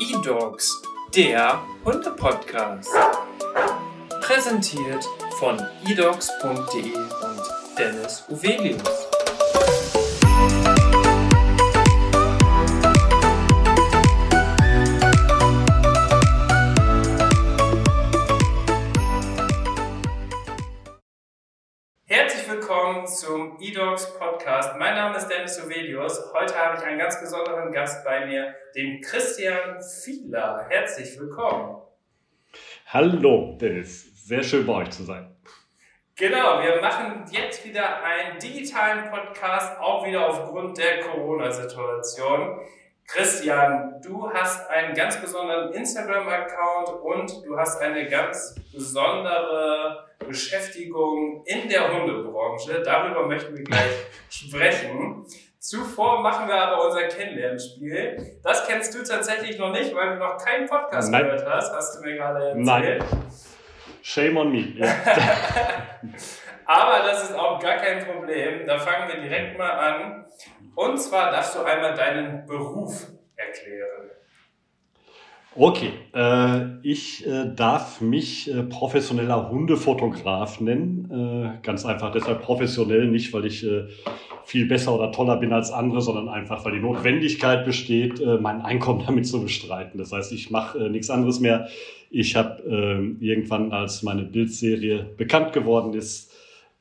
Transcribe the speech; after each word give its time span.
E-Dogs, 0.00 0.82
der 1.14 1.62
Hunde-Podcast. 1.84 2.88
Präsentiert 4.20 5.04
von 5.38 5.60
edogs.de 5.86 6.94
und 6.94 7.42
Dennis 7.78 8.24
Uvelius. 8.28 9.01
Zum 23.14 23.58
eDogs 23.60 24.18
Podcast. 24.18 24.78
Mein 24.78 24.94
Name 24.94 25.18
ist 25.18 25.28
Dennis 25.28 25.56
Sovelius. 25.56 26.18
Heute 26.32 26.54
habe 26.56 26.78
ich 26.78 26.82
einen 26.82 26.98
ganz 26.98 27.20
besonderen 27.20 27.70
Gast 27.70 28.04
bei 28.04 28.24
mir, 28.24 28.54
den 28.74 29.02
Christian 29.02 29.82
Fiedler. 29.82 30.64
Herzlich 30.70 31.20
willkommen. 31.20 31.82
Hallo, 32.86 33.58
Dennis. 33.60 34.26
Sehr 34.26 34.42
schön 34.42 34.64
bei 34.66 34.72
euch 34.74 34.90
zu 34.90 35.02
sein. 35.02 35.36
Genau, 36.16 36.62
wir 36.62 36.80
machen 36.80 37.24
jetzt 37.30 37.66
wieder 37.66 38.02
einen 38.02 38.38
digitalen 38.38 39.10
Podcast, 39.10 39.78
auch 39.78 40.06
wieder 40.06 40.28
aufgrund 40.28 40.78
der 40.78 41.00
Corona-Situation. 41.00 42.60
Christian, 43.12 44.00
du 44.02 44.32
hast 44.32 44.70
einen 44.70 44.94
ganz 44.94 45.20
besonderen 45.20 45.70
Instagram-Account 45.72 46.88
und 47.02 47.44
du 47.44 47.58
hast 47.58 47.78
eine 47.82 48.08
ganz 48.08 48.54
besondere 48.72 50.08
Beschäftigung 50.18 51.44
in 51.44 51.68
der 51.68 51.92
Hundebranche. 51.92 52.80
Darüber 52.82 53.26
möchten 53.26 53.54
wir 53.54 53.64
gleich 53.64 54.06
sprechen. 54.30 55.26
Zuvor 55.58 56.22
machen 56.22 56.48
wir 56.48 56.54
aber 56.54 56.86
unser 56.86 57.02
Kennenlernspiel. 57.02 58.40
Das 58.42 58.66
kennst 58.66 58.94
du 58.94 59.04
tatsächlich 59.04 59.58
noch 59.58 59.72
nicht, 59.72 59.94
weil 59.94 60.14
du 60.14 60.16
noch 60.16 60.42
keinen 60.42 60.66
Podcast 60.66 61.12
Nein. 61.12 61.24
gehört 61.24 61.46
hast, 61.46 61.70
hast 61.74 61.98
du 61.98 62.06
mir 62.06 62.16
gerade 62.16 62.48
erzählt. 62.48 62.64
Nein. 62.64 63.04
Shame 64.00 64.36
on 64.38 64.50
me. 64.50 64.72
Ja. 64.74 64.86
Aber 66.64 67.06
das 67.06 67.24
ist 67.24 67.34
auch 67.34 67.60
gar 67.60 67.76
kein 67.76 68.04
Problem. 68.06 68.66
Da 68.66 68.78
fangen 68.78 69.08
wir 69.08 69.20
direkt 69.20 69.58
mal 69.58 69.70
an. 69.70 70.24
Und 70.74 71.00
zwar 71.00 71.30
darfst 71.30 71.54
du 71.54 71.60
einmal 71.60 71.94
deinen 71.94 72.46
Beruf 72.46 73.08
erklären. 73.36 74.10
Okay, 75.54 75.90
äh, 76.14 76.78
ich 76.82 77.26
äh, 77.26 77.52
darf 77.54 78.00
mich 78.00 78.50
äh, 78.50 78.62
professioneller 78.62 79.50
Hundefotograf 79.50 80.60
nennen. 80.60 81.10
Äh, 81.60 81.62
ganz 81.62 81.84
einfach 81.84 82.10
deshalb 82.10 82.40
professionell, 82.40 83.06
nicht 83.08 83.34
weil 83.34 83.44
ich 83.44 83.62
äh, 83.62 83.84
viel 84.46 84.66
besser 84.66 84.94
oder 84.94 85.12
toller 85.12 85.36
bin 85.36 85.52
als 85.52 85.70
andere, 85.70 86.00
sondern 86.00 86.30
einfach 86.30 86.64
weil 86.64 86.72
die 86.72 86.80
Notwendigkeit 86.80 87.66
besteht, 87.66 88.18
äh, 88.18 88.38
mein 88.38 88.62
Einkommen 88.62 89.02
damit 89.06 89.26
zu 89.26 89.42
bestreiten. 89.42 89.98
Das 89.98 90.12
heißt, 90.12 90.32
ich 90.32 90.50
mache 90.50 90.88
nichts 90.88 91.10
anderes 91.10 91.38
mehr. 91.38 91.68
Ich 92.08 92.34
habe 92.34 92.62
äh, 92.62 93.24
irgendwann, 93.24 93.72
als 93.72 94.02
meine 94.02 94.22
Bildserie 94.22 95.04
bekannt 95.18 95.52
geworden 95.52 95.92
ist, 95.92 96.31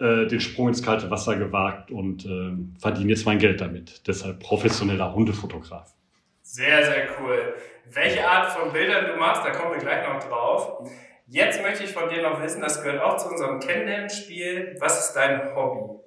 äh, 0.02 0.26
den 0.28 0.40
Sprung 0.40 0.68
ins 0.70 0.82
kalte 0.84 1.10
Wasser 1.12 1.36
gewagt 1.36 1.92
und 1.92 2.26
äh, 2.26 2.52
verdiene 2.80 3.12
jetzt 3.12 3.26
mein 3.26 3.40
Geld 3.40 3.62
damit. 3.62 4.08
Deshalb 4.08 4.40
professioneller 4.40 5.14
Hundefotograf. 5.14 5.94
Sehr, 6.42 6.84
sehr 6.84 7.08
cool. 7.20 7.54
Welche 7.94 8.28
Art 8.28 8.52
von 8.52 8.74
Bildern 8.74 9.06
du 9.06 9.18
machst, 9.18 9.46
da 9.46 9.52
kommen 9.52 9.74
wir 9.74 9.80
gleich 9.80 10.08
noch 10.08 10.24
drauf. 10.24 10.90
Jetzt 11.28 11.62
möchte 11.62 11.84
ich 11.84 11.92
von 11.92 12.10
dir 12.10 12.22
noch 12.22 12.42
wissen, 12.42 12.62
das 12.62 12.84
gehört 12.84 13.02
auch 13.02 13.18
zu 13.18 13.30
unserem 13.30 13.60
Kennenlernspiel. 13.60 14.76
Was 14.80 15.08
ist 15.08 15.14
dein 15.14 15.56
Hobby? 15.56 16.00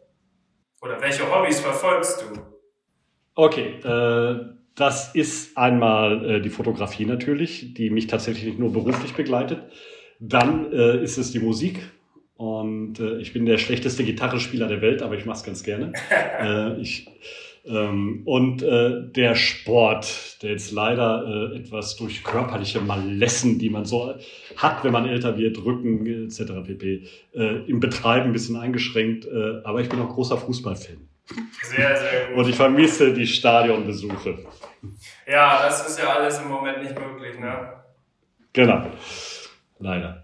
Oder 0.83 1.01
welche 1.01 1.33
Hobbys 1.33 1.61
verfolgst 1.61 2.23
du? 2.23 2.41
Okay, 3.35 3.81
äh, 3.83 4.55
das 4.75 5.15
ist 5.15 5.57
einmal 5.57 6.29
äh, 6.29 6.41
die 6.41 6.51
Fotografie 6.51 7.07
natürlich, 7.07 7.75
die 7.75 7.91
mich 7.91 8.07
tatsächlich 8.07 8.45
nicht 8.45 8.59
nur 8.59 8.73
beruflich 8.73 9.15
begleitet. 9.15 9.63
Dann 10.21 10.73
äh, 10.73 11.03
ist 11.03 11.17
es 11.17 11.33
die 11.33 11.41
Musik. 11.41 11.79
Und 12.37 12.99
äh, 12.99 13.19
ich 13.19 13.33
bin 13.33 13.47
der 13.47 13.59
schlechteste 13.59 14.05
Gitarrespieler 14.05 14.67
der 14.67 14.81
Welt, 14.81 15.03
aber 15.03 15.17
ich 15.17 15.25
mache 15.25 15.39
es 15.39 15.45
ganz 15.45 15.63
gerne. 15.63 15.93
äh, 16.41 16.81
ich, 16.81 17.09
ähm, 17.65 18.23
und 18.25 18.63
äh, 18.63 19.03
der 19.09 19.37
Sport, 19.37 20.43
der 20.43 20.51
jetzt 20.51 20.73
leider 20.73 21.53
äh, 21.53 21.59
etwas 21.59 21.97
durch 21.97 22.25
körperliche 22.25 22.81
Malessen, 22.81 23.59
die 23.59 23.71
man 23.71 23.85
so 23.85 24.15
hat, 24.57 24.85
wenn 24.85 24.93
man 24.93 25.09
älter 25.09 25.39
wird, 25.39 25.65
Rücken 25.65 26.07
etc. 26.07 26.67
pp. 26.67 27.05
Äh, 27.35 27.41
im 27.67 27.81
Betreiben 27.81 28.27
ein 28.27 28.33
bisschen 28.33 28.57
eingeschränkt. 28.57 29.27
Äh, 29.27 29.61
aber 29.65 29.81
ich 29.81 29.89
bin 29.89 30.01
auch 30.01 30.11
großer 30.11 30.37
Fußballfan. 30.37 31.09
Sehr, 31.63 31.97
sehr 31.97 32.29
gut. 32.29 32.37
Und 32.37 32.51
ich 32.51 32.57
vermisse 32.57 33.15
die 33.15 33.27
Stadionbesuche. 33.27 34.45
Ja, 35.27 35.63
das 35.63 35.89
ist 35.89 35.99
ja 35.99 36.17
alles 36.17 36.39
im 36.41 36.49
Moment 36.49 36.83
nicht 36.83 36.95
möglich, 36.99 37.39
ne? 37.39 37.73
Genau. 38.53 38.87
Leider. 39.79 40.24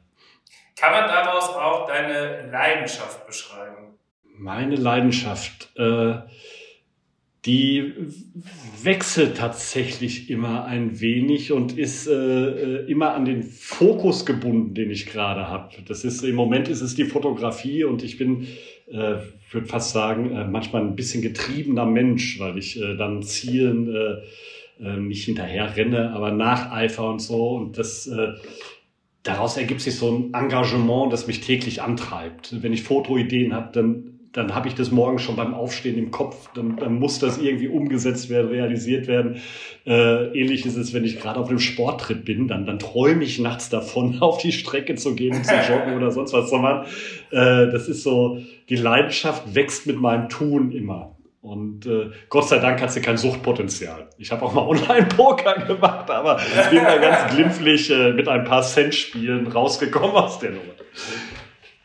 Kann 0.80 0.92
man 0.92 1.08
daraus 1.08 1.50
auch 1.50 1.86
deine 1.86 2.50
Leidenschaft 2.50 3.26
beschreiben? 3.26 3.98
Meine 4.38 4.76
Leidenschaft, 4.76 5.68
äh, 5.76 6.14
die 7.44 7.92
wechselt 8.82 9.36
tatsächlich 9.36 10.30
immer 10.30 10.64
ein 10.64 11.00
wenig 11.00 11.52
und 11.52 11.76
ist 11.76 12.06
äh, 12.06 12.12
äh, 12.12 12.91
immer 12.91 13.12
an 13.12 13.26
den 13.26 13.42
Fokus 13.42 14.24
gebunden, 14.24 14.74
den 14.74 14.91
ich 14.91 15.04
gerade 15.04 15.48
habe. 15.48 15.70
Im 16.22 16.34
Moment 16.34 16.68
ist 16.68 16.80
es 16.80 16.94
die 16.94 17.04
Fotografie 17.04 17.84
und 17.84 18.02
ich 18.02 18.16
bin, 18.16 18.47
äh, 18.88 19.16
würde 19.50 19.66
fast 19.66 19.92
sagen, 19.92 20.34
äh, 20.34 20.47
manchmal 20.47 20.80
ein 20.82 20.97
bisschen 20.97 21.20
getriebener 21.20 21.84
Mensch, 21.84 22.41
weil 22.41 22.56
ich 22.56 22.80
äh, 22.80 22.97
dann 22.97 23.22
Zielen 23.22 23.94
äh, 23.94 24.82
äh, 24.82 24.97
nicht 24.97 25.26
hinterher 25.26 25.76
renne, 25.76 26.12
aber 26.12 26.30
nacheifer 26.30 27.06
und 27.08 27.20
so 27.20 27.50
und 27.50 27.76
das 27.76 28.06
äh, 28.06 28.32
daraus 29.22 29.56
ergibt 29.56 29.81
sich 29.81 29.97
so 29.97 30.10
ein 30.10 30.34
Engagement, 30.34 31.12
das 31.12 31.26
mich 31.26 31.41
täglich 31.41 31.82
antreibt. 31.82 32.62
Wenn 32.62 32.72
ich 32.72 32.82
Fotoideen 32.82 33.54
habe, 33.54 33.70
dann, 33.72 34.20
dann 34.32 34.54
habe 34.54 34.69
ich 34.69 34.75
das 34.75 34.91
morgen 34.91 35.19
schon 35.19 35.36
beim 35.36 35.53
Aufstehen 35.53 35.98
im 35.98 36.10
Kopf. 36.10 36.50
Dann, 36.54 36.76
dann 36.76 36.94
muss 36.98 37.19
das 37.19 37.38
irgendwie 37.38 37.69
umgesetzt 37.69 38.30
werden, 38.30 38.48
realisiert 38.48 39.06
werden. 39.09 39.36
Äh, 39.86 40.38
ähnlich 40.38 40.64
ist 40.64 40.76
es, 40.76 40.94
wenn 40.94 41.04
ich 41.04 41.20
gerade 41.20 41.38
auf 41.38 41.48
einem 41.48 41.59
Sporttrip 41.59 42.25
bin, 42.25 42.48
dann, 42.48 42.64
dann 42.64 42.78
träume 42.78 43.25
ich 43.25 43.38
nachts 43.38 43.69
davon, 43.69 44.19
auf 44.20 44.38
die 44.38 44.53
Strecke 44.53 44.94
zu 44.94 45.14
gehen, 45.14 45.44
zu 45.44 45.54
joggen 45.69 45.97
oder 45.97 46.10
sonst 46.10 46.32
was 46.32 46.48
zu 46.48 46.56
machen. 46.56 46.86
Äh, 47.30 47.70
das 47.70 47.88
ist 47.88 48.03
so, 48.03 48.38
die 48.69 48.76
Leidenschaft 48.76 49.54
wächst 49.54 49.86
mit 49.86 50.00
meinem 50.00 50.28
Tun 50.28 50.72
immer. 50.72 51.16
Und 51.42 51.86
äh, 51.86 52.10
Gott 52.28 52.48
sei 52.48 52.58
Dank 52.58 52.82
hat 52.82 52.92
sie 52.92 53.00
kein 53.00 53.16
Suchtpotenzial. 53.16 54.10
Ich 54.18 54.30
habe 54.30 54.44
auch 54.44 54.52
mal 54.52 54.60
Online-Poker 54.68 55.54
gemacht, 55.64 56.10
aber 56.10 56.38
bin 56.70 56.84
da 56.84 56.98
ganz 56.98 57.34
glimpflich 57.34 57.90
äh, 57.90 58.12
mit 58.12 58.28
ein 58.28 58.44
paar 58.44 58.62
Cent-Spielen 58.62 59.46
rausgekommen 59.46 60.16
aus 60.16 60.38
der 60.38 60.50
Nummer. 60.50 60.74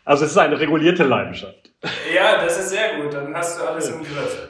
Also 0.04 0.26
es 0.26 0.32
ist 0.32 0.38
eine 0.38 0.60
regulierte 0.60 1.04
Leidenschaft. 1.04 1.72
Ja, 2.14 2.44
das 2.44 2.60
ist 2.60 2.70
sehr 2.70 3.02
gut. 3.02 3.14
Dann 3.14 3.34
hast 3.34 3.60
du 3.60 3.66
alles 3.66 3.90
im 3.90 4.00
Griff. 4.00 4.50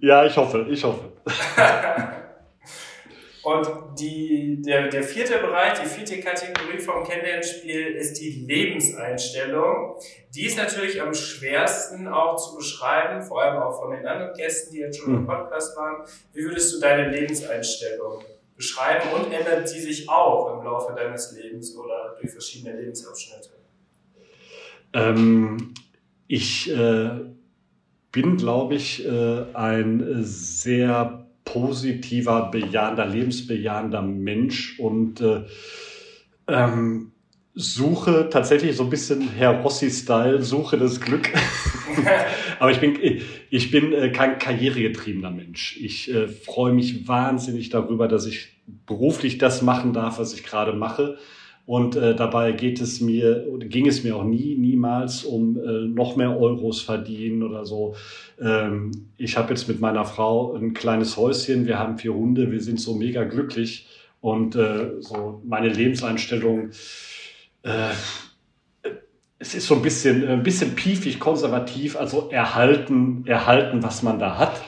Ja, 0.00 0.24
ich 0.24 0.36
hoffe, 0.36 0.66
ich 0.68 0.84
hoffe. 0.84 1.12
Und 3.42 3.68
die, 3.98 4.62
der, 4.62 4.88
der 4.88 5.02
vierte 5.02 5.38
Bereich, 5.38 5.80
die 5.80 5.88
vierte 5.88 6.20
Kategorie 6.20 6.78
vom 6.78 7.02
Kennenlernspiel 7.02 7.88
ist 7.96 8.20
die 8.20 8.44
Lebenseinstellung. 8.46 9.96
Die 10.32 10.46
ist 10.46 10.56
natürlich 10.56 11.02
am 11.02 11.12
schwersten 11.12 12.06
auch 12.06 12.36
zu 12.36 12.56
beschreiben, 12.56 13.20
vor 13.22 13.42
allem 13.42 13.60
auch 13.60 13.80
von 13.80 13.90
den 13.90 14.06
anderen 14.06 14.34
Gästen, 14.34 14.72
die 14.72 14.78
jetzt 14.78 15.00
schon 15.00 15.14
im 15.14 15.26
Podcast 15.26 15.76
waren. 15.76 16.06
Wie 16.32 16.44
würdest 16.44 16.72
du 16.72 16.80
deine 16.80 17.10
Lebenseinstellung 17.10 18.22
beschreiben 18.56 19.08
und 19.12 19.32
ändert 19.32 19.74
die 19.74 19.80
sich 19.80 20.08
auch 20.08 20.56
im 20.56 20.64
Laufe 20.64 20.94
deines 20.94 21.32
Lebens 21.32 21.76
oder 21.76 22.16
durch 22.20 22.30
verschiedene 22.30 22.80
Lebensabschnitte? 22.80 23.50
Ähm, 24.92 25.74
ich 26.28 26.70
äh, 26.70 27.10
bin, 28.12 28.36
glaube 28.36 28.76
ich, 28.76 29.04
äh, 29.04 29.44
ein 29.52 30.20
sehr 30.22 31.21
positiver, 31.44 32.50
bejahender, 32.50 33.06
lebensbejahender 33.06 34.02
Mensch 34.02 34.78
und 34.78 35.20
äh, 35.20 35.44
ähm, 36.48 37.12
suche 37.54 38.28
tatsächlich 38.30 38.76
so 38.76 38.84
ein 38.84 38.90
bisschen 38.90 39.28
Herr 39.28 39.60
Rossi-Style, 39.60 40.42
suche 40.42 40.78
das 40.78 41.00
Glück. 41.00 41.28
Aber 42.58 42.70
ich 42.70 42.80
bin, 42.80 43.22
ich 43.50 43.70
bin 43.70 43.92
äh, 43.92 44.10
kein 44.10 44.38
karrieregetriebener 44.38 45.30
Mensch. 45.30 45.76
Ich 45.80 46.12
äh, 46.12 46.28
freue 46.28 46.72
mich 46.72 47.06
wahnsinnig 47.06 47.68
darüber, 47.68 48.08
dass 48.08 48.26
ich 48.26 48.62
beruflich 48.86 49.38
das 49.38 49.62
machen 49.62 49.92
darf, 49.92 50.18
was 50.18 50.32
ich 50.32 50.44
gerade 50.44 50.72
mache. 50.72 51.18
Und 51.64 51.94
äh, 51.94 52.16
dabei 52.16 52.52
geht 52.52 52.80
es 52.80 53.00
mir, 53.00 53.46
ging 53.60 53.86
es 53.86 54.02
mir 54.02 54.16
auch 54.16 54.24
nie, 54.24 54.56
niemals 54.56 55.24
um 55.24 55.56
äh, 55.56 55.86
noch 55.86 56.16
mehr 56.16 56.36
Euros 56.36 56.82
verdienen 56.82 57.42
oder 57.42 57.64
so. 57.64 57.94
Ähm, 58.40 58.90
ich 59.16 59.36
habe 59.36 59.50
jetzt 59.50 59.68
mit 59.68 59.80
meiner 59.80 60.04
Frau 60.04 60.54
ein 60.54 60.74
kleines 60.74 61.16
Häuschen, 61.16 61.66
wir 61.66 61.78
haben 61.78 61.98
vier 61.98 62.14
Hunde, 62.14 62.50
wir 62.50 62.60
sind 62.60 62.80
so 62.80 62.94
mega 62.94 63.24
glücklich. 63.24 63.86
Und 64.20 64.54
äh, 64.54 65.00
so 65.00 65.40
meine 65.44 65.68
Lebenseinstellung, 65.68 66.70
äh, 67.62 67.90
es 69.38 69.54
ist 69.54 69.66
so 69.66 69.74
ein 69.74 69.82
bisschen, 69.82 70.26
ein 70.28 70.44
bisschen 70.44 70.76
piefig, 70.76 71.18
konservativ, 71.18 71.96
also 71.96 72.28
erhalten, 72.30 73.24
erhalten, 73.26 73.82
was 73.82 74.04
man 74.04 74.20
da 74.20 74.38
hat. 74.38 74.62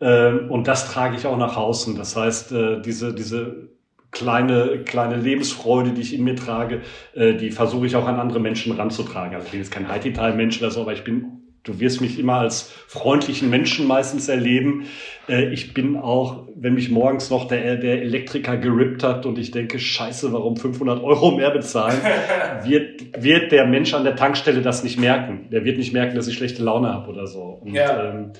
Ähm, 0.00 0.50
und 0.50 0.68
das 0.68 0.90
trage 0.92 1.16
ich 1.16 1.26
auch 1.26 1.36
nach 1.36 1.56
außen. 1.56 1.96
Das 1.96 2.14
heißt, 2.14 2.52
äh, 2.52 2.80
diese, 2.80 3.12
diese 3.12 3.70
kleine, 4.12 4.80
kleine 4.84 5.16
Lebensfreude, 5.16 5.90
die 5.90 6.02
ich 6.02 6.14
in 6.14 6.22
mir 6.22 6.36
trage, 6.36 6.82
äh, 7.14 7.34
die 7.34 7.50
versuche 7.50 7.86
ich 7.86 7.96
auch 7.96 8.06
an 8.06 8.20
andere 8.20 8.38
Menschen 8.38 8.72
ranzutragen. 8.72 9.34
Also 9.34 9.46
ich 9.46 9.50
bin 9.52 9.60
jetzt 9.60 9.72
kein 9.72 9.88
High-Detail-Mensch 9.88 10.58
oder 10.58 10.70
so, 10.70 10.82
aber 10.82 10.92
ich 10.92 11.02
bin, 11.02 11.42
du 11.64 11.80
wirst 11.80 12.00
mich 12.00 12.18
immer 12.18 12.34
als 12.34 12.70
freundlichen 12.86 13.48
Menschen 13.48 13.86
meistens 13.86 14.28
erleben. 14.28 14.84
Äh, 15.28 15.52
ich 15.52 15.72
bin 15.72 15.96
auch, 15.96 16.46
wenn 16.54 16.74
mich 16.74 16.90
morgens 16.90 17.30
noch 17.30 17.48
der, 17.48 17.76
der 17.76 18.02
Elektriker 18.02 18.58
gerippt 18.58 19.02
hat 19.02 19.24
und 19.24 19.38
ich 19.38 19.50
denke, 19.50 19.78
scheiße, 19.78 20.30
warum 20.32 20.58
500 20.58 21.02
Euro 21.02 21.32
mehr 21.32 21.50
bezahlen, 21.50 21.98
wird, 22.64 23.24
wird 23.24 23.50
der 23.50 23.66
Mensch 23.66 23.94
an 23.94 24.04
der 24.04 24.14
Tankstelle 24.14 24.60
das 24.60 24.84
nicht 24.84 25.00
merken. 25.00 25.48
Der 25.50 25.64
wird 25.64 25.78
nicht 25.78 25.94
merken, 25.94 26.16
dass 26.16 26.28
ich 26.28 26.34
schlechte 26.36 26.62
Laune 26.62 26.92
habe 26.92 27.10
oder 27.10 27.26
so. 27.26 27.60
Und 27.62 27.74
ja. 27.74 28.10
ähm, 28.10 28.32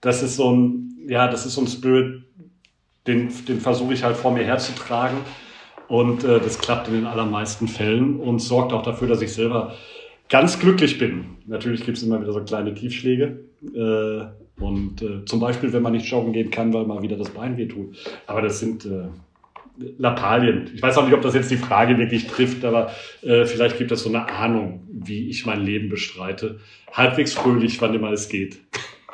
das 0.00 0.22
ist 0.22 0.36
so 0.36 0.50
ein, 0.50 0.96
ja, 1.06 1.28
das 1.28 1.44
ist 1.44 1.54
so 1.54 1.60
ein 1.60 1.66
Spirit, 1.66 2.22
den, 3.08 3.32
den 3.46 3.60
versuche 3.60 3.94
ich 3.94 4.04
halt 4.04 4.16
vor 4.16 4.32
mir 4.32 4.44
herzutragen. 4.44 5.18
Und 5.88 6.22
äh, 6.22 6.38
das 6.38 6.58
klappt 6.58 6.88
in 6.88 6.94
den 6.94 7.06
allermeisten 7.06 7.66
Fällen 7.66 8.20
und 8.20 8.40
sorgt 8.40 8.72
auch 8.72 8.82
dafür, 8.82 9.08
dass 9.08 9.22
ich 9.22 9.32
selber 9.32 9.74
ganz 10.28 10.58
glücklich 10.58 10.98
bin. 10.98 11.24
Natürlich 11.46 11.84
gibt 11.84 11.96
es 11.96 12.04
immer 12.04 12.20
wieder 12.20 12.32
so 12.32 12.44
kleine 12.44 12.74
Tiefschläge. 12.74 13.40
Äh, 13.74 14.26
und 14.62 15.02
äh, 15.02 15.24
zum 15.24 15.40
Beispiel, 15.40 15.72
wenn 15.72 15.82
man 15.82 15.92
nicht 15.92 16.06
joggen 16.06 16.32
gehen 16.32 16.50
kann, 16.50 16.72
weil 16.74 16.84
mal 16.84 17.02
wieder 17.02 17.16
das 17.16 17.30
Bein 17.30 17.56
wehtut. 17.56 17.96
Aber 18.26 18.42
das 18.42 18.60
sind 18.60 18.84
äh, 18.84 19.08
Lappalien. 19.98 20.70
Ich 20.74 20.82
weiß 20.82 20.98
auch 20.98 21.04
nicht, 21.04 21.14
ob 21.14 21.22
das 21.22 21.34
jetzt 21.34 21.50
die 21.50 21.56
Frage 21.56 21.96
wirklich 21.98 22.26
trifft, 22.26 22.64
aber 22.64 22.90
äh, 23.22 23.44
vielleicht 23.44 23.78
gibt 23.78 23.92
es 23.92 24.02
so 24.02 24.08
eine 24.08 24.28
Ahnung, 24.28 24.86
wie 24.90 25.28
ich 25.28 25.46
mein 25.46 25.62
Leben 25.62 25.88
bestreite. 25.88 26.58
Halbwegs 26.92 27.34
fröhlich, 27.34 27.80
wann 27.80 27.94
immer 27.94 28.10
es 28.12 28.28
geht. 28.28 28.58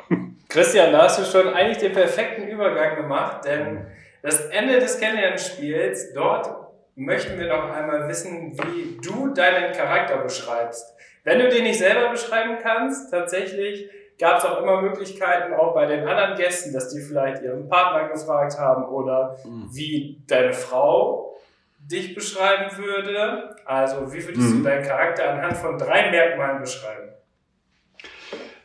Christian, 0.49 0.91
da 0.91 1.03
hast 1.03 1.19
du 1.19 1.25
schon 1.25 1.53
eigentlich 1.53 1.77
den 1.77 1.93
perfekten 1.93 2.47
Übergang 2.47 2.95
gemacht, 2.95 3.45
denn 3.45 3.85
das 4.21 4.45
Ende 4.47 4.79
des 4.79 4.99
Kennenlernspiels, 4.99 6.13
dort 6.13 6.49
möchten 6.95 7.37
wir 7.37 7.47
noch 7.47 7.71
einmal 7.71 8.07
wissen, 8.07 8.57
wie 8.57 8.97
du 9.01 9.33
deinen 9.33 9.73
Charakter 9.73 10.17
beschreibst. 10.17 10.95
Wenn 11.23 11.39
du 11.39 11.49
den 11.49 11.63
nicht 11.63 11.79
selber 11.79 12.09
beschreiben 12.09 12.57
kannst, 12.61 13.11
tatsächlich 13.11 13.89
gab 14.17 14.37
es 14.37 14.45
auch 14.45 14.61
immer 14.61 14.81
Möglichkeiten, 14.81 15.53
auch 15.53 15.73
bei 15.73 15.85
den 15.85 16.07
anderen 16.07 16.37
Gästen, 16.37 16.73
dass 16.73 16.93
die 16.93 17.01
vielleicht 17.01 17.43
ihren 17.43 17.67
Partner 17.67 18.07
gefragt 18.09 18.57
haben 18.57 18.85
oder 18.85 19.37
mhm. 19.43 19.67
wie 19.71 20.21
deine 20.27 20.53
Frau 20.53 21.35
dich 21.79 22.15
beschreiben 22.15 22.77
würde. 22.77 23.55
Also 23.65 24.11
wie 24.13 24.25
würdest 24.25 24.53
mhm. 24.53 24.63
du 24.63 24.69
deinen 24.69 24.87
Charakter 24.87 25.29
anhand 25.29 25.57
von 25.57 25.77
drei 25.77 26.09
Merkmalen 26.11 26.61
beschreiben? 26.61 27.09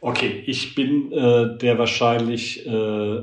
Okay, 0.01 0.43
ich 0.47 0.75
bin 0.75 1.13
äh, 1.13 1.59
der 1.59 1.79
wahrscheinlich 1.79 2.67
äh, 2.67 3.21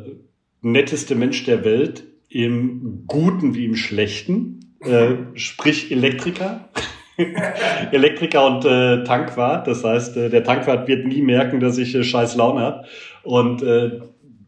netteste 0.61 1.15
Mensch 1.15 1.43
der 1.45 1.65
Welt 1.65 2.03
im 2.29 3.03
Guten 3.07 3.55
wie 3.55 3.65
im 3.65 3.75
Schlechten, 3.75 4.75
äh, 4.81 5.15
sprich 5.33 5.91
Elektriker. 5.91 6.69
Elektriker 7.91 8.45
und 8.45 8.65
äh, 8.65 9.03
Tankwart. 9.03 9.65
Das 9.65 9.83
heißt, 9.83 10.17
äh, 10.17 10.29
der 10.29 10.43
Tankwart 10.43 10.87
wird 10.87 11.07
nie 11.07 11.23
merken, 11.23 11.59
dass 11.59 11.79
ich 11.79 11.95
äh, 11.95 12.03
scheiß 12.03 12.35
Laune 12.35 12.61
habe. 12.61 12.85
Und 13.23 13.63
äh, 13.63 13.99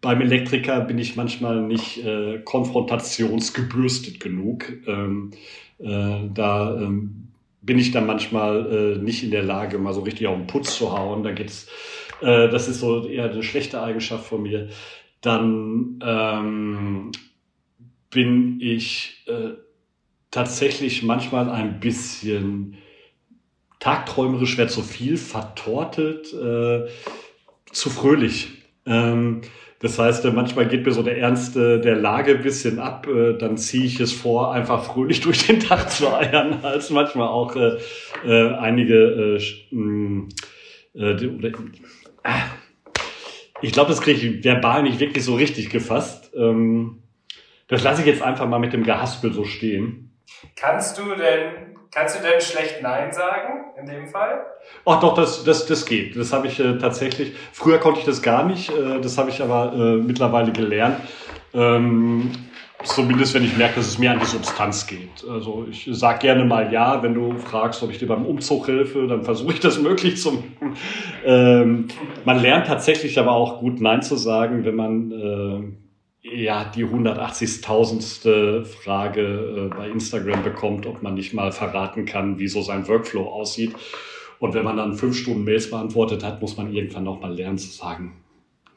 beim 0.02 0.22
Elektriker 0.22 0.82
bin 0.82 1.00
ich 1.00 1.16
manchmal 1.16 1.62
nicht 1.62 2.06
äh, 2.06 2.40
konfrontationsgebürstet 2.46 4.20
genug. 4.20 4.72
Ähm, 4.86 5.32
äh, 5.80 6.30
da 6.32 6.80
ähm, 6.80 7.30
bin 7.62 7.80
ich 7.80 7.92
dann 7.92 8.06
manchmal 8.06 8.98
äh, 8.98 9.04
nicht 9.04 9.24
in 9.24 9.32
der 9.32 9.44
Lage, 9.44 9.80
mal 9.80 9.94
so 9.94 10.02
richtig 10.02 10.28
auf 10.28 10.38
den 10.38 10.48
Putz 10.48 10.78
zu 10.78 10.98
hauen. 10.98 11.24
Da 11.24 11.32
geht's 11.32 11.68
äh, 12.22 12.50
das 12.50 12.68
ist 12.68 12.80
so 12.80 13.08
eher 13.08 13.32
eine 13.32 13.44
schlechte 13.44 13.82
Eigenschaft 13.82 14.26
von 14.26 14.44
mir. 14.44 14.70
Dann 15.22 16.00
ähm, 16.04 17.12
bin 18.10 18.60
ich 18.62 19.24
äh, 19.28 19.52
tatsächlich 20.32 21.04
manchmal 21.04 21.50
ein 21.50 21.80
bisschen 21.80 22.78
tagträumerisch, 23.80 24.58
wäre 24.58 24.68
zu 24.68 24.82
viel, 24.82 25.18
vertortelt, 25.18 26.34
äh, 26.34 26.88
zu 27.72 27.90
fröhlich. 27.90 28.50
Ähm, 28.86 29.42
das 29.80 29.98
heißt, 29.98 30.26
äh, 30.26 30.32
manchmal 30.32 30.68
geht 30.68 30.86
mir 30.86 30.92
so 30.92 31.04
der 31.04 31.18
Ernst 31.18 31.56
der 31.56 31.96
Lage 31.96 32.36
ein 32.36 32.42
bisschen 32.42 32.80
ab. 32.80 33.08
Äh, 33.08 33.38
dann 33.38 33.58
ziehe 33.58 33.86
ich 33.86 34.00
es 34.00 34.12
vor, 34.12 34.54
einfach 34.54 34.84
fröhlich 34.84 35.22
durch 35.22 35.48
den 35.48 35.60
Tag 35.60 35.90
zu 35.92 36.14
eiern, 36.14 36.60
als 36.64 36.90
manchmal 36.90 37.30
auch 37.30 37.56
äh, 37.56 37.78
äh, 38.26 38.54
einige 38.56 39.38
äh, 39.38 39.78
äh, 40.94 41.28
oder. 41.28 41.52
Ich 43.62 43.72
glaube, 43.72 43.90
das 43.90 44.02
kriege 44.02 44.20
ich 44.20 44.44
verbal 44.44 44.84
nicht 44.84 45.00
wirklich 45.00 45.24
so 45.24 45.36
richtig 45.36 45.70
gefasst. 45.70 46.32
Ähm, 46.36 47.04
das 47.68 47.84
lasse 47.84 48.02
ich 48.02 48.08
jetzt 48.08 48.22
einfach 48.22 48.48
mal 48.48 48.60
mit 48.60 48.74
dem 48.74 48.84
Gehaspel 48.84 49.32
so 49.32 49.46
stehen. 49.46 50.12
Kannst 50.56 50.98
du 50.98 51.16
denn, 51.16 51.76
kannst 51.92 52.18
du 52.18 52.24
denn 52.24 52.42
schlecht 52.42 52.82
Nein 52.82 53.12
sagen 53.12 53.66
in 53.80 53.86
dem 53.86 54.08
Fall? 54.08 54.46
Ach 54.86 55.00
doch, 55.00 55.14
das, 55.14 55.44
das, 55.44 55.66
das 55.66 55.86
geht. 55.86 56.16
Das 56.16 56.34
habe 56.34 56.48
ich 56.48 56.60
äh, 56.60 56.78
tatsächlich. 56.78 57.34
Früher 57.54 57.78
konnte 57.80 58.00
ich 58.00 58.06
das 58.06 58.22
gar 58.22 58.44
nicht. 58.46 58.72
Äh, 58.72 59.00
das 59.02 59.18
habe 59.18 59.30
ich 59.30 59.42
aber 59.42 59.74
äh, 59.74 59.96
mittlerweile 59.98 60.52
gelernt. 60.52 61.00
Ähm, 61.54 62.32
Zumindest, 62.84 63.34
wenn 63.34 63.44
ich 63.44 63.58
merke, 63.58 63.76
dass 63.76 63.88
es 63.88 63.98
mir 64.00 64.12
an 64.12 64.20
die 64.20 64.26
Substanz 64.26 64.88
geht. 64.88 65.26
Also 65.30 65.68
ich 65.70 65.90
sag 65.92 66.22
gerne 66.22 66.46
mal 66.46 66.72
ja, 66.72 67.04
wenn 67.04 67.14
du 67.14 67.38
fragst, 67.38 67.84
ob 67.84 67.92
ich 67.92 67.98
dir 67.98 68.08
beim 68.08 68.26
Umzug 68.26 68.70
helfe, 68.70 69.06
dann 69.06 69.24
versuche 69.24 69.52
ich 69.54 69.60
das 69.60 69.80
möglich 69.80 70.16
zu 70.22 70.32
machen. 70.32 70.78
Ähm, 71.26 71.88
man 72.24 72.42
lernt 72.42 72.68
tatsächlich 72.68 73.20
aber 73.20 73.32
auch 73.32 73.60
gut 73.60 73.82
Nein 73.82 74.02
zu 74.02 74.16
sagen, 74.16 74.64
wenn 74.64 74.76
man 74.76 75.12
äh, 75.12 76.38
ja 76.42 76.64
die 76.64 76.86
180.000. 76.86 78.64
Frage 78.64 79.22
äh, 79.22 79.76
bei 79.76 79.90
Instagram 79.90 80.44
bekommt, 80.44 80.86
ob 80.86 81.04
man 81.04 81.16
nicht 81.16 81.34
mal 81.34 81.52
verraten 81.52 82.06
kann, 82.06 82.40
wie 82.40 82.48
so 82.48 82.62
sein 82.62 82.88
Workflow 82.88 83.28
aussieht. 83.28 83.76
Und 84.40 84.54
wenn 84.54 84.64
man 84.64 84.78
dann 84.78 84.94
fünf 84.94 85.18
Stunden 85.18 85.44
Mails 85.44 85.70
beantwortet 85.70 86.24
hat, 86.24 86.40
muss 86.42 86.56
man 86.56 86.74
irgendwann 86.74 87.04
noch 87.04 87.20
mal 87.20 87.34
lernen 87.34 87.58
zu 87.58 87.70
sagen, 87.70 88.14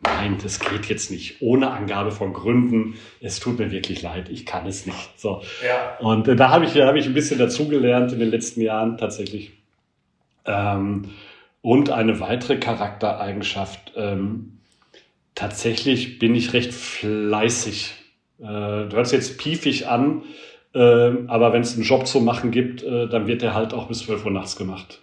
nein, 0.02 0.38
das 0.42 0.60
geht 0.60 0.86
jetzt 0.86 1.10
nicht, 1.10 1.40
ohne 1.40 1.70
Angabe 1.70 2.10
von 2.10 2.32
Gründen. 2.32 2.94
Es 3.20 3.40
tut 3.40 3.58
mir 3.58 3.70
wirklich 3.70 4.02
leid, 4.02 4.28
ich 4.28 4.46
kann 4.46 4.66
es 4.66 4.86
nicht. 4.86 5.18
So. 5.18 5.42
Ja. 5.66 5.98
Und 5.98 6.28
äh, 6.28 6.36
da 6.36 6.50
habe 6.50 6.64
ich, 6.64 6.76
hab 6.76 6.94
ich 6.96 7.06
ein 7.06 7.14
bisschen 7.14 7.38
dazugelernt 7.38 8.12
in 8.12 8.18
den 8.18 8.30
letzten 8.30 8.60
Jahren 8.60 8.98
tatsächlich. 8.98 9.52
Ähm, 10.44 11.10
und 11.60 11.90
eine 11.90 12.18
weitere 12.20 12.56
Charaktereigenschaft. 12.58 13.92
Ähm, 13.96 14.58
tatsächlich 15.34 16.18
bin 16.18 16.34
ich 16.34 16.52
recht 16.52 16.74
fleißig. 16.74 17.94
Äh, 18.40 18.44
du 18.44 18.90
hörst 18.92 19.12
jetzt 19.12 19.38
piefig 19.38 19.86
an, 19.86 20.22
äh, 20.74 20.80
aber 21.28 21.52
wenn 21.52 21.62
es 21.62 21.74
einen 21.74 21.84
Job 21.84 22.06
zu 22.06 22.20
machen 22.20 22.50
gibt, 22.50 22.82
äh, 22.82 23.06
dann 23.06 23.26
wird 23.28 23.42
der 23.42 23.54
halt 23.54 23.72
auch 23.74 23.86
bis 23.86 24.00
12 24.00 24.24
Uhr 24.24 24.32
nachts 24.32 24.56
gemacht. 24.56 25.01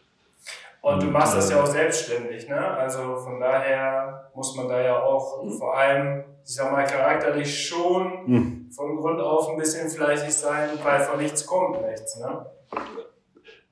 Und 0.81 1.03
du 1.03 1.07
machst 1.07 1.36
das 1.36 1.51
ja 1.51 1.62
auch 1.62 1.65
selbstständig, 1.65 2.48
ne? 2.48 2.57
Also 2.57 3.17
von 3.17 3.39
daher 3.39 4.31
muss 4.33 4.55
man 4.55 4.69
da 4.69 4.81
ja 4.81 5.01
auch 5.01 5.43
mhm. 5.43 5.51
vor 5.51 5.77
allem, 5.77 6.24
ich 6.45 6.55
sag 6.55 6.71
mal, 6.71 6.86
charakterlich 6.86 7.67
schon 7.67 8.25
mhm. 8.25 8.71
von 8.71 8.95
Grund 8.95 9.19
auf 9.19 9.50
ein 9.50 9.57
bisschen 9.57 9.89
fleißig 9.89 10.33
sein, 10.33 10.69
weil 10.81 11.00
von 11.01 11.19
nichts 11.19 11.45
kommt 11.45 11.81
nichts, 11.86 12.19
ne? 12.19 12.45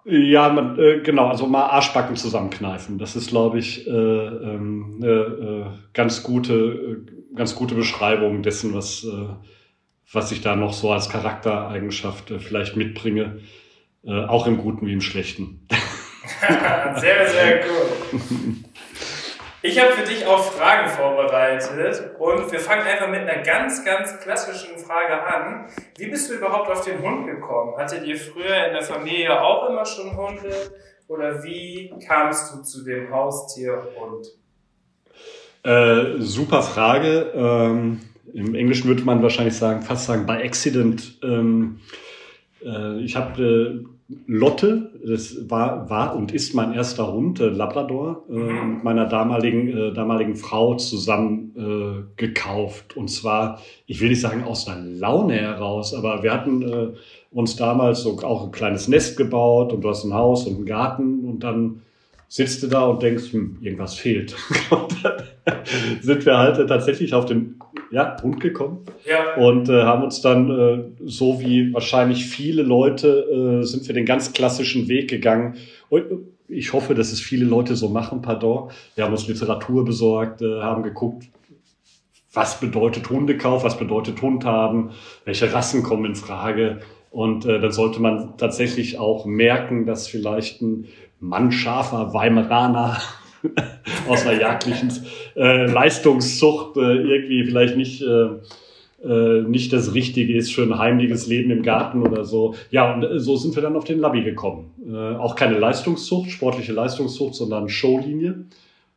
Ja, 0.10 0.48
man, 0.48 0.80
äh, 0.80 1.02
genau, 1.02 1.28
also 1.28 1.48
mal 1.48 1.66
Arschbacken 1.66 2.16
zusammenkneifen. 2.16 2.98
Das 2.98 3.18
ist, 3.18 3.30
glaube 3.30 3.60
ich, 3.60 3.86
äh, 3.88 3.92
ähm, 3.92 5.02
äh, 5.04 5.08
äh, 5.08 5.66
ganz 5.94 6.24
gute, 6.24 6.54
äh, 6.54 7.36
ganz 7.36 7.56
gute 7.56 7.76
Beschreibung 7.76 8.42
dessen, 8.42 8.74
was, 8.74 9.04
äh, 9.04 9.28
was 10.14 10.32
ich 10.32 10.42
da 10.42 10.56
noch 10.56 10.72
so 10.72 10.92
als 10.92 11.10
Charaktereigenschaft 11.10 12.32
äh, 12.32 12.40
vielleicht 12.40 12.78
mitbringe, 12.78 13.40
äh, 14.06 14.26
auch 14.26 14.48
im 14.48 14.58
Guten 14.58 14.88
wie 14.88 14.94
im 14.94 15.02
Schlechten. 15.02 15.68
sehr, 17.00 17.30
sehr 17.30 17.64
cool. 17.66 18.58
Ich 19.64 19.82
habe 19.82 19.92
für 19.92 20.08
dich 20.08 20.26
auch 20.26 20.44
Fragen 20.44 20.88
vorbereitet 20.88 22.12
und 22.20 22.52
wir 22.52 22.60
fangen 22.60 22.86
einfach 22.86 23.10
mit 23.10 23.22
einer 23.22 23.42
ganz, 23.42 23.84
ganz 23.84 24.20
klassischen 24.20 24.78
Frage 24.78 25.22
an. 25.24 25.66
Wie 25.98 26.08
bist 26.08 26.30
du 26.30 26.36
überhaupt 26.36 26.70
auf 26.70 26.86
den 26.86 27.02
Hund 27.02 27.26
gekommen? 27.26 27.76
Hattet 27.76 28.06
ihr 28.06 28.18
früher 28.18 28.68
in 28.68 28.74
der 28.74 28.84
Familie 28.84 29.42
auch 29.42 29.68
immer 29.68 29.84
schon 29.86 30.16
Hunde 30.16 30.54
oder 31.08 31.44
wie 31.44 31.92
kamst 32.06 32.54
du 32.54 32.62
zu 32.62 32.86
dem 32.86 33.12
Haustier 33.12 33.88
Hund? 34.00 34.28
Äh, 35.64 36.22
super 36.22 36.62
Frage. 36.62 37.32
Ähm, 37.36 38.02
Im 38.34 38.56
Englischen 38.56 38.88
würde 38.88 39.04
man 39.04 39.24
wahrscheinlich 39.24 39.58
sagen, 39.58 39.82
fast 39.82 40.06
sagen 40.06 40.26
by 40.26 40.34
accident. 40.34 41.20
Ähm, 41.24 41.80
äh, 42.64 43.00
ich 43.02 43.16
habe 43.16 43.44
äh, 43.44 43.97
Lotte, 44.26 44.94
das 45.06 45.50
war, 45.50 45.90
war 45.90 46.16
und 46.16 46.32
ist 46.32 46.54
mein 46.54 46.74
erster 46.74 47.12
Hund, 47.12 47.42
äh, 47.42 47.50
Labrador, 47.50 48.24
äh, 48.30 48.34
mhm. 48.34 48.74
mit 48.76 48.84
meiner 48.86 49.06
damaligen, 49.06 49.68
äh, 49.68 49.94
damaligen 49.94 50.38
Frau 50.38 50.76
zusammen 50.76 51.54
äh, 51.58 52.04
gekauft. 52.16 52.96
Und 52.96 53.10
zwar, 53.10 53.62
ich 53.86 54.00
will 54.00 54.10
nicht 54.10 54.22
sagen 54.22 54.46
aus 54.46 54.68
einer 54.68 54.82
Laune 54.82 55.36
heraus, 55.36 55.94
aber 55.94 56.24
wir 56.24 56.34
hatten 56.34 56.62
äh, 56.62 56.88
uns 57.32 57.58
damals 57.58 58.04
so 58.04 58.18
auch 58.20 58.46
ein 58.46 58.52
kleines 58.52 58.88
Nest 58.88 59.18
gebaut 59.18 59.74
und 59.74 59.82
du 59.82 59.90
hast 59.90 60.06
ein 60.06 60.14
Haus 60.14 60.48
und 60.48 60.56
einen 60.56 60.66
Garten 60.66 61.26
und 61.26 61.44
dann 61.44 61.82
sitzt 62.30 62.64
du 62.64 62.68
da 62.68 62.86
und 62.86 63.02
denkst, 63.04 63.34
hm, 63.34 63.58
irgendwas 63.62 63.96
fehlt. 63.96 64.36
und, 64.70 65.04
dann, 65.04 65.24
sind 66.02 66.26
wir 66.26 66.38
halt 66.38 66.58
äh, 66.58 66.66
tatsächlich 66.66 67.14
auf 67.14 67.26
den 67.26 67.60
ja, 67.92 68.18
Hund 68.22 68.40
gekommen 68.40 68.80
Ja. 69.06 69.36
und 69.36 69.70
äh, 69.70 69.84
haben 69.84 70.04
uns 70.04 70.22
dann, 70.22 70.50
äh, 70.52 70.84
so 71.06 71.40
wie 71.40 71.74
wahrscheinlich 71.74 72.26
viele 72.26 72.64
Leute, 72.64 73.62
äh, 73.62 73.64
sind 73.64 73.88
wir 73.88 73.94
den 73.94 74.06
ganz 74.06 74.34
klassischen 74.34 74.88
Weg 74.88 75.10
gegangen. 75.10 75.56
Und 75.90 76.04
ich 76.48 76.74
hoffe, 76.74 76.96
dass 76.96 77.12
es 77.12 77.22
viele 77.22 77.46
Leute 77.46 77.76
so 77.76 77.90
machen, 77.90 78.22
pardon. 78.22 78.70
Wir 78.96 79.06
haben 79.06 79.12
uns 79.12 79.28
Literatur 79.28 79.86
besorgt, 79.86 80.42
äh, 80.42 80.62
haben 80.62 80.84
geguckt, 80.84 81.26
was 82.34 82.60
bedeutet 82.60 83.10
Hundekauf, 83.10 83.64
was 83.64 83.78
bedeutet 83.78 84.22
Hund 84.22 84.46
haben, 84.46 84.92
welche 85.26 85.52
Rassen 85.54 85.84
kommen 85.84 86.06
in 86.06 86.16
Frage. 86.16 86.80
Und 87.10 87.46
äh, 87.46 87.60
dann 87.60 87.72
sollte 87.72 88.02
man 88.02 88.38
tatsächlich 88.38 89.00
auch 89.00 89.26
merken, 89.26 89.86
dass 89.86 90.08
vielleicht 90.08 90.62
ein 90.62 90.86
Mannschafer 91.20 92.14
Weimaraner 92.14 92.98
aus 94.08 94.26
einer 94.26 94.40
jagdlichen 94.40 94.92
äh, 95.36 95.66
Leistungszucht 95.66 96.78
äh, 96.78 96.80
irgendwie 96.80 97.46
vielleicht 97.46 97.78
nicht, 97.78 98.02
äh, 98.02 98.30
äh, 99.04 99.42
nicht 99.44 99.74
das 99.74 99.94
Richtige 99.94 100.36
ist 100.36 100.54
für 100.54 100.64
ein 100.64 100.78
heimliches 100.78 101.28
Leben 101.28 101.52
im 101.52 101.64
Garten 101.64 102.02
oder 102.02 102.24
so. 102.24 102.56
Ja, 102.72 102.94
und 102.94 103.04
äh, 103.04 103.20
so 103.20 103.36
sind 103.36 103.56
wir 103.56 103.64
dann 103.64 103.76
auf 103.76 103.84
den 103.84 104.00
Labby 104.00 104.24
gekommen. 104.24 104.72
Äh, 104.88 105.16
auch 105.16 105.36
keine 105.36 105.58
Leistungszucht, 105.58 106.32
sportliche 106.32 106.74
Leistungszucht, 106.74 107.36
sondern 107.36 107.70
Showlinie 107.70 108.46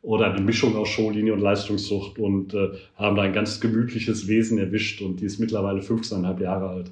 oder 0.01 0.31
eine 0.31 0.41
Mischung 0.41 0.75
aus 0.75 0.89
Showlinie 0.89 1.33
und 1.33 1.41
Leistungszucht 1.41 2.17
und 2.17 2.55
haben 2.95 3.15
da 3.15 3.21
ein 3.21 3.33
ganz 3.33 3.61
gemütliches 3.61 4.27
Wesen 4.27 4.57
erwischt 4.57 4.99
und 5.03 5.19
die 5.19 5.25
ist 5.25 5.37
mittlerweile 5.37 5.81
15,5 5.81 6.41
Jahre 6.41 6.69
alt. 6.69 6.91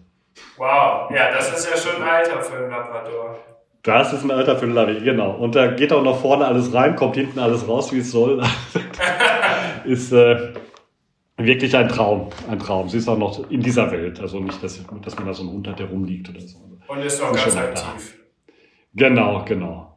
Wow. 0.58 1.10
Ja, 1.12 1.32
das 1.32 1.51
ist 1.58 1.70
ja 1.70 1.75
schon 1.75 2.01
ein 2.04 2.08
Alter 2.08 2.42
für 2.42 2.58
einen 2.58 2.70
Labrador. 2.70 3.39
Das 3.84 4.12
ist 4.12 4.24
ein 4.24 4.32
Alter 4.32 4.58
für 4.58 4.66
ein 4.66 4.74
Labby, 4.74 5.00
genau. 5.02 5.32
Und 5.32 5.56
da 5.56 5.68
geht 5.68 5.94
auch 5.94 6.04
noch 6.04 6.20
vorne 6.20 6.46
alles 6.46 6.74
rein, 6.74 6.96
kommt 6.96 7.16
hinten 7.16 7.40
alles 7.40 7.68
raus, 7.68 7.94
wie 7.94 8.00
es 8.00 8.12
soll. 8.12 8.44
ist 9.86 10.12
äh, 10.12 10.54
wirklich 11.38 11.76
ein 11.78 11.88
Traum, 11.88 12.30
ein 12.50 12.60
Traum. 12.60 12.90
Sie 12.90 12.98
ist 12.98 13.08
auch 13.08 13.18
noch 13.18 13.50
in 13.50 13.62
dieser 13.62 13.90
Welt, 13.92 14.20
also 14.20 14.40
nicht, 14.40 14.62
dass, 14.62 14.84
dass 15.02 15.16
man 15.16 15.26
da 15.28 15.34
so 15.34 15.44
einen 15.44 15.54
Hund 15.54 15.68
hat, 15.68 15.80
der 15.80 15.88
rumliegt 15.88 16.30
oder 16.30 16.42
so. 16.42 16.58
Und 16.88 17.00
ist 17.00 17.22
auch 17.22 17.34
Ist 17.34 17.44
ganz 17.44 17.56
da. 17.56 17.62
aktiv. 17.62 18.18
Genau, 18.94 19.46
genau. 19.46 19.88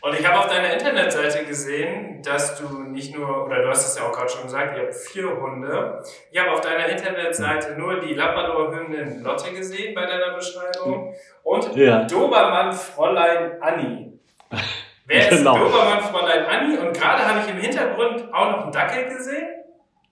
Und 0.00 0.14
ich 0.18 0.26
habe 0.26 0.38
auf 0.38 0.46
deiner 0.46 0.72
Internetseite 0.72 1.44
gesehen, 1.44 2.22
dass 2.22 2.56
du 2.60 2.82
nicht 2.84 3.16
nur, 3.16 3.46
oder 3.46 3.62
du 3.62 3.68
hast 3.68 3.86
es 3.86 3.98
ja 3.98 4.04
auch 4.08 4.12
gerade 4.12 4.28
schon 4.28 4.44
gesagt, 4.44 4.76
ihr 4.76 4.84
habt 4.84 4.94
vier 4.94 5.24
Hunde. 5.40 6.02
Ich 6.30 6.38
habe 6.38 6.52
auf 6.52 6.60
deiner 6.60 6.86
Internetseite 6.88 7.76
nur 7.76 7.98
die 8.00 8.14
Labrador-Hündin 8.14 9.22
Lotte 9.22 9.52
gesehen 9.52 9.94
bei 9.94 10.06
deiner 10.06 10.34
Beschreibung 10.34 11.14
und 11.42 11.74
Ja. 11.74 12.04
Dobermann 12.04 12.72
Fräulein 12.72 13.60
Anni. 13.60 14.12
Wer 15.06 15.32
ist 15.32 15.38
Genau. 15.38 15.58
Dobermann 15.58 16.00
Fräulein 16.00 16.44
Anni? 16.46 16.78
Und 16.78 16.94
gerade 16.96 17.26
habe 17.26 17.40
ich 17.44 17.50
im 17.52 17.60
Hintergrund 17.60 18.32
auch 18.32 18.50
noch 18.52 18.62
einen 18.64 18.72
Dackel 18.72 19.04
gesehen. 19.16 19.48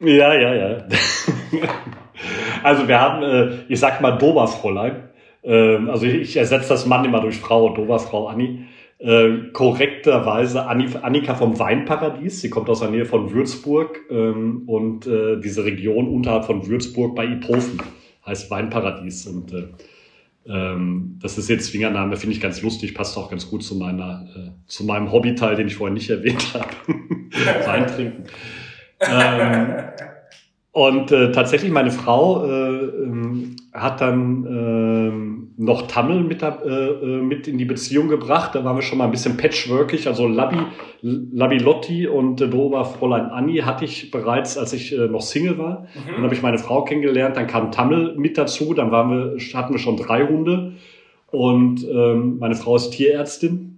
Ja, 0.01 0.35
ja, 0.35 0.53
ja. 0.55 0.79
also 2.63 2.89
wir 2.89 3.01
haben, 3.01 3.23
äh, 3.23 3.65
ich 3.69 3.79
sag 3.79 4.01
mal 4.01 4.19
Doberfräulein. 4.19 5.11
Ähm, 5.45 5.89
also 5.91 6.07
ich 6.07 6.37
ersetze 6.37 6.71
das 6.71 6.87
Mann 6.87 7.05
immer 7.05 7.21
durch 7.21 7.39
Frau, 7.39 7.69
Doberfrau 7.69 8.27
Anni. 8.27 8.67
Äh, 8.99 9.51
korrekterweise 9.53 10.67
Anni, 10.67 10.89
Annika 11.03 11.35
vom 11.35 11.59
Weinparadies. 11.59 12.41
Sie 12.41 12.49
kommt 12.49 12.71
aus 12.71 12.81
der 12.81 12.89
Nähe 12.91 13.05
von 13.05 13.33
Würzburg 13.33 14.01
ähm, 14.11 14.63
und 14.67 15.07
äh, 15.07 15.39
diese 15.39 15.65
Region 15.65 16.09
unterhalb 16.09 16.47
von 16.47 16.67
Würzburg 16.67 17.15
bei 17.15 17.27
Iphofen 17.27 17.81
heißt 18.25 18.51
Weinparadies. 18.51 19.27
Und 19.27 19.53
äh, 19.53 19.69
ähm, 20.47 21.19
das 21.21 21.37
ist 21.37 21.49
jetzt 21.49 21.71
Zwingername, 21.71 22.17
finde 22.17 22.37
ich 22.37 22.41
ganz 22.41 22.63
lustig, 22.63 22.95
passt 22.95 23.19
auch 23.19 23.31
ganz 23.31 23.51
gut 23.51 23.63
zu 23.63 23.75
meiner, 23.75 24.29
äh, 24.35 24.51
zu 24.67 24.85
meinem 24.85 25.13
Hobbyteil, 25.13 25.57
den 25.57 25.67
ich 25.67 25.77
vorher 25.77 25.95
nicht 25.95 26.09
erwähnt 26.09 26.55
habe. 26.55 26.69
Wein 27.67 27.87
trinken. 27.87 28.25
Ähm, 29.01 29.75
und 30.73 31.13
äh, 31.13 31.33
tatsächlich, 31.33 31.71
meine 31.71 31.91
Frau 31.91 32.45
äh, 32.45 32.85
ähm, 32.85 33.57
hat 33.73 34.01
dann 34.01 34.47
ähm, 34.47 35.46
noch 35.59 35.87
Tammel 35.87 36.23
mit, 36.23 36.43
äh, 36.43 36.49
äh, 36.49 37.23
mit 37.23 37.49
in 37.49 37.59
die 37.59 37.65
Beziehung 37.65 38.09
gebracht. 38.09 38.55
Da 38.55 38.65
waren 38.65 38.77
wir 38.77 38.83
schon 38.83 38.99
mal 38.99 39.05
ein 39.05 39.11
bisschen 39.11 39.37
patchworkig. 39.37 40.07
Also 40.07 40.29
Labi, 40.29 40.59
Labi 41.03 41.59
Lotti 41.59 42.07
und 42.07 42.41
äh, 42.41 42.49
Fräulein 42.49 43.27
Anni 43.27 43.59
hatte 43.59 43.85
ich 43.85 44.11
bereits, 44.11 44.59
als 44.59 44.73
ich 44.73 44.93
äh, 44.93 45.09
noch 45.09 45.23
Single 45.23 45.59
war. 45.59 45.87
Dann 46.15 46.23
habe 46.23 46.35
ich 46.35 46.43
meine 46.43 46.59
Frau 46.59 46.85
kennengelernt. 46.85 47.37
Dann 47.37 47.47
kam 47.47 47.73
Tammel 47.73 48.15
mit 48.17 48.37
dazu. 48.37 48.75
Dann 48.75 48.91
waren 48.91 49.11
wir, 49.11 49.39
hatten 49.55 49.73
wir 49.73 49.79
schon 49.79 49.97
drei 49.97 50.27
Hunde. 50.27 50.75
Und 51.31 51.87
ähm, 51.89 52.39
meine 52.39 52.55
Frau 52.55 52.77
ist 52.77 52.91
Tierärztin. 52.91 53.76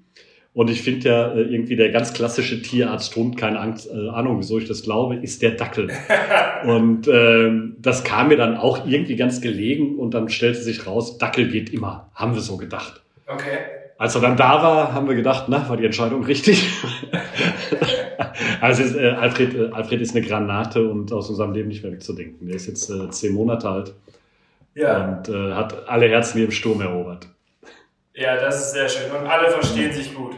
Und 0.54 0.70
ich 0.70 0.82
finde 0.82 1.08
ja 1.08 1.32
äh, 1.32 1.42
irgendwie 1.42 1.76
der 1.76 1.90
ganz 1.90 2.12
klassische 2.12 2.60
Tierarzthund, 2.62 3.36
keine 3.36 3.60
Angst, 3.60 3.88
äh, 3.90 4.08
Ahnung, 4.08 4.38
wieso 4.40 4.58
ich 4.58 4.66
das 4.66 4.82
glaube, 4.82 5.16
ist 5.16 5.42
der 5.42 5.52
Dackel. 5.52 5.88
und 6.64 7.06
ähm, 7.06 7.76
das 7.78 8.02
kam 8.02 8.28
mir 8.28 8.36
dann 8.36 8.56
auch 8.56 8.86
irgendwie 8.86 9.16
ganz 9.16 9.40
gelegen 9.40 9.98
und 9.98 10.14
dann 10.14 10.28
stellte 10.28 10.60
sich 10.60 10.86
raus, 10.86 11.18
Dackel 11.18 11.48
geht 11.48 11.70
immer, 11.72 12.10
haben 12.14 12.34
wir 12.34 12.40
so 12.40 12.56
gedacht. 12.56 13.02
Okay. 13.26 13.58
Als 13.98 14.14
er 14.14 14.20
dann 14.20 14.36
da 14.36 14.62
war, 14.62 14.92
haben 14.94 15.08
wir 15.08 15.16
gedacht, 15.16 15.46
na, 15.48 15.68
war 15.68 15.76
die 15.76 15.84
Entscheidung 15.84 16.24
richtig? 16.24 16.68
also 18.60 18.82
ist, 18.82 18.96
äh, 18.96 19.08
Alfred, 19.08 19.54
äh, 19.54 19.70
Alfred 19.72 20.00
ist 20.00 20.16
eine 20.16 20.24
Granate 20.24 20.88
und 20.88 21.12
aus 21.12 21.28
unserem 21.28 21.52
Leben 21.52 21.68
nicht 21.68 21.82
mehr 21.82 21.92
wegzudenken. 21.92 22.46
Der 22.46 22.56
ist 22.56 22.68
jetzt 22.68 22.88
äh, 22.90 23.10
zehn 23.10 23.34
Monate 23.34 23.68
alt 23.68 23.94
Ja. 24.74 25.18
und 25.18 25.28
äh, 25.28 25.52
hat 25.52 25.88
alle 25.88 26.08
Herzen 26.08 26.38
wie 26.38 26.44
im 26.44 26.52
Sturm 26.52 26.80
erobert. 26.80 27.28
Ja, 28.18 28.36
das 28.36 28.60
ist 28.60 28.72
sehr 28.72 28.88
schön. 28.88 29.10
Und 29.10 29.26
alle 29.26 29.50
verstehen 29.50 29.92
sich 29.92 30.14
gut. 30.14 30.34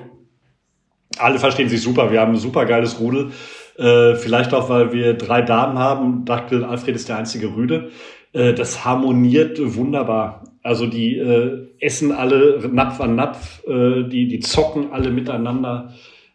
Alle 1.19 1.39
verstehen 1.39 1.69
sich 1.69 1.83
super. 1.83 2.13
Wir 2.13 2.21
haben 2.21 2.33
ein 2.33 2.39
super 2.39 2.67
geiles 2.67 3.01
Rudel. 3.01 3.33
Äh, 3.79 4.15
vielleicht 4.17 4.53
auch, 4.53 4.69
weil 4.69 4.93
wir 4.93 5.15
drei 5.15 5.43
Damen 5.43 5.79
haben. 5.79 6.25
Dackel 6.25 6.65
Alfred 6.65 6.97
ist 6.97 7.09
der 7.09 7.17
einzige 7.17 7.57
Rüde. 7.57 7.91
Äh, 8.33 8.53
das 8.53 8.85
harmoniert 8.85 9.59
wunderbar. 9.63 10.45
Also 10.63 10.87
die 10.87 11.17
äh, 11.17 11.69
essen 11.81 12.13
alle 12.13 12.61
Napf 12.71 13.01
an 13.01 13.17
Napf, 13.17 13.63
die, 13.67 14.29
die 14.29 14.41
zocken 14.41 14.93
alle 14.93 15.11
miteinander 15.11 15.95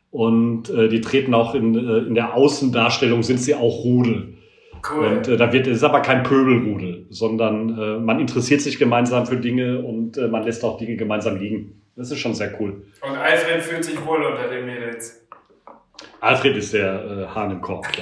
und 0.09 0.69
die 0.69 1.01
treten 1.01 1.35
auch 1.35 1.53
in, 1.53 1.75
in 1.75 2.15
der 2.15 2.33
Außendarstellung 2.33 3.21
sind 3.21 3.39
sie 3.39 3.53
auch 3.53 3.83
Rudel. 3.83 4.34
Cool. 4.89 5.07
Und 5.07 5.27
äh, 5.27 5.37
da 5.37 5.51
wird 5.51 5.67
es 5.67 5.77
ist 5.77 5.83
aber 5.83 6.01
kein 6.01 6.23
Pöbelrudel, 6.23 7.07
sondern 7.09 7.77
äh, 7.77 7.99
man 7.99 8.19
interessiert 8.19 8.61
sich 8.61 8.77
gemeinsam 8.77 9.25
für 9.25 9.37
Dinge 9.37 9.79
und 9.79 10.17
äh, 10.17 10.27
man 10.27 10.43
lässt 10.43 10.63
auch 10.63 10.77
Dinge 10.77 10.95
gemeinsam 10.95 11.37
liegen. 11.37 11.81
Das 11.95 12.11
ist 12.11 12.19
schon 12.19 12.33
sehr 12.33 12.59
cool. 12.59 12.85
Und 13.01 13.15
Alfred 13.15 13.61
fühlt 13.63 13.85
sich 13.85 14.05
wohl 14.05 14.23
unter 14.23 14.47
den 14.49 14.65
Mädels. 14.65 15.25
Alfred 16.19 16.57
ist 16.57 16.73
der 16.73 17.05
äh, 17.05 17.27
Hahn 17.27 17.51
im 17.51 17.61
Korb. 17.61 17.87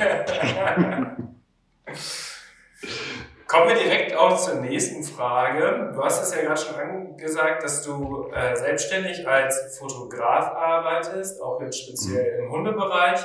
Kommen 3.54 3.68
wir 3.68 3.76
direkt 3.76 4.16
auch 4.16 4.36
zur 4.36 4.62
nächsten 4.62 5.04
Frage. 5.04 5.92
Du 5.94 6.04
hast 6.04 6.24
es 6.24 6.36
ja 6.36 6.42
gerade 6.42 6.60
schon 6.60 6.76
angesagt, 6.76 7.64
dass 7.64 7.84
du 7.84 8.32
äh, 8.34 8.56
selbstständig 8.56 9.28
als 9.28 9.78
Fotograf 9.78 10.48
arbeitest, 10.56 11.40
auch 11.40 11.62
jetzt 11.62 11.84
speziell 11.84 12.40
im 12.40 12.52
Hundebereich. 12.52 13.20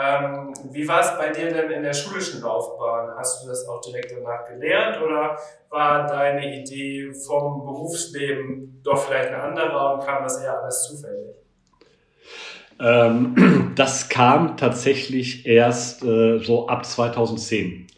Ähm, 0.00 0.52
wie 0.70 0.86
war 0.86 1.00
es 1.00 1.18
bei 1.18 1.32
dir 1.32 1.52
denn 1.52 1.70
in 1.70 1.82
der 1.82 1.92
schulischen 1.92 2.40
Laufbahn? 2.42 3.16
Hast 3.16 3.42
du 3.42 3.48
das 3.48 3.66
auch 3.66 3.80
direkt 3.80 4.12
danach 4.12 4.44
gelernt 4.48 5.02
oder 5.02 5.36
war 5.70 6.06
deine 6.06 6.60
Idee 6.60 7.12
vom 7.12 7.64
Berufsleben 7.64 8.80
doch 8.84 8.98
vielleicht 8.98 9.30
eine 9.30 9.42
andere 9.42 9.94
und 9.94 10.04
kam 10.04 10.22
das 10.22 10.40
eher 10.40 10.62
alles 10.62 10.84
zufällig? 10.84 11.36
Ähm, 12.78 13.72
das 13.74 14.08
kam 14.08 14.56
tatsächlich 14.56 15.46
erst 15.46 16.04
äh, 16.04 16.38
so 16.38 16.68
ab 16.68 16.84
2010. 16.84 17.88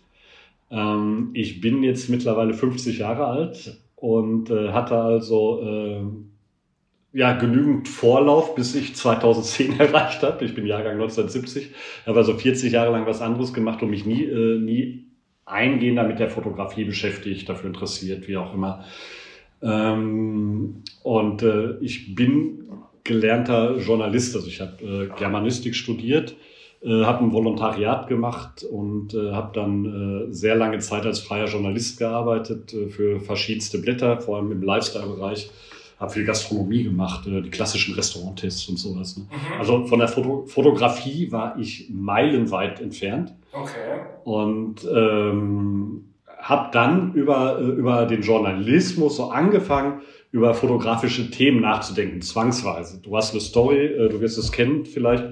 Ähm, 0.71 1.31
ich 1.35 1.61
bin 1.61 1.83
jetzt 1.83 2.09
mittlerweile 2.09 2.55
50 2.55 2.99
Jahre 2.99 3.27
alt 3.27 3.79
und 3.97 4.49
äh, 4.49 4.73
hatte 4.73 4.97
also 4.97 5.63
äh, 5.63 6.03
ja, 7.13 7.33
genügend 7.33 7.89
Vorlauf, 7.89 8.55
bis 8.55 8.75
ich 8.75 8.95
2010 8.95 9.79
erreicht 9.81 10.23
habe. 10.23 10.45
Ich 10.45 10.55
bin 10.55 10.67
Jahrgang 10.67 10.95
1970, 10.95 11.71
habe 12.07 12.19
also 12.19 12.35
40 12.35 12.73
Jahre 12.73 12.93
lang 12.93 13.07
was 13.07 13.21
anderes 13.21 13.53
gemacht 13.53 13.83
und 13.83 13.91
mich 13.91 14.07
nie, 14.07 14.25
äh, 14.25 14.59
nie 14.59 15.07
eingehender 15.45 16.05
mit 16.05 16.21
der 16.21 16.31
Fotografie 16.31 16.85
beschäftigt, 16.85 17.49
dafür 17.49 17.69
interessiert, 17.69 18.29
wie 18.29 18.37
auch 18.37 18.55
immer. 18.55 18.85
Ähm, 19.63 20.83
und 21.03 21.43
äh, 21.43 21.79
ich 21.81 22.15
bin 22.15 22.69
gelernter 23.03 23.77
Journalist, 23.79 24.37
also 24.37 24.47
ich 24.47 24.61
habe 24.61 24.85
äh, 24.85 25.19
Germanistik 25.19 25.75
studiert, 25.75 26.37
äh, 26.83 27.05
habe 27.05 27.25
ein 27.25 27.33
Volontariat 27.33 28.07
gemacht 28.07 28.63
und 28.63 29.15
äh, 29.15 29.33
habe 29.33 29.51
dann 29.53 30.29
äh, 30.31 30.33
sehr 30.33 30.55
lange 30.55 30.79
Zeit 30.79 31.05
als 31.05 31.19
freier 31.19 31.47
Journalist 31.47 31.99
gearbeitet 31.99 32.73
äh, 32.73 32.89
für 32.89 33.21
verschiedenste 33.21 33.79
Blätter, 33.79 34.21
vor 34.21 34.37
allem 34.37 34.53
im 34.53 34.63
Lifestyle-Bereich. 34.63 35.51
Habe 36.01 36.11
viel 36.13 36.25
Gastronomie 36.25 36.83
gemacht, 36.83 37.27
äh, 37.27 37.43
die 37.43 37.51
klassischen 37.51 37.95
Restauranttests 37.95 38.69
und 38.69 38.79
sowas. 38.79 39.17
Ne? 39.19 39.25
Mhm. 39.25 39.61
Also 39.61 39.85
von 39.85 39.99
der 39.99 40.09
Foto 40.09 40.47
Fotografie 40.47 41.31
war 41.31 41.59
ich 41.59 41.89
meilenweit 41.91 42.81
entfernt 42.81 43.35
Okay. 43.53 44.01
und 44.25 44.87
ähm, 44.93 46.07
habe 46.39 46.71
dann 46.73 47.13
über, 47.15 47.59
äh, 47.61 47.65
über 47.65 48.07
den 48.07 48.23
Journalismus 48.23 49.17
so 49.17 49.31
angefangen, 49.31 50.01
über 50.33 50.55
fotografische 50.55 51.31
Themen 51.31 51.61
nachzudenken, 51.61 52.23
zwangsweise. 52.23 53.01
Du 53.03 53.17
hast 53.17 53.33
eine 53.33 53.41
Story, 53.41 53.85
äh, 53.87 54.09
du 54.09 54.21
wirst 54.21 54.39
es 54.39 54.53
kennen 54.53 54.87
vielleicht, 54.87 55.25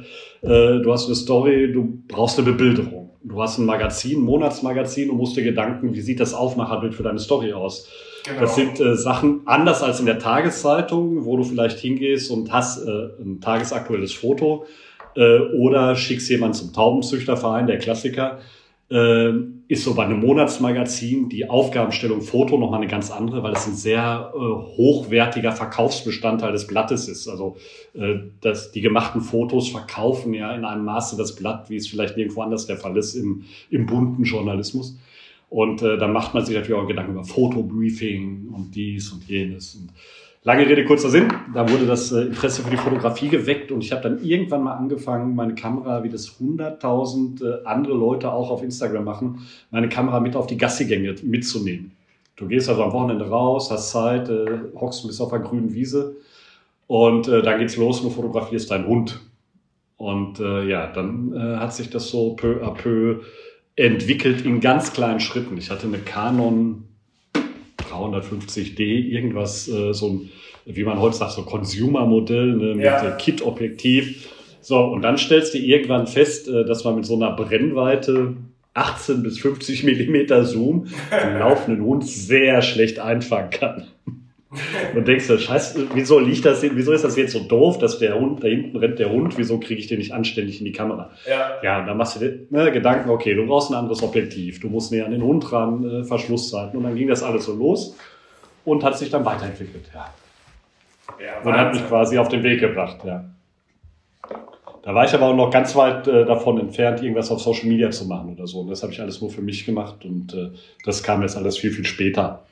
äh, 0.43 0.81
du 0.81 0.93
hast 0.93 1.07
eine 1.07 1.15
Story, 1.15 1.73
du 1.73 2.03
brauchst 2.09 2.39
eine 2.39 2.51
Bebilderung. 2.51 3.11
Du 3.23 3.41
hast 3.41 3.59
ein 3.59 3.67
Magazin, 3.67 4.21
ein 4.21 4.25
Monatsmagazin 4.25 5.11
und 5.11 5.17
musst 5.17 5.37
dir 5.37 5.45
Gedanken, 5.45 5.95
wie 5.95 6.01
sieht 6.01 6.21
das 6.21 6.35
Aufmacherbild 6.35 6.95
für 6.95 7.03
deine 7.03 7.19
Story 7.19 7.53
aus? 7.53 7.89
Genau. 8.29 8.41
Das 8.41 8.55
sind 8.55 8.81
äh, 8.81 8.97
Sachen 8.97 9.41
anders 9.47 9.83
als 9.83 10.01
in 10.01 10.07
der 10.07 10.19
Tageszeitung, 10.19 11.25
wo 11.25 11.37
du 11.37 11.45
vielleicht 11.45 11.79
hingehst 11.79 12.31
und 12.31 12.53
hast 12.53 12.87
äh, 12.87 13.09
ein 13.21 13.41
tagesaktuelles 13.41 14.13
Foto 14.13 14.67
äh, 15.17 15.39
oder 15.57 15.97
schickst 15.97 16.29
jemanden 16.29 16.55
zum 16.55 16.73
Taubenzüchterverein, 16.73 17.67
der 17.67 17.79
Klassiker 17.79 18.39
äh, 18.91 19.33
ist 19.69 19.85
so 19.85 19.95
bei 19.95 20.05
einem 20.05 20.21
Monatsmagazin 20.21 21.29
die 21.29 21.49
Aufgabenstellung 21.49 22.23
Foto 22.23 22.57
nochmal 22.57 22.81
eine 22.81 22.91
ganz 22.91 23.11
andere, 23.11 23.43
weil 23.43 23.53
es 23.53 23.67
ein 23.67 23.75
sehr 23.75 24.33
äh, 24.35 24.39
hochwertiger 24.39 25.53
Verkaufsbestandteil 25.53 26.53
des 26.53 26.67
Blattes 26.67 27.07
ist. 27.07 27.29
Also 27.29 27.57
äh, 27.95 28.15
dass 28.41 28.73
die 28.73 28.81
gemachten 28.81 29.21
Fotos 29.21 29.69
verkaufen 29.69 30.33
ja 30.33 30.55
in 30.55 30.65
einem 30.65 30.85
Maße 30.85 31.17
das 31.17 31.35
Blatt, 31.35 31.69
wie 31.69 31.77
es 31.77 31.87
vielleicht 31.87 32.17
nirgendwo 32.17 32.41
anders 32.41 32.67
der 32.67 32.79
Fall 32.79 32.97
ist 32.97 33.15
im, 33.15 33.45
im 33.71 33.85
bunten 33.85 34.25
Journalismus. 34.25 34.97
Und 35.51 35.83
äh, 35.83 35.97
dann 35.97 36.13
macht 36.13 36.35
man 36.35 36.45
sich 36.45 36.55
natürlich 36.55 36.81
auch 36.81 36.87
Gedanken 36.87 37.13
über 37.13 37.25
Fotobriefing 37.25 38.49
und 38.53 38.75
dies 38.75 39.11
und 39.13 39.27
jenes. 39.29 39.75
Und 39.75 39.93
Lange 40.45 40.67
Rede, 40.67 40.85
kurzer 40.85 41.11
Sinn. 41.11 41.29
Da 41.53 41.69
wurde 41.69 41.85
das 41.85 42.13
äh, 42.13 42.23
Interesse 42.23 42.63
für 42.63 42.71
die 42.71 42.77
Fotografie 42.77 43.29
geweckt 43.29 43.73
und 43.73 43.83
ich 43.83 43.93
habe 43.93 44.03
dann 44.03 44.23
irgendwann 44.23 44.63
mal 44.63 44.77
angefangen, 44.77 45.35
meine 45.35 45.55
Kamera, 45.55 46.05
wie 46.05 46.09
das 46.09 46.41
100.000 46.41 47.45
äh, 47.45 47.65
andere 47.67 47.95
Leute 47.95 48.33
auch 48.33 48.51
auf 48.51 48.63
Instagram 48.63 49.05
machen, 49.05 49.47
meine 49.71 49.89
Kamera 49.89 50.21
mit 50.21 50.37
auf 50.37 50.47
die 50.47 50.57
Gassigänge 50.57 51.17
mitzunehmen. 51.23 51.93
Du 52.37 52.47
gehst 52.47 52.69
also 52.69 52.85
am 52.85 52.93
Wochenende 52.93 53.29
raus, 53.29 53.71
hast 53.71 53.91
Zeit, 53.91 54.29
äh, 54.29 54.47
hockst 54.77 55.05
ein 55.05 55.09
bisschen 55.09 55.25
auf 55.25 55.33
der 55.33 55.41
grünen 55.41 55.75
Wiese 55.75 56.17
und 56.87 57.27
äh, 57.27 57.43
dann 57.43 57.59
geht's 57.59 57.77
los 57.77 58.01
und 58.01 58.07
du 58.07 58.15
fotografierst 58.15 58.71
deinen 58.71 58.87
Hund. 58.87 59.21
Und 59.97 60.39
äh, 60.39 60.69
ja, 60.69 60.87
dann 60.87 61.35
äh, 61.35 61.57
hat 61.57 61.75
sich 61.75 61.91
das 61.91 62.09
so 62.09 62.35
peu 62.37 62.63
à 62.63 62.73
peu 62.73 63.23
entwickelt 63.79 64.45
in 64.45 64.61
ganz 64.61 64.93
kleinen 64.93 65.21
Schritten. 65.21 65.57
Ich 65.57 65.71
hatte 65.71 65.87
eine 65.87 65.99
Canon 65.99 66.85
350D, 67.79 68.81
irgendwas, 68.81 69.69
äh, 69.69 69.93
so 69.95 70.09
ein, 70.09 70.31
wie 70.67 70.85
man 70.85 70.99
heute 70.99 71.17
sagt, 71.17 71.33
so 71.33 71.43
Consumer-Modell 71.43 72.57
ne, 72.57 72.75
mit 72.75 72.85
ja. 72.85 73.11
Kit-Objektiv. 73.13 74.29
So, 74.61 74.81
und 74.81 75.03
dann 75.03 75.17
stellst 75.17 75.55
du 75.55 75.59
irgendwann 75.59 76.07
fest, 76.07 76.49
äh, 76.49 76.65
dass 76.65 76.85
man 76.85 76.97
mit 76.97 77.07
so 77.07 77.15
einer 77.15 77.31
Brennweite 77.31 78.37
18 78.75 79.23
bis 79.23 79.39
50 79.39 79.85
Millimeter 79.85 80.45
Zoom 80.45 80.89
einen 81.11 81.39
laufenden 81.39 81.85
Hund 81.85 82.07
sehr 82.07 82.63
schlecht 82.63 82.99
einfangen 82.99 83.51
kann. 83.51 83.87
Und 84.95 85.07
denkst 85.07 85.27
du, 85.27 85.39
scheiße, 85.39 85.89
wieso 85.93 86.19
liegt 86.19 86.45
das, 86.47 86.63
wieso 86.63 86.93
ist 86.93 87.05
das 87.05 87.17
jetzt 87.17 87.33
so 87.33 87.41
doof, 87.41 87.79
dass 87.79 87.99
der 87.99 88.19
Hund, 88.19 88.43
da 88.43 88.49
hinten 88.49 88.79
rennt 88.79 88.99
der 88.99 89.11
Hund, 89.11 89.37
wieso 89.37 89.61
kriege 89.61 89.79
ich 89.79 89.89
den 89.89 89.99
nicht 89.99 90.13
anständig 90.13 90.59
in 90.61 90.65
die 90.65 90.73
Kamera? 90.73 91.11
Ja. 91.29 91.59
Ja, 91.63 91.85
dann 91.85 91.99
machst 91.99 92.17
du 92.17 92.21
dir 92.21 92.47
ne, 92.49 92.73
Gedanken, 92.73 93.11
okay, 93.11 93.35
du 93.35 93.47
brauchst 93.47 93.71
ein 93.71 93.75
anderes 93.75 94.03
Objektiv, 94.03 94.61
du 94.61 94.69
musst 94.69 94.91
näher 94.91 95.05
an 95.05 95.11
den 95.11 95.23
Hund 95.23 95.53
ran, 95.53 95.85
äh, 95.85 96.05
Verschlusszeiten. 96.05 96.79
Und 96.79 96.85
dann 96.85 96.95
ging 96.95 97.09
das 97.09 97.23
alles 97.23 97.45
so 97.45 97.55
los 97.55 97.95
und 98.65 98.83
hat 98.85 98.97
sich 98.97 99.11
dann 99.11 99.25
weiterentwickelt, 99.25 99.85
ja. 99.95 100.15
ja 101.23 101.43
und 101.45 101.55
hat 101.55 101.75
mich 101.75 101.87
quasi 101.87 102.17
auf 102.17 102.29
den 102.29 102.43
Weg 102.43 102.61
gebracht, 102.61 102.99
ja. 103.05 103.25
Da 104.83 104.95
war 104.95 105.05
ich 105.05 105.13
aber 105.13 105.27
auch 105.27 105.37
noch 105.37 105.51
ganz 105.51 105.77
weit 105.77 106.09
äh, 106.09 106.25
davon 106.25 106.59
entfernt, 106.59 107.03
irgendwas 107.03 107.31
auf 107.31 107.43
Social 107.43 107.67
Media 107.67 107.91
zu 107.91 108.07
machen 108.07 108.33
oder 108.33 108.47
so. 108.47 108.61
Und 108.61 108.71
das 108.71 108.83
habe 108.83 108.91
ich 108.91 109.01
alles 109.03 109.21
nur 109.21 109.29
für 109.29 109.43
mich 109.43 109.67
gemacht 109.67 110.07
und 110.07 110.33
äh, 110.33 110.51
das 110.87 111.03
kam 111.03 111.21
jetzt 111.21 111.37
alles 111.37 111.59
viel, 111.59 111.71
viel 111.71 111.85
später. 111.85 112.45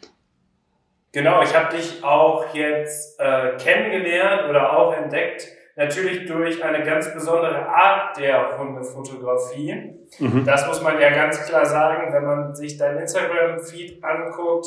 Genau, 1.16 1.40
ich 1.40 1.56
habe 1.56 1.74
dich 1.74 2.04
auch 2.04 2.44
jetzt 2.52 3.18
äh, 3.18 3.56
kennengelernt 3.56 4.50
oder 4.50 4.76
auch 4.76 4.94
entdeckt, 4.94 5.48
natürlich 5.74 6.26
durch 6.26 6.62
eine 6.62 6.84
ganz 6.84 7.10
besondere 7.10 7.66
Art 7.66 8.18
der 8.18 8.58
Hundefotografie. 8.58 9.94
Mhm. 10.18 10.44
Das 10.44 10.66
muss 10.66 10.82
man 10.82 11.00
ja 11.00 11.08
ganz 11.08 11.46
klar 11.46 11.64
sagen, 11.64 12.12
wenn 12.12 12.22
man 12.22 12.54
sich 12.54 12.76
dein 12.76 12.98
Instagram-Feed 12.98 14.04
anguckt. 14.04 14.66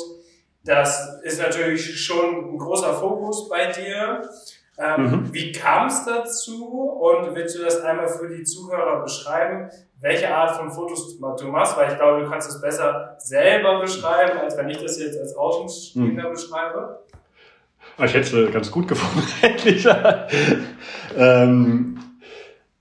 Das 0.64 1.20
ist 1.22 1.40
natürlich 1.40 2.04
schon 2.04 2.54
ein 2.54 2.58
großer 2.58 2.94
Fokus 2.94 3.48
bei 3.48 3.66
dir. 3.66 4.22
Ähm, 4.76 5.02
mhm. 5.02 5.32
Wie 5.32 5.52
kam 5.52 5.86
es 5.86 6.04
dazu 6.04 6.66
und 6.74 7.32
willst 7.32 7.56
du 7.56 7.62
das 7.62 7.80
einmal 7.80 8.08
für 8.08 8.28
die 8.28 8.42
Zuhörer 8.42 9.02
beschreiben, 9.04 9.70
welche 10.00 10.34
Art 10.34 10.56
von 10.56 10.70
Fotos 10.70 11.18
du 11.18 11.48
machst? 11.48 11.76
Weil 11.76 11.92
ich 11.92 11.98
glaube, 11.98 12.22
du 12.22 12.30
kannst 12.30 12.48
es 12.48 12.60
besser 12.60 13.16
selber 13.18 13.80
beschreiben, 13.80 14.38
als 14.38 14.56
wenn 14.56 14.70
ich 14.70 14.78
das 14.78 14.98
jetzt 14.98 15.18
als 15.18 15.34
Außenstehender 15.34 16.28
mhm. 16.28 16.32
beschreibe. 16.32 17.00
Ah, 17.96 18.04
ich 18.04 18.14
hätte 18.14 18.44
es 18.44 18.52
ganz 18.52 18.70
gut 18.70 18.88
gefunden, 18.88 19.26
eigentlich. 19.42 19.86
ähm, 21.16 21.98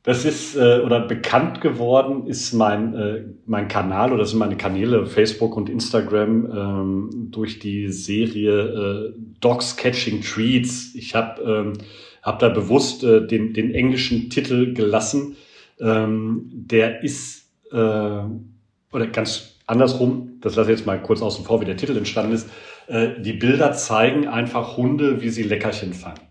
das 0.03 0.23
ist 0.23 0.55
äh, 0.55 0.79
oder 0.79 1.01
bekannt 1.01 1.59
geworden 1.59 2.25
ist 2.25 2.53
mein 2.53 2.95
äh, 2.95 3.25
mein 3.45 3.67
Kanal 3.67 4.13
oder 4.13 4.25
sind 4.25 4.39
meine 4.39 4.55
Kanäle 4.55 5.05
Facebook 5.05 5.57
und 5.57 5.69
Instagram 5.69 6.45
ähm, 6.45 7.27
durch 7.31 7.59
die 7.59 7.89
Serie 7.89 9.11
äh, 9.11 9.13
Dogs 9.41 9.75
Catching 9.75 10.21
Treats. 10.21 10.95
Ich 10.95 11.15
habe 11.15 11.41
ähm, 11.43 11.73
hab 12.23 12.39
da 12.39 12.47
bewusst 12.47 13.03
äh, 13.03 13.27
den 13.27 13.53
den 13.53 13.75
englischen 13.75 14.29
Titel 14.29 14.73
gelassen. 14.73 15.35
Ähm, 15.79 16.49
der 16.51 17.03
ist 17.03 17.51
äh, 17.71 17.75
oder 17.75 19.07
ganz 19.11 19.59
andersrum. 19.65 20.39
Das 20.41 20.55
lasse 20.55 20.71
ich 20.71 20.79
jetzt 20.79 20.85
mal 20.85 21.01
kurz 21.01 21.21
außen 21.21 21.45
vor, 21.45 21.61
wie 21.61 21.65
der 21.65 21.77
Titel 21.77 21.97
entstanden 21.97 22.33
ist. 22.33 22.49
Äh, 22.87 23.21
die 23.21 23.33
Bilder 23.33 23.73
zeigen 23.73 24.27
einfach 24.27 24.77
Hunde, 24.77 25.21
wie 25.21 25.29
sie 25.29 25.43
Leckerchen 25.43 25.93
fangen. 25.93 26.21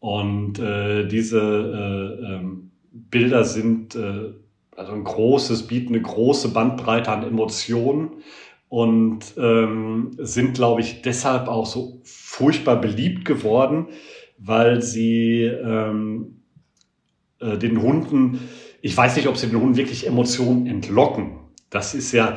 Und 0.00 0.58
äh, 0.58 1.06
diese 1.06 1.40
äh, 1.40 2.34
ähm, 2.34 2.70
Bilder 2.92 3.44
sind 3.44 3.94
äh, 3.94 4.32
also 4.76 4.92
ein 4.92 5.04
großes, 5.04 5.66
bieten 5.66 5.94
eine 5.94 6.02
große 6.02 6.50
Bandbreite 6.50 7.10
an 7.10 7.22
Emotionen 7.22 8.22
und 8.68 9.34
ähm, 9.38 10.10
sind, 10.18 10.54
glaube 10.54 10.80
ich, 10.82 11.02
deshalb 11.02 11.48
auch 11.48 11.66
so 11.66 12.00
furchtbar 12.04 12.80
beliebt 12.80 13.24
geworden, 13.24 13.88
weil 14.38 14.82
sie 14.82 15.42
ähm, 15.44 16.42
äh, 17.40 17.56
den 17.56 17.80
Hunden, 17.80 18.40
ich 18.82 18.96
weiß 18.96 19.16
nicht, 19.16 19.28
ob 19.28 19.36
sie 19.36 19.48
den 19.48 19.60
Hunden 19.60 19.76
wirklich 19.76 20.06
Emotionen 20.06 20.66
entlocken. 20.66 21.38
Das 21.70 21.94
ist 21.94 22.12
ja, 22.12 22.36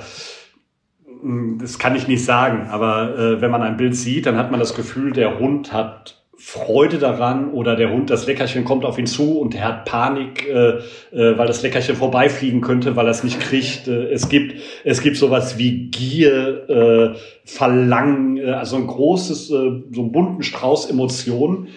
hm, 1.21 1.59
das 1.61 1.79
kann 1.79 1.95
ich 1.95 2.07
nicht 2.07 2.23
sagen, 2.23 2.67
aber 2.69 3.17
äh, 3.17 3.41
wenn 3.41 3.51
man 3.51 3.61
ein 3.61 3.77
Bild 3.77 3.95
sieht, 3.95 4.25
dann 4.25 4.37
hat 4.37 4.51
man 4.51 4.59
das 4.59 4.75
Gefühl, 4.75 5.11
der 5.11 5.39
Hund 5.39 5.73
hat 5.73 6.19
Freude 6.41 6.99
daran 6.99 7.51
oder 7.51 7.75
der 7.75 7.91
Hund, 7.91 8.09
das 8.09 8.25
Leckerchen 8.25 8.63
kommt 8.63 8.85
auf 8.85 8.97
ihn 8.97 9.05
zu 9.05 9.39
und 9.39 9.53
er 9.55 9.65
hat 9.65 9.83
Panik, 9.85 10.47
äh, 10.47 10.77
äh, 11.11 11.37
weil 11.37 11.47
das 11.47 11.61
Leckerchen 11.63 11.97
vorbeifliegen 11.97 12.61
könnte, 12.61 12.95
weil 12.95 13.07
er 13.07 13.11
es 13.11 13.25
nicht 13.25 13.41
kriegt. 13.41 13.89
Äh, 13.89 14.05
es 14.11 14.29
gibt 14.29 14.55
es 14.85 15.01
gibt 15.01 15.17
sowas 15.17 15.57
wie 15.57 15.89
Gier, 15.89 16.69
äh, 16.69 17.19
Verlangen, 17.43 18.37
äh, 18.37 18.51
also 18.51 18.77
ein 18.77 18.87
großes, 18.87 19.51
äh, 19.51 19.83
so 19.91 20.01
einen 20.01 20.13
bunten 20.13 20.41
Strauß 20.41 20.89
Emotionen, 20.89 21.67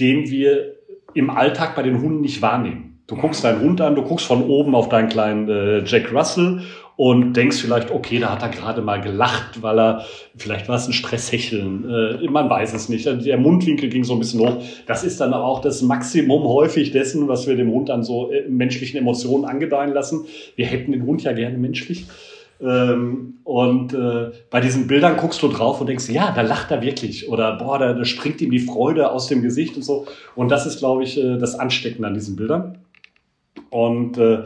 den 0.00 0.28
wir 0.28 0.74
im 1.14 1.30
Alltag 1.30 1.76
bei 1.76 1.84
den 1.84 2.02
Hunden 2.02 2.20
nicht 2.20 2.42
wahrnehmen. 2.42 2.87
Du 3.08 3.16
guckst 3.16 3.42
deinen 3.42 3.62
Hund 3.62 3.80
an, 3.80 3.94
du 3.94 4.02
guckst 4.02 4.26
von 4.26 4.44
oben 4.44 4.74
auf 4.74 4.90
deinen 4.90 5.08
kleinen 5.08 5.48
äh, 5.48 5.82
Jack 5.82 6.12
Russell 6.12 6.60
und 6.96 7.32
denkst 7.32 7.56
vielleicht, 7.58 7.90
okay, 7.90 8.18
da 8.18 8.32
hat 8.32 8.42
er 8.42 8.50
gerade 8.50 8.82
mal 8.82 9.00
gelacht, 9.00 9.62
weil 9.62 9.78
er, 9.78 10.04
vielleicht 10.36 10.68
war 10.68 10.76
es 10.76 10.86
ein 10.86 10.92
Stresshecheln, 10.92 11.88
äh, 11.88 12.28
man 12.28 12.50
weiß 12.50 12.74
es 12.74 12.90
nicht. 12.90 13.06
Der 13.06 13.38
Mundwinkel 13.38 13.88
ging 13.88 14.04
so 14.04 14.12
ein 14.12 14.18
bisschen 14.18 14.40
hoch. 14.40 14.62
Das 14.86 15.04
ist 15.04 15.22
dann 15.22 15.32
aber 15.32 15.46
auch 15.46 15.62
das 15.62 15.80
Maximum 15.80 16.42
häufig 16.42 16.90
dessen, 16.90 17.28
was 17.28 17.46
wir 17.46 17.56
dem 17.56 17.72
Hund 17.72 17.88
an 17.88 18.02
so 18.02 18.30
äh, 18.30 18.46
menschlichen 18.46 19.00
Emotionen 19.00 19.46
angedeihen 19.46 19.94
lassen. 19.94 20.26
Wir 20.56 20.66
hätten 20.66 20.92
den 20.92 21.06
Hund 21.06 21.22
ja 21.22 21.32
gerne 21.32 21.56
menschlich. 21.56 22.08
Ähm, 22.60 23.38
und 23.44 23.94
äh, 23.94 24.32
bei 24.50 24.60
diesen 24.60 24.86
Bildern 24.86 25.16
guckst 25.16 25.42
du 25.42 25.48
drauf 25.48 25.80
und 25.80 25.86
denkst, 25.86 26.10
ja, 26.10 26.32
da 26.32 26.42
lacht 26.42 26.70
er 26.70 26.82
wirklich. 26.82 27.30
Oder 27.30 27.56
boah, 27.56 27.78
da, 27.78 27.94
da 27.94 28.04
springt 28.04 28.42
ihm 28.42 28.50
die 28.50 28.58
Freude 28.58 29.10
aus 29.10 29.28
dem 29.28 29.40
Gesicht 29.40 29.76
und 29.76 29.82
so. 29.82 30.06
Und 30.34 30.50
das 30.50 30.66
ist, 30.66 30.80
glaube 30.80 31.04
ich, 31.04 31.16
äh, 31.16 31.38
das 31.38 31.58
Anstecken 31.58 32.04
an 32.04 32.12
diesen 32.12 32.36
Bildern. 32.36 32.78
Und 33.70 34.18
äh, 34.18 34.44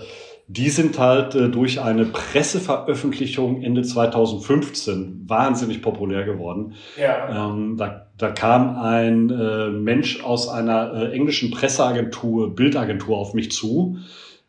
die 0.48 0.68
sind 0.68 0.98
halt 0.98 1.34
äh, 1.34 1.48
durch 1.48 1.80
eine 1.80 2.04
Presseveröffentlichung 2.04 3.62
Ende 3.62 3.82
2015 3.82 5.24
wahnsinnig 5.26 5.80
populär 5.80 6.24
geworden. 6.24 6.74
Ja. 7.00 7.48
Ähm, 7.48 7.76
da, 7.78 8.08
da 8.18 8.30
kam 8.30 8.76
ein 8.76 9.30
äh, 9.30 9.70
Mensch 9.70 10.22
aus 10.22 10.48
einer 10.48 10.92
äh, 10.94 11.12
englischen 11.12 11.50
Presseagentur, 11.50 12.54
Bildagentur 12.54 13.16
auf 13.16 13.34
mich 13.34 13.50
zu. 13.50 13.98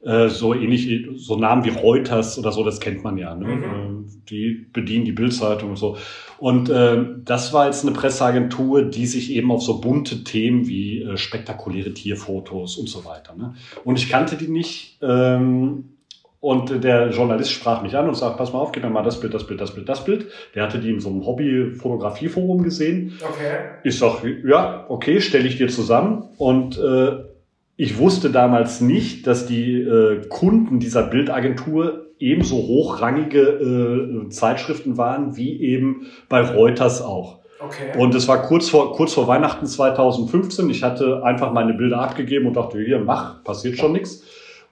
Äh, 0.05 0.27
so 0.27 0.53
ähnlich, 0.53 1.07
so 1.15 1.37
Namen 1.37 1.63
wie 1.63 1.69
Reuters 1.69 2.37
oder 2.37 2.51
so, 2.51 2.63
das 2.63 2.81
kennt 2.81 3.03
man 3.03 3.17
ja. 3.17 3.35
Ne? 3.35 3.47
Mhm. 3.47 3.63
Äh, 3.63 4.29
die 4.29 4.65
bedienen 4.73 5.05
die 5.05 5.13
Bildzeitung 5.13 5.71
und 5.71 5.75
so. 5.77 5.97
Und 6.39 6.69
äh, 6.69 7.05
das 7.23 7.53
war 7.53 7.67
jetzt 7.67 7.85
eine 7.85 7.95
Presseagentur, 7.95 8.83
die 8.83 9.05
sich 9.05 9.31
eben 9.31 9.49
auf 9.49 9.61
so 9.61 9.79
bunte 9.79 10.25
Themen 10.25 10.67
wie 10.67 11.03
äh, 11.03 11.15
spektakuläre 11.15 11.93
Tierfotos 11.93 12.77
und 12.77 12.89
so 12.89 13.05
weiter. 13.05 13.33
Ne? 13.35 13.55
Und 13.85 13.97
ich 13.97 14.09
kannte 14.09 14.35
die 14.35 14.49
nicht. 14.49 14.97
Ähm, 15.01 15.85
und 16.41 16.83
der 16.83 17.09
Journalist 17.11 17.53
sprach 17.53 17.81
mich 17.81 17.95
an 17.95 18.09
und 18.09 18.15
sagt, 18.15 18.37
pass 18.37 18.51
mal 18.51 18.59
auf, 18.59 18.73
gib 18.73 18.83
mir 18.83 18.89
mal 18.89 19.03
das 19.03 19.21
Bild, 19.21 19.33
das 19.33 19.47
Bild, 19.47 19.61
das 19.61 19.73
Bild, 19.73 19.87
das 19.87 20.03
Bild. 20.03 20.27
Der 20.53 20.63
hatte 20.63 20.79
die 20.79 20.89
in 20.89 20.99
so 20.99 21.07
einem 21.07 21.25
Hobby-Fotografie-Forum 21.25 22.63
gesehen. 22.63 23.17
Okay. 23.21 23.59
Ich 23.85 23.97
sag, 23.97 24.21
ja, 24.45 24.85
okay, 24.89 25.21
stelle 25.21 25.47
ich 25.47 25.55
dir 25.55 25.69
zusammen. 25.69 26.25
Und 26.37 26.77
äh, 26.77 27.19
ich 27.75 27.97
wusste 27.97 28.29
damals 28.29 28.81
nicht, 28.81 29.25
dass 29.25 29.45
die 29.45 29.81
äh, 29.81 30.21
Kunden 30.29 30.79
dieser 30.79 31.03
Bildagentur 31.03 32.07
ebenso 32.19 32.55
hochrangige 32.55 33.39
äh, 33.41 34.29
Zeitschriften 34.29 34.97
waren 34.97 35.35
wie 35.35 35.59
eben 35.59 36.07
bei 36.29 36.41
Reuters 36.41 37.01
auch. 37.01 37.39
Okay. 37.59 37.97
Und 37.97 38.13
es 38.13 38.27
war 38.27 38.43
kurz 38.43 38.69
vor, 38.69 38.93
kurz 38.93 39.13
vor 39.13 39.27
Weihnachten 39.27 39.65
2015. 39.65 40.69
Ich 40.69 40.83
hatte 40.83 41.23
einfach 41.23 41.51
meine 41.53 41.73
Bilder 41.73 41.99
abgegeben 41.99 42.47
und 42.47 42.57
dachte, 42.57 42.79
hier, 42.79 42.99
mach, 42.99 43.43
passiert 43.43 43.77
schon 43.77 43.93
nichts. 43.93 44.23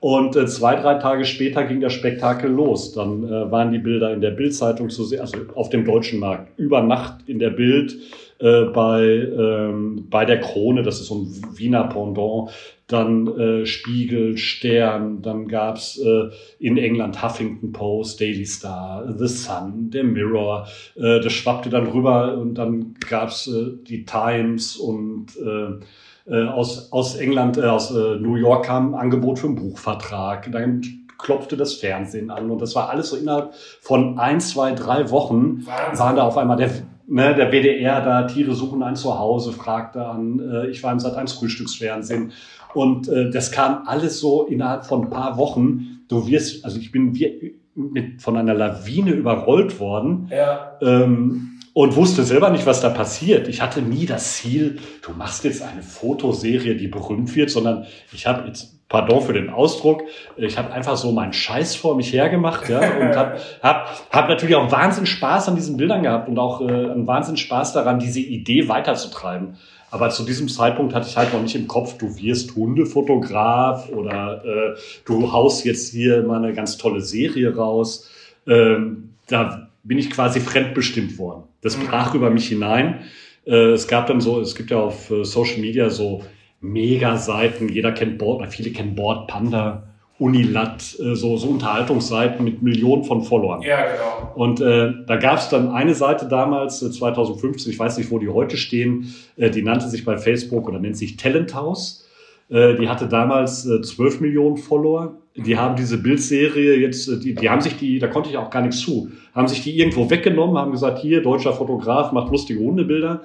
Und 0.02 0.36
äh, 0.36 0.48
zwei, 0.48 0.76
drei 0.76 0.96
Tage 0.96 1.26
später 1.26 1.64
ging 1.64 1.80
das 1.80 1.94
Spektakel 1.94 2.52
los. 2.52 2.92
Dann 2.92 3.24
äh, 3.24 3.52
waren 3.52 3.72
die 3.72 3.78
Bilder 3.78 4.12
in 4.12 4.20
der 4.20 4.32
Bildzeitung 4.32 4.90
zu 4.90 5.04
sehen, 5.06 5.22
also 5.22 5.38
auf 5.56 5.70
dem 5.70 5.86
deutschen 5.86 6.20
Markt, 6.20 6.58
über 6.60 6.82
Nacht 6.82 7.28
in 7.28 7.38
der 7.38 7.52
Bild, 7.52 7.96
äh, 8.40 8.64
bei, 8.66 9.04
ähm, 9.04 10.08
bei 10.10 10.26
der 10.26 10.40
Krone, 10.40 10.82
das 10.82 11.00
ist 11.00 11.08
so 11.08 11.16
ein 11.16 11.28
Wiener 11.56 11.84
Pendant, 11.84 12.50
dann 12.92 13.28
äh, 13.28 13.66
Spiegel, 13.66 14.38
Stern, 14.38 15.22
dann 15.22 15.48
gab's 15.48 15.98
äh, 15.98 16.30
in 16.60 16.78
England 16.78 17.24
Huffington 17.24 17.72
Post, 17.72 18.20
Daily 18.20 18.46
Star, 18.46 19.14
The 19.18 19.28
Sun, 19.28 19.90
der 19.92 20.04
Mirror. 20.04 20.68
Äh, 20.96 21.20
das 21.20 21.34
schwappte 21.34 21.70
dann 21.70 21.88
rüber 21.88 22.38
und 22.38 22.56
dann 22.56 22.96
gab's 23.10 23.48
äh, 23.48 23.78
die 23.88 24.06
Times 24.06 24.78
und 24.78 25.28
äh, 25.38 25.84
äh, 26.32 26.46
aus, 26.48 26.92
aus 26.92 27.16
England, 27.16 27.58
äh, 27.58 27.64
aus 27.64 27.92
äh, 27.92 28.16
New 28.20 28.36
York 28.36 28.66
kam 28.66 28.94
ein 28.94 29.00
Angebot 29.00 29.40
für 29.40 29.48
einen 29.48 29.56
Buchvertrag. 29.56 30.52
Dann 30.52 30.82
klopfte 31.18 31.58
das 31.58 31.74
Fernsehen 31.76 32.32
an 32.32 32.50
und 32.50 32.62
das 32.62 32.76
war 32.76 32.90
alles 32.90 33.10
so 33.10 33.16
innerhalb 33.16 33.54
von 33.82 34.18
ein, 34.20 34.40
zwei, 34.40 34.74
drei 34.74 35.10
Wochen 35.12 35.66
Wahnsinn. 35.66 36.00
waren 36.00 36.16
da 36.16 36.24
auf 36.24 36.38
einmal 36.38 36.58
der, 36.58 36.72
ne, 37.08 37.36
der 37.36 37.52
WDR 37.52 38.02
da, 38.02 38.24
Tiere 38.24 38.54
suchen 38.54 38.82
ein 38.84 38.96
Zuhause, 38.96 39.52
fragte 39.52 40.06
an, 40.06 40.40
äh, 40.40 40.68
ich 40.68 40.82
war 40.84 40.92
im 40.92 41.00
Sat 41.00 41.16
1 41.16 41.34
Frühstücksfernsehen 41.34 42.32
und 42.74 43.08
äh, 43.08 43.30
das 43.30 43.52
kam 43.52 43.84
alles 43.86 44.20
so 44.20 44.46
innerhalb 44.46 44.86
von 44.86 45.04
ein 45.06 45.10
paar 45.10 45.38
Wochen. 45.38 46.06
Du 46.08 46.28
wirst, 46.28 46.66
also 46.66 46.80
ich 46.80 46.92
bin 46.92 47.16
wie, 47.16 47.56
mit, 47.76 48.22
von 48.22 48.38
einer 48.38 48.54
Lawine 48.54 49.12
überrollt 49.12 49.80
worden. 49.80 50.30
Ja. 50.32 50.78
Ähm, 50.82 51.60
und 51.74 51.96
wusste 51.96 52.24
selber 52.24 52.50
nicht, 52.50 52.66
was 52.66 52.82
da 52.82 52.90
passiert. 52.90 53.48
Ich 53.48 53.62
hatte 53.62 53.82
nie 53.82 54.06
das 54.06 54.36
Ziel, 54.36 54.80
du 55.04 55.14
machst 55.14 55.46
jetzt 55.46 55.62
eine 55.62 55.82
Fotoserie, 55.82 56.76
die 56.76 56.90
berühmt 56.90 57.34
wird, 57.36 57.50
sondern 57.50 57.86
ich 58.12 58.28
habe 58.28 58.48
jetzt, 58.48 58.81
pardon 58.92 59.22
für 59.22 59.32
den 59.32 59.50
Ausdruck, 59.50 60.04
ich 60.36 60.58
habe 60.58 60.74
einfach 60.74 60.98
so 60.98 61.14
meinen 61.14 61.32
Scheiß 61.32 61.78
vor 61.78 61.96
mich 61.96 62.12
hergemacht 62.12 62.68
ja, 62.68 62.80
und 62.80 63.16
habe 63.16 63.40
hab, 63.64 64.10
hab 64.12 64.28
natürlich 64.28 64.56
auch 64.56 64.70
Wahnsinn 64.70 65.06
Spaß 65.06 65.48
an 65.48 65.56
diesen 65.56 65.78
Bildern 65.78 66.04
gehabt 66.04 66.28
und 66.28 66.38
auch 66.38 66.60
äh, 66.60 66.66
einen 66.66 67.08
Wahnsinn 67.08 67.38
Spaß 67.38 67.72
daran, 67.72 68.00
diese 68.00 68.20
Idee 68.20 68.68
weiterzutreiben. 68.68 69.56
Aber 69.92 70.10
zu 70.10 70.26
diesem 70.26 70.50
Zeitpunkt 70.50 70.94
hatte 70.94 71.08
ich 71.08 71.16
halt 71.16 71.34
noch 71.34 71.42
nicht 71.42 71.56
im 71.56 71.70
Kopf, 71.70 71.98
du 71.98 72.18
wirst 72.18 72.54
Hundefotograf 72.56 73.90
oder 73.90 74.44
äh, 74.44 74.78
du 75.06 75.32
haust 75.32 75.64
jetzt 75.64 75.92
hier 75.92 76.24
mal 76.24 76.44
eine 76.44 76.54
ganz 76.54 76.78
tolle 76.78 77.00
Serie 77.00 77.56
raus. 77.56 78.10
Ähm, 78.46 79.12
da 79.28 79.70
bin 79.84 80.00
ich 80.00 80.10
quasi 80.10 80.42
fremdbestimmt 80.42 81.18
worden. 81.18 81.44
Das 81.62 81.78
mhm. 81.78 81.88
brach 81.88 82.14
über 82.14 82.30
mich 82.30 82.50
hinein. 82.50 83.00
Äh, 83.46 83.72
es 83.72 83.88
gab 83.88 84.08
dann 84.08 84.20
so, 84.20 84.42
es 84.42 84.56
gibt 84.56 84.70
ja 84.70 84.80
auf 84.80 85.10
äh, 85.12 85.24
Social 85.24 85.60
Media 85.60 85.90
so 85.90 86.24
Mega-Seiten, 86.62 87.70
jeder 87.70 87.92
kennt 87.92 88.18
Board, 88.18 88.48
viele 88.54 88.72
kennen 88.72 88.96
Board 88.96 89.28
Panda, 89.28 89.84
Unilat, 90.20 91.00
äh, 91.00 91.16
so, 91.16 91.36
so 91.36 91.48
Unterhaltungsseiten 91.48 92.46
mit 92.46 92.62
Millionen 92.62 93.04
von 93.04 93.24
Followern. 93.24 93.64
Ja, 93.64 93.82
genau. 93.82 94.32
Und 94.36 94.62
äh, 94.62 94.94
da 95.08 95.16
gab 95.16 95.40
es 95.40 95.50
dann 95.50 95.70
eine 95.70 95.96
Seite 95.96 96.28
damals, 96.28 96.84
äh, 96.84 96.92
2015, 96.92 97.72
ich 97.72 97.80
weiß 97.80 97.98
nicht, 97.98 98.12
wo 98.12 98.20
die 98.20 98.30
heute 98.30 98.56
stehen, 98.56 99.16
äh, 99.36 99.50
die 99.50 99.64
nannte 99.64 99.90
sich 99.90 100.06
bei 100.06 100.20
Facebook 100.20 100.68
oder 100.68 100.78
nennt 100.78 100.96
sich 100.96 101.18
Talent 101.18 101.56
House. 101.56 102.08
Äh, 102.50 102.76
die 102.76 102.88
hatte 102.88 103.08
damals 103.08 103.66
äh, 103.66 103.82
12 103.82 104.22
Millionen 104.22 104.58
Follower. 104.58 105.18
Die 105.36 105.58
haben 105.58 105.76
diese 105.76 105.98
Bildserie 105.98 106.76
jetzt, 106.76 107.08
äh, 107.08 107.18
die, 107.18 107.34
die 107.34 107.50
haben 107.50 107.62
sich 107.62 107.78
die, 107.78 107.98
da 107.98 108.06
konnte 108.06 108.30
ich 108.30 108.38
auch 108.38 108.52
gar 108.52 108.62
nichts 108.62 108.82
zu, 108.82 109.10
haben 109.34 109.48
sich 109.48 109.64
die 109.64 109.76
irgendwo 109.76 110.08
weggenommen, 110.12 110.56
haben 110.56 110.72
gesagt, 110.72 111.00
hier, 111.00 111.24
deutscher 111.24 111.54
Fotograf 111.54 112.12
macht 112.12 112.30
lustige 112.30 112.60
Hundebilder. 112.60 113.24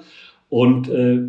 Und 0.49 0.89
äh, 0.89 1.19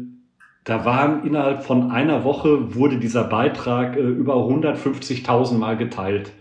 da 0.69 0.85
waren 0.85 1.25
innerhalb 1.25 1.63
von 1.63 1.91
einer 1.91 2.25
Woche 2.25 2.75
wurde 2.75 2.99
dieser 2.99 3.25
Beitrag 3.25 3.97
äh, 3.97 4.01
über 4.01 4.35
150.000 4.35 5.55
Mal 5.55 5.79
geteilt. 5.79 6.33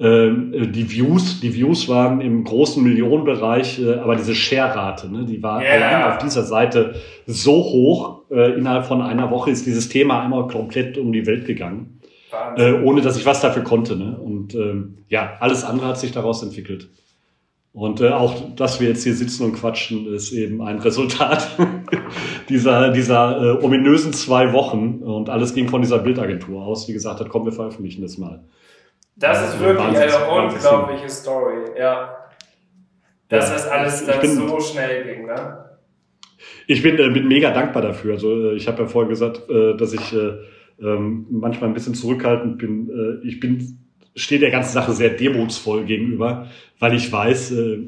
Ähm, 0.00 0.52
äh, 0.52 0.66
die 0.66 0.90
Views, 0.90 1.38
die 1.38 1.54
Views 1.54 1.88
waren 1.88 2.20
im 2.20 2.42
großen 2.42 2.82
Millionenbereich, 2.82 3.80
äh, 3.80 3.94
aber 3.94 4.16
diese 4.16 4.34
Share-Rate, 4.34 5.12
ne, 5.12 5.26
die 5.26 5.44
war 5.44 5.62
yeah. 5.62 5.74
allein 5.74 6.02
auf 6.10 6.18
dieser 6.18 6.42
Seite 6.42 6.96
so 7.26 7.52
hoch. 7.52 8.22
Äh, 8.32 8.58
innerhalb 8.58 8.84
von 8.84 9.00
einer 9.00 9.30
Woche 9.30 9.52
ist 9.52 9.64
dieses 9.64 9.88
Thema 9.88 10.24
einmal 10.24 10.48
komplett 10.48 10.98
um 10.98 11.12
die 11.12 11.24
Welt 11.24 11.46
gegangen, 11.46 12.00
äh, 12.56 12.72
ohne 12.72 13.00
dass 13.00 13.16
ich 13.16 13.26
was 13.26 13.42
dafür 13.42 13.62
konnte. 13.62 13.94
Ne? 13.94 14.18
Und 14.18 14.56
ähm, 14.56 15.04
ja, 15.08 15.34
alles 15.38 15.62
andere 15.62 15.86
hat 15.86 15.98
sich 15.98 16.10
daraus 16.10 16.42
entwickelt. 16.42 16.88
Und 17.72 18.02
äh, 18.02 18.10
auch, 18.10 18.54
dass 18.54 18.80
wir 18.80 18.88
jetzt 18.88 19.02
hier 19.02 19.14
sitzen 19.14 19.44
und 19.44 19.54
quatschen, 19.54 20.12
ist 20.12 20.32
eben 20.32 20.60
ein 20.60 20.78
Resultat 20.78 21.56
dieser, 22.50 22.90
dieser 22.90 23.40
äh, 23.40 23.64
ominösen 23.64 24.12
zwei 24.12 24.52
Wochen. 24.52 25.02
Und 25.02 25.30
alles 25.30 25.54
ging 25.54 25.68
von 25.68 25.80
dieser 25.80 25.98
Bildagentur 25.98 26.62
aus, 26.62 26.84
die 26.84 26.92
gesagt 26.92 27.20
hat, 27.20 27.30
komm, 27.30 27.46
wir 27.46 27.52
veröffentlichen 27.52 28.02
das 28.02 28.18
mal. 28.18 28.44
Das 29.16 29.38
ist 29.38 29.54
also 29.54 29.64
wirklich 29.64 29.98
eine 29.98 30.52
unglaubliche 30.52 31.08
Story, 31.08 31.78
ja. 31.78 32.16
Dass 33.28 33.48
ja, 33.48 33.54
das 33.54 33.68
alles 33.68 34.04
dann 34.04 34.20
bin, 34.20 34.48
so 34.48 34.60
schnell 34.60 35.04
ging, 35.04 35.26
ne? 35.26 35.64
Ich 36.66 36.82
bin, 36.82 36.98
äh, 36.98 37.08
bin 37.08 37.28
mega 37.28 37.52
dankbar 37.52 37.82
dafür. 37.82 38.14
Also 38.14 38.50
äh, 38.50 38.54
ich 38.54 38.68
habe 38.68 38.82
ja 38.82 38.88
vorhin 38.88 39.08
gesagt, 39.08 39.48
äh, 39.48 39.76
dass 39.76 39.94
ich 39.94 40.12
äh, 40.12 40.32
ähm, 40.80 41.26
manchmal 41.30 41.70
ein 41.70 41.74
bisschen 41.74 41.94
zurückhaltend 41.94 42.58
bin. 42.58 42.90
Äh, 42.90 43.26
ich 43.26 43.40
bin 43.40 43.81
stehe 44.14 44.40
der 44.40 44.50
ganzen 44.50 44.72
Sache 44.72 44.92
sehr 44.92 45.10
demutsvoll 45.10 45.84
gegenüber, 45.84 46.48
weil 46.78 46.94
ich 46.94 47.10
weiß, 47.10 47.52
äh, 47.52 47.78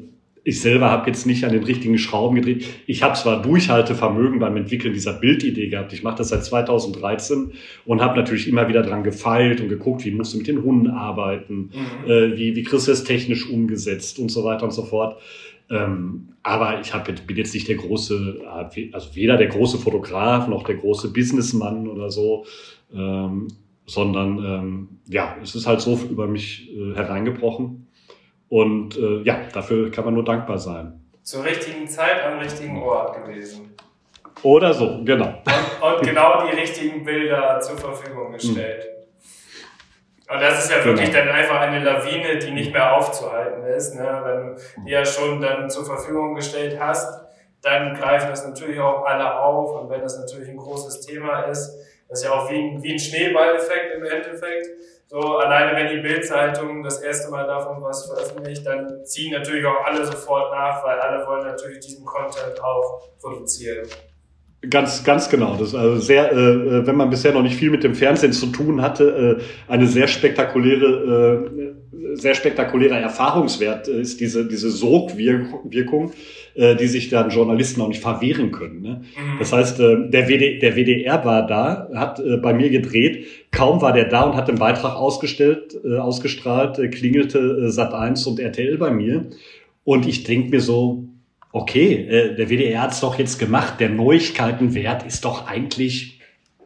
ich 0.47 0.61
selber 0.61 0.91
habe 0.91 1.09
jetzt 1.09 1.25
nicht 1.25 1.43
an 1.43 1.51
den 1.51 1.63
richtigen 1.63 1.97
Schrauben 1.97 2.35
gedreht. 2.35 2.67
Ich 2.85 3.01
habe 3.01 3.15
zwar 3.15 3.41
Durchhaltevermögen 3.41 4.39
beim 4.39 4.55
Entwickeln 4.55 4.93
dieser 4.93 5.13
Bildidee 5.13 5.69
gehabt. 5.69 5.91
Ich 5.91 6.03
mache 6.03 6.19
das 6.19 6.29
seit 6.29 6.45
2013 6.45 7.53
und 7.85 8.01
habe 8.01 8.15
natürlich 8.15 8.47
immer 8.47 8.69
wieder 8.69 8.83
dran 8.83 9.03
gefeilt 9.03 9.59
und 9.59 9.69
geguckt, 9.69 10.05
wie 10.05 10.11
musst 10.11 10.33
du 10.33 10.37
mit 10.37 10.47
den 10.47 10.61
Hunden 10.61 10.87
arbeiten, 10.87 11.71
mhm. 11.73 12.09
äh, 12.09 12.37
wie, 12.37 12.55
wie 12.55 12.61
kriegst 12.61 12.87
du 12.87 12.91
es 12.91 13.03
technisch 13.03 13.49
umgesetzt 13.49 14.19
und 14.19 14.29
so 14.29 14.43
weiter 14.43 14.65
und 14.65 14.71
so 14.71 14.83
fort. 14.83 15.19
Ähm, 15.71 16.29
aber 16.43 16.79
ich 16.79 16.93
hab, 16.93 17.05
bin 17.25 17.37
jetzt 17.37 17.55
nicht 17.55 17.67
der 17.67 17.77
große, 17.77 18.41
also 18.91 19.15
weder 19.15 19.37
der 19.37 19.47
große 19.47 19.79
Fotograf 19.79 20.47
noch 20.47 20.61
der 20.61 20.75
große 20.75 21.11
Businessmann 21.11 21.87
oder 21.87 22.11
so. 22.11 22.45
Ähm, 22.93 23.47
sondern 23.85 24.39
ähm, 24.39 24.99
ja, 25.07 25.35
es 25.41 25.55
ist 25.55 25.67
halt 25.67 25.81
so 25.81 25.97
über 26.09 26.27
mich 26.27 26.69
äh, 26.71 26.95
hereingebrochen. 26.95 27.87
Und 28.49 28.97
äh, 28.97 29.21
ja, 29.23 29.39
dafür 29.53 29.91
kann 29.91 30.05
man 30.05 30.13
nur 30.13 30.23
dankbar 30.23 30.57
sein. 30.57 31.01
Zur 31.23 31.43
richtigen 31.43 31.87
Zeit 31.87 32.23
am 32.23 32.39
richtigen 32.39 32.81
Ort 32.81 33.23
gewesen. 33.23 33.75
Oder 34.43 34.73
so, 34.73 35.01
genau. 35.03 35.41
Und, 35.81 35.95
und 35.95 36.03
genau 36.03 36.45
die 36.45 36.55
richtigen 36.55 37.03
Bilder 37.03 37.59
zur 37.59 37.77
Verfügung 37.77 38.31
gestellt. 38.33 38.83
Hm. 38.83 38.95
Und 40.27 40.41
das 40.41 40.65
ist 40.65 40.71
ja 40.71 40.83
wirklich 40.83 41.11
genau. 41.11 41.25
dann 41.25 41.35
einfach 41.35 41.59
eine 41.61 41.83
Lawine, 41.83 42.39
die 42.39 42.51
nicht 42.51 42.73
mehr 42.73 42.95
aufzuhalten 42.95 43.63
ist. 43.65 43.93
Ne? 43.95 44.21
Wenn 44.23 44.55
du 44.55 44.61
die 44.85 44.91
ja 44.91 45.05
schon 45.05 45.39
dann 45.39 45.69
zur 45.69 45.85
Verfügung 45.85 46.33
gestellt 46.33 46.79
hast, 46.79 47.25
dann 47.61 47.95
greifen 47.95 48.29
das 48.29 48.45
natürlich 48.45 48.79
auch 48.79 49.05
alle 49.05 49.39
auf. 49.39 49.79
Und 49.79 49.89
wenn 49.89 50.01
das 50.01 50.17
natürlich 50.17 50.49
ein 50.49 50.57
großes 50.57 51.01
Thema 51.01 51.41
ist, 51.43 51.71
das 52.07 52.19
ist 52.19 52.25
ja 52.25 52.31
auch 52.31 52.49
wie 52.49 52.55
ein, 52.55 52.83
wie 52.83 52.93
ein 52.93 52.99
Schneeballeffekt 52.99 53.95
im 53.95 54.03
Endeffekt. 54.03 54.67
So, 55.07 55.19
alleine 55.19 55.77
wenn 55.77 55.95
die 55.95 56.01
Bildzeitung 56.01 56.83
das 56.83 57.01
erste 57.01 57.29
Mal 57.29 57.45
davon 57.45 57.81
was 57.81 58.07
veröffentlicht, 58.07 58.65
dann 58.65 59.05
ziehen 59.05 59.31
natürlich 59.31 59.65
auch 59.65 59.85
alle 59.85 60.05
sofort 60.05 60.51
nach, 60.51 60.83
weil 60.83 60.99
alle 60.99 61.25
wollen 61.27 61.45
natürlich 61.45 61.79
diesen 61.79 62.05
Content 62.05 62.61
auch 62.63 63.01
produzieren. 63.19 63.87
Ganz, 64.69 65.03
ganz 65.03 65.29
genau. 65.29 65.55
Das 65.57 65.69
ist 65.69 65.75
also 65.75 65.99
sehr, 65.99 66.31
äh, 66.31 66.35
äh, 66.35 66.87
wenn 66.87 66.95
man 66.95 67.09
bisher 67.09 67.33
noch 67.33 67.41
nicht 67.41 67.55
viel 67.55 67.69
mit 67.69 67.83
dem 67.83 67.95
Fernsehen 67.95 68.31
zu 68.31 68.47
tun 68.47 68.81
hatte, 68.81 69.39
äh, 69.39 69.71
eine 69.71 69.87
sehr 69.87 70.07
spektakuläre, 70.07 71.49
äh, 71.51 72.15
sehr 72.15 72.35
spektakulärer 72.35 72.97
Erfahrungswert 72.97 73.87
ist 73.87 74.21
diese, 74.21 74.47
diese 74.47 74.69
Sogwirkung, 74.69 76.11
äh, 76.55 76.75
die 76.75 76.87
sich 76.87 77.09
dann 77.09 77.29
Journalisten 77.29 77.81
auch 77.81 77.89
nicht 77.89 78.01
verwehren 78.01 78.51
können. 78.51 78.81
Ne? 78.81 79.01
Mhm. 79.01 79.39
Das 79.39 79.51
heißt, 79.51 79.79
äh, 79.79 80.09
der, 80.09 80.29
WD, 80.29 80.61
der 80.61 80.75
WDR 80.75 81.25
war 81.25 81.45
da, 81.45 81.89
hat 81.93 82.19
äh, 82.19 82.37
bei 82.37 82.53
mir 82.53 82.69
gedreht, 82.69 83.25
kaum 83.51 83.81
war 83.81 83.91
der 83.91 84.05
da 84.05 84.21
und 84.21 84.35
hat 84.35 84.47
den 84.47 84.55
Beitrag 84.55 84.95
ausgestellt, 84.95 85.75
äh, 85.83 85.97
ausgestrahlt, 85.97 86.79
äh, 86.79 86.87
klingelte 86.87 87.39
äh, 87.39 87.67
Sat1 87.67 88.27
und 88.27 88.39
RTL 88.39 88.77
bei 88.77 88.91
mir. 88.91 89.29
Und 89.83 90.07
ich 90.07 90.23
denke 90.23 90.49
mir 90.49 90.61
so, 90.61 91.09
okay, 91.55 91.93
äh, 92.09 92.35
der 92.35 92.49
WDR 92.49 92.81
hat's 92.81 92.99
doch 92.99 93.17
jetzt 93.17 93.39
gemacht, 93.39 93.79
der 93.79 93.89
Neuigkeitenwert 93.89 95.05
ist 95.05 95.23
doch 95.23 95.47
eigentlich 95.47 96.19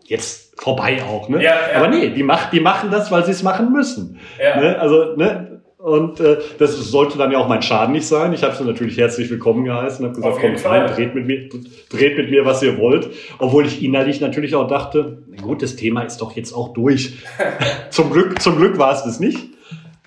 jetzt 0.06 0.60
vorbei 0.60 1.04
auch. 1.04 1.30
Ne? 1.30 1.43
Ja, 1.43 1.54
ja. 1.71 1.78
Aber 1.78 1.89
nee, 1.89 2.10
die, 2.10 2.23
macht, 2.23 2.52
die 2.52 2.60
machen 2.60 2.89
das, 2.89 3.12
weil 3.12 3.23
sie 3.23 3.32
es 3.32 3.43
machen 3.43 3.71
müssen. 3.71 4.19
Ja. 4.41 4.60
Ne? 4.60 4.80
Also 4.80 5.15
ne, 5.15 5.62
und 5.78 6.19
äh, 6.19 6.38
das 6.58 6.75
sollte 6.75 7.19
dann 7.19 7.32
ja 7.32 7.38
auch 7.38 7.47
mein 7.47 7.62
Schaden 7.62 7.93
nicht 7.93 8.08
sein. 8.08 8.34
Ich 8.34 8.43
habe 8.43 8.56
sie 8.56 8.63
natürlich 8.63 8.97
herzlich 8.97 9.30
willkommen 9.30 9.63
geheißen 9.63 10.04
und 10.04 10.12
habe 10.12 10.21
gesagt, 10.21 10.41
kommt 10.41 10.65
rein, 10.65 10.91
dreht 10.91 11.13
mit, 11.13 11.28
mir, 11.28 11.49
dreht 11.89 12.17
mit 12.17 12.32
mir, 12.32 12.43
was 12.45 12.63
ihr 12.63 12.80
wollt. 12.80 13.12
Obwohl 13.38 13.67
ich 13.67 13.84
innerlich 13.84 14.19
natürlich 14.19 14.56
auch 14.56 14.67
dachte, 14.67 15.19
gut, 15.39 15.62
das 15.62 15.75
Thema 15.75 16.02
ist 16.02 16.17
doch 16.17 16.36
jetzt 16.36 16.52
auch 16.52 16.73
durch. 16.73 17.19
zum, 17.91 18.10
Glück, 18.10 18.41
zum 18.41 18.58
Glück 18.58 18.80
war 18.80 18.93
es 18.93 19.04
das 19.04 19.19
nicht. 19.19 19.38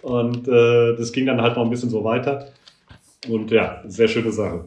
Und 0.03 0.49
äh, 0.49 0.97
das 0.97 1.12
ging 1.12 1.27
dann 1.27 1.40
halt 1.40 1.57
noch 1.57 1.62
ein 1.62 1.71
bisschen 1.71 1.88
so 1.88 2.03
weiter. 2.03 2.49
Und 3.28 3.50
ja, 3.50 3.82
sehr 3.85 4.08
schöne 4.08 4.32
Sache. 4.32 4.64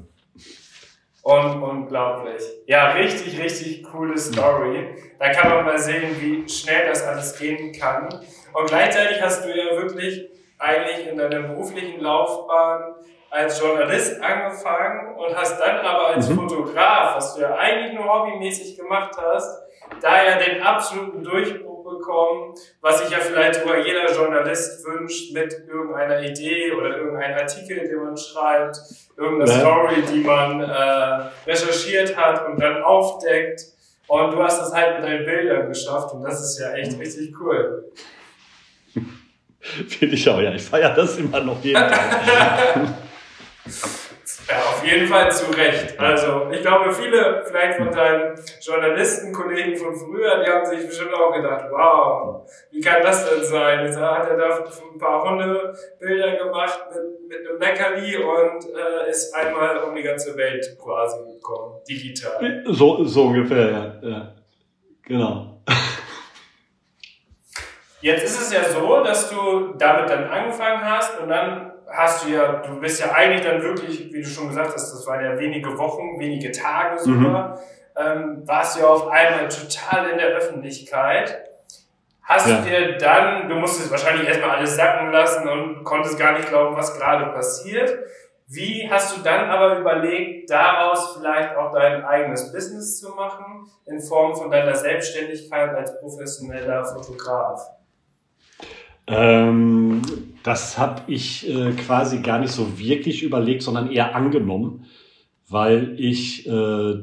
Und 1.24 1.64
unglaublich. 1.64 2.42
Ja, 2.68 2.92
richtig, 2.92 3.42
richtig 3.42 3.84
coole 3.84 4.18
Story. 4.18 4.96
Da 5.18 5.32
kann 5.32 5.50
man 5.50 5.66
mal 5.66 5.80
sehen, 5.80 6.16
wie 6.20 6.48
schnell 6.48 6.88
das 6.88 7.04
alles 7.04 7.38
gehen 7.38 7.72
kann. 7.74 8.08
Und 8.54 8.68
gleichzeitig 8.68 9.22
hast 9.22 9.44
du 9.44 9.50
ja 9.50 9.76
wirklich 9.82 10.30
eigentlich 10.60 11.08
in 11.08 11.18
deiner 11.18 11.42
beruflichen 11.42 12.00
Laufbahn 12.00 12.96
als 13.32 13.60
Journalist 13.60 14.22
angefangen 14.22 15.16
und 15.16 15.36
hast 15.36 15.60
dann 15.60 15.80
aber 15.80 16.08
als 16.10 16.30
mhm. 16.30 16.36
Fotograf, 16.36 17.16
was 17.16 17.36
du 17.36 17.42
ja 17.42 17.56
eigentlich 17.56 17.94
nur 17.94 18.06
hobbymäßig 18.06 18.78
gemacht 18.78 19.12
hast, 19.22 19.64
da 20.02 20.24
ja 20.24 20.38
den 20.38 20.62
absoluten 20.62 21.24
Durchbruch 21.24 21.65
bekommen, 21.86 22.56
was 22.82 23.02
sich 23.02 23.10
ja 23.10 23.20
vielleicht 23.20 23.62
sogar 23.62 23.78
jeder 23.78 24.12
Journalist 24.14 24.86
wünscht 24.86 25.34
mit 25.34 25.54
irgendeiner 25.68 26.22
Idee 26.22 26.72
oder 26.72 26.98
irgendeinem 26.98 27.38
Artikel, 27.38 27.88
den 27.88 28.04
man 28.04 28.18
schreibt, 28.18 28.78
irgendeine 29.18 29.52
ja. 29.52 29.60
Story, 29.60 30.04
die 30.12 30.20
man 30.22 30.62
äh, 30.62 31.30
recherchiert 31.48 32.18
hat 32.18 32.46
und 32.48 32.60
dann 32.60 32.84
aufdeckt. 32.84 33.62
Und 34.08 34.32
du 34.32 34.44
hast 34.44 34.60
das 34.62 34.74
halt 34.74 35.00
mit 35.00 35.10
deinen 35.10 35.26
Bildern 35.26 35.68
geschafft 35.68 36.14
und 36.14 36.24
das 36.24 36.42
ist 36.42 36.60
ja 36.60 36.74
echt 36.74 37.00
richtig 37.00 37.34
cool. 37.40 37.92
Finde 39.60 40.16
ich 40.16 40.30
auch, 40.30 40.40
ja. 40.40 40.54
Ich 40.54 40.64
feiere 40.64 40.94
das 40.94 41.18
immer 41.18 41.40
noch 41.40 41.64
jeden 41.64 41.80
Tag. 41.80 42.90
Ja, 44.48 44.58
auf 44.58 44.86
jeden 44.86 45.08
Fall 45.08 45.32
zu 45.32 45.50
Recht. 45.52 46.00
Also, 46.00 46.48
ich 46.52 46.62
glaube, 46.62 46.94
viele 46.94 47.44
vielleicht 47.46 47.78
von 47.78 47.92
deinen 47.92 48.40
Journalistenkollegen 48.62 49.76
von 49.76 49.96
früher, 49.96 50.44
die 50.44 50.52
haben 50.52 50.66
sich 50.66 50.86
bestimmt 50.86 51.14
auch 51.16 51.34
gedacht, 51.34 51.66
wow, 51.72 52.48
wie 52.72 52.80
kann 52.80 53.02
das 53.02 53.28
denn 53.28 53.44
sein? 53.44 53.86
Jetzt 53.86 54.00
hat 54.00 54.30
er 54.30 54.38
da 54.38 54.58
ein 54.58 55.00
paar 55.00 55.24
Hundebilder 55.24 56.36
gemacht 56.36 56.80
mit, 56.94 57.30
mit 57.30 57.50
einem 57.50 57.60
Leckerli 57.60 58.18
und 58.18 58.66
äh, 58.66 59.10
ist 59.10 59.34
einmal 59.34 59.78
um 59.80 59.96
die 59.96 60.04
ganze 60.04 60.38
Welt 60.38 60.78
quasi 60.80 61.18
gekommen, 61.34 61.82
digital. 61.90 62.64
So, 62.68 63.04
so 63.04 63.24
ungefähr, 63.24 63.72
ja. 63.72 64.10
ja. 64.10 64.36
Genau. 65.04 65.62
Jetzt 68.02 68.26
ist 68.26 68.40
es 68.40 68.54
ja 68.54 68.64
so, 68.64 69.04
dass 69.04 69.32
du 69.32 69.74
damit 69.80 70.08
dann 70.10 70.26
angefangen 70.26 70.84
hast 70.84 71.20
und 71.20 71.30
dann 71.30 71.72
hast 71.96 72.26
du 72.26 72.30
ja, 72.30 72.58
du 72.58 72.80
bist 72.80 73.00
ja 73.00 73.12
eigentlich 73.12 73.42
dann 73.42 73.62
wirklich, 73.62 74.12
wie 74.14 74.22
du 74.22 74.28
schon 74.28 74.50
gesagt 74.50 74.74
hast, 74.74 74.94
das 74.94 75.08
waren 75.08 75.24
ja 75.24 75.38
wenige 75.38 75.78
Wochen, 75.78 76.20
wenige 76.20 76.52
Tage 76.52 77.00
sogar, 77.00 77.56
mhm. 77.56 77.60
ähm, 77.98 78.48
warst 78.48 78.76
du 78.76 78.82
ja 78.82 78.88
auf 78.88 79.08
einmal 79.08 79.48
total 79.48 80.10
in 80.10 80.18
der 80.18 80.28
Öffentlichkeit. 80.28 81.50
Hast 82.22 82.48
ja. 82.48 82.58
du 82.58 82.64
dir 82.64 82.98
dann, 82.98 83.50
du 83.50 83.56
musstest 83.56 83.92
wahrscheinlich 83.92 84.28
erstmal 84.28 84.58
alles 84.58 84.76
sacken 84.76 85.12
lassen 85.12 85.48
und 85.48 85.84
konntest 85.84 86.18
gar 86.18 86.34
nicht 86.34 86.50
glauben, 86.50 86.76
was 86.76 86.98
gerade 86.98 87.32
passiert. 87.32 88.00
Wie 88.48 88.88
hast 88.90 89.18
du 89.18 89.22
dann 89.22 89.50
aber 89.50 89.80
überlegt, 89.80 90.50
daraus 90.50 91.18
vielleicht 91.18 91.56
auch 91.56 91.72
dein 91.72 92.04
eigenes 92.04 92.52
Business 92.52 93.00
zu 93.00 93.10
machen, 93.10 93.68
in 93.86 94.00
Form 94.00 94.36
von 94.36 94.52
deiner 94.52 94.76
Selbstständigkeit 94.76 95.74
als 95.76 96.00
professioneller 96.00 96.86
Fotograf? 96.86 97.60
Ähm, 99.08 100.02
das 100.44 100.78
habe 100.78 101.02
ich 101.08 101.50
äh, 101.50 101.72
quasi 101.72 102.20
gar 102.20 102.40
nicht 102.40 102.52
so 102.52 102.78
wirklich 102.78 103.24
überlegt, 103.24 103.62
sondern 103.62 103.92
eher 103.92 104.16
angenommen, 104.16 104.86
weil 105.50 105.96
ich 105.98 106.48
äh, 106.48 106.96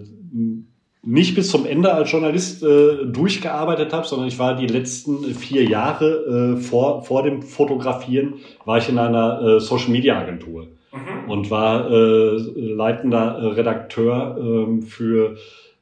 nicht 1.04 1.34
bis 1.34 1.50
zum 1.50 1.66
Ende 1.66 1.92
als 1.92 2.10
Journalist 2.10 2.62
äh, 2.62 3.06
durchgearbeitet 3.06 3.92
habe, 3.92 4.06
sondern 4.06 4.28
ich 4.28 4.38
war 4.38 4.54
die 4.54 4.68
letzten 4.68 5.24
vier 5.34 5.64
Jahre 5.64 6.56
äh, 6.56 6.60
vor, 6.60 7.02
vor 7.02 7.24
dem 7.24 7.42
Fotografieren, 7.42 8.34
war 8.64 8.78
ich 8.78 8.88
in 8.88 8.98
einer 8.98 9.42
äh, 9.42 9.60
Social-Media-Agentur 9.60 10.68
mhm. 10.92 11.30
und 11.30 11.50
war 11.50 11.90
äh, 11.90 12.36
leitender 12.56 13.56
Redakteur 13.56 14.38
äh, 14.38 14.82
für 14.86 15.36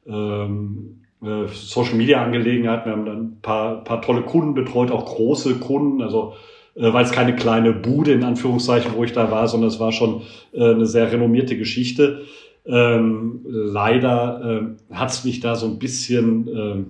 ähm, 0.07 1.00
äh, 1.23 1.47
Social 1.53 1.95
Media 1.95 2.23
Angelegenheiten. 2.23 2.85
Wir 2.85 2.91
haben 2.91 3.05
dann 3.05 3.21
ein 3.21 3.41
paar, 3.41 3.83
paar 3.83 4.01
tolle 4.01 4.21
Kunden 4.21 4.53
betreut, 4.53 4.91
auch 4.91 5.05
große 5.05 5.55
Kunden. 5.55 6.01
Also 6.01 6.33
äh, 6.75 6.93
weil 6.93 7.05
es 7.05 7.11
keine 7.11 7.35
kleine 7.35 7.73
Bude 7.73 8.13
in 8.13 8.23
Anführungszeichen, 8.23 8.93
wo 8.95 9.03
ich 9.03 9.13
da 9.13 9.31
war, 9.31 9.47
sondern 9.47 9.69
es 9.69 9.79
war 9.79 9.91
schon 9.91 10.21
äh, 10.53 10.71
eine 10.71 10.85
sehr 10.85 11.11
renommierte 11.11 11.57
Geschichte. 11.57 12.23
Ähm, 12.65 13.41
leider 13.43 14.75
äh, 14.89 14.93
hat 14.95 15.09
es 15.09 15.23
mich 15.23 15.39
da 15.39 15.55
so 15.55 15.65
ein 15.65 15.79
bisschen 15.79 16.47
ähm, 16.47 16.85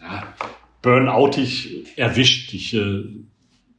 ja, 0.00 0.24
burnoutig 0.82 1.86
erwischt. 1.96 2.52
Ich 2.52 2.74
äh, 2.74 3.04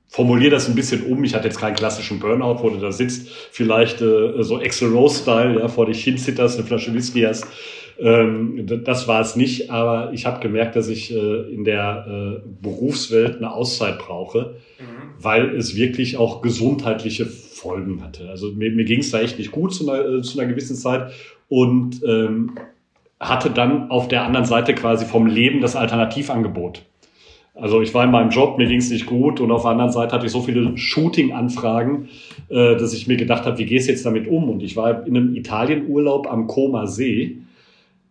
formuliere 0.08 0.51
das 0.51 0.69
ein 0.69 0.75
bisschen 0.75 1.03
um. 1.03 1.23
Ich 1.23 1.36
hatte 1.36 1.47
jetzt 1.47 1.60
keinen 1.60 1.75
klassischen 1.75 2.19
Burnout, 2.19 2.63
wo 2.63 2.69
du 2.69 2.77
da 2.77 2.91
sitzt, 2.91 3.29
vielleicht 3.51 4.01
äh, 4.01 4.41
so 4.43 4.60
Excel 4.62 4.89
Rose-Style, 4.91 5.60
ja, 5.60 5.67
vor 5.67 5.86
dich 5.86 6.03
hinzitterst, 6.03 6.58
eine 6.58 6.65
Flasche 6.65 6.93
Whisky 6.93 7.21
hast 7.21 7.45
ähm, 7.99 8.65
das 8.84 9.08
war 9.08 9.21
es 9.21 9.36
nicht, 9.36 9.69
aber 9.71 10.12
ich 10.13 10.25
habe 10.25 10.41
gemerkt, 10.41 10.75
dass 10.75 10.89
ich 10.89 11.13
äh, 11.13 11.53
in 11.53 11.63
der 11.63 12.05
äh, 12.08 12.47
Berufswelt 12.62 13.38
eine 13.38 13.53
Auszeit 13.53 13.99
brauche, 13.99 14.55
mhm. 14.79 15.23
weil 15.23 15.55
es 15.55 15.75
wirklich 15.75 16.17
auch 16.17 16.41
gesundheitliche 16.41 17.25
Folgen 17.25 18.03
hatte. 18.03 18.29
Also 18.29 18.51
mir, 18.51 18.71
mir 18.71 18.86
ging 18.86 18.99
es 18.99 19.12
da 19.12 19.21
echt 19.21 19.38
nicht 19.38 19.51
gut 19.51 19.73
zu 19.73 19.89
einer, 19.89 20.05
äh, 20.05 20.21
zu 20.21 20.39
einer 20.39 20.49
gewissen 20.49 20.75
Zeit 20.75 21.12
und 21.47 22.01
ähm, 22.05 22.51
hatte 23.19 23.49
dann 23.49 23.89
auf 23.89 24.10
der 24.10 24.23
anderen 24.23 24.45
Seite 24.45 24.75
quasi 24.75 25.05
vom 25.05 25.25
Leben 25.25 25.62
das 25.62 25.75
Alternativangebot. 25.75 26.84
Also 27.53 27.81
ich 27.81 27.93
war 27.93 28.03
in 28.03 28.12
meinem 28.12 28.31
Job, 28.31 28.58
mir 28.58 28.67
ging 28.67 28.79
es 28.79 28.89
nicht 28.89 29.05
gut 29.05 29.39
und 29.39 29.49
auf 29.49 29.62
der 29.62 29.71
anderen 29.71 29.91
Seite 29.91 30.13
hatte 30.13 30.25
ich 30.25 30.31
so 30.34 30.41
viele 30.41 30.77
Shooting-Anfragen, 30.77 32.10
äh, 32.49 32.75
dass 32.75 32.93
ich 32.93 33.08
mir 33.08 33.15
gedacht 33.15 33.45
habe, 33.45 33.58
wie 33.58 33.65
gehst 33.65 33.88
du 33.88 33.93
jetzt 33.93 34.05
damit 34.05 34.27
um? 34.27 34.49
Und 34.49 34.62
ich 34.62 34.75
war 34.75 35.08
in 35.08 35.15
einem 35.15 35.36
Italienurlaub 35.36 36.27
am 36.29 36.47
Koma 36.47 36.88
See 36.88 37.38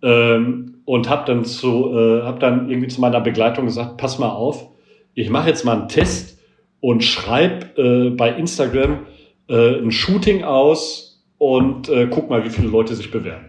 ähm, 0.04 0.74
und 0.84 1.08
habe 1.08 1.24
dann 1.26 1.44
zu, 1.44 1.90
äh, 1.96 2.22
habe 2.22 2.38
dann 2.38 2.68
irgendwie 2.68 2.88
zu 2.88 3.00
meiner 3.00 3.20
Begleitung 3.20 3.64
gesagt, 3.64 3.96
pass 3.96 4.18
mal 4.18 4.28
auf, 4.28 4.68
ich 5.14 5.30
mache 5.30 5.48
jetzt 5.48 5.64
mal 5.64 5.78
einen 5.78 5.88
Test 5.88 6.38
und 6.80 7.02
schreib 7.02 7.78
äh, 7.78 8.10
bei 8.10 8.30
Instagram 8.30 9.06
äh, 9.48 9.78
ein 9.78 9.90
Shooting 9.90 10.44
aus 10.44 11.24
und 11.38 11.88
äh, 11.88 12.06
guck 12.10 12.28
mal, 12.28 12.44
wie 12.44 12.50
viele 12.50 12.68
Leute 12.68 12.94
sich 12.94 13.10
bewerben. 13.10 13.46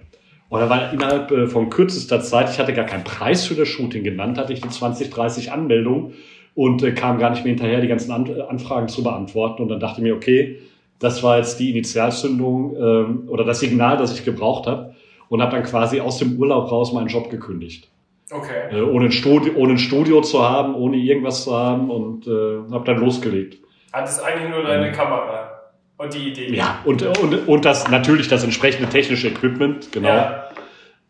Und 0.47 0.61
da 0.61 0.69
war 0.69 0.93
innerhalb 0.93 1.31
äh, 1.31 1.47
von 1.47 1.69
kürzester 1.69 2.21
Zeit, 2.21 2.49
ich 2.49 2.59
hatte 2.59 2.73
gar 2.73 2.85
keinen 2.85 3.03
Preis 3.03 3.45
für 3.45 3.55
das 3.55 3.67
Shooting 3.67 4.03
genannt, 4.03 4.37
hatte 4.37 4.53
ich 4.53 4.61
die 4.61 4.69
20, 4.69 5.09
30 5.09 5.51
Anmeldungen 5.51 6.13
und 6.53 6.83
äh, 6.83 6.93
kam 6.93 7.17
gar 7.19 7.31
nicht 7.31 7.43
mehr 7.43 7.53
hinterher, 7.53 7.81
die 7.81 7.89
ganzen 7.89 8.11
An 8.11 8.29
Anfragen 8.47 8.87
zu 8.87 9.03
beantworten. 9.03 9.63
Und 9.63 9.69
dann 9.69 9.81
dachte 9.81 9.99
ich 9.99 10.03
mir, 10.03 10.15
okay, 10.15 10.59
das 10.99 11.21
war 11.23 11.37
jetzt 11.37 11.59
die 11.59 11.71
Initialzündung 11.71 12.75
ähm, 12.77 13.23
oder 13.27 13.43
das 13.43 13.59
Signal, 13.59 13.97
das 13.97 14.17
ich 14.17 14.23
gebraucht 14.23 14.67
habe 14.67 14.94
und 15.29 15.41
habe 15.41 15.51
dann 15.51 15.63
quasi 15.63 15.99
aus 15.99 16.17
dem 16.17 16.37
Urlaub 16.37 16.71
raus 16.71 16.93
meinen 16.93 17.07
Job 17.07 17.29
gekündigt. 17.29 17.89
Okay. 18.31 18.69
Äh, 18.71 18.81
ohne, 18.81 19.05
ein 19.05 19.11
Studio, 19.11 19.53
ohne 19.55 19.73
ein 19.73 19.77
Studio 19.77 20.21
zu 20.21 20.41
haben, 20.47 20.75
ohne 20.75 20.97
irgendwas 20.97 21.43
zu 21.43 21.55
haben 21.55 21.89
und 21.91 22.25
äh, 22.27 22.71
habe 22.71 22.83
dann 22.85 22.97
losgelegt. 22.97 23.59
Hattest 23.93 24.23
eigentlich 24.23 24.49
nur 24.49 24.63
deine 24.63 24.91
Kamera 24.91 25.61
und 25.97 26.13
die 26.13 26.29
Idee. 26.29 26.53
Ja, 26.53 26.79
und, 26.85 27.01
und, 27.03 27.47
und 27.47 27.65
das 27.65 27.87
natürlich 27.89 28.27
das 28.27 28.43
entsprechende 28.43 28.89
technische 28.89 29.27
Equipment, 29.27 29.91
genau. 29.91 30.09
Ja. 30.09 30.49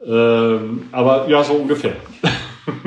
Ähm, 0.05 0.89
aber 0.91 1.27
ja, 1.27 1.43
so 1.43 1.53
ungefähr. 1.53 1.93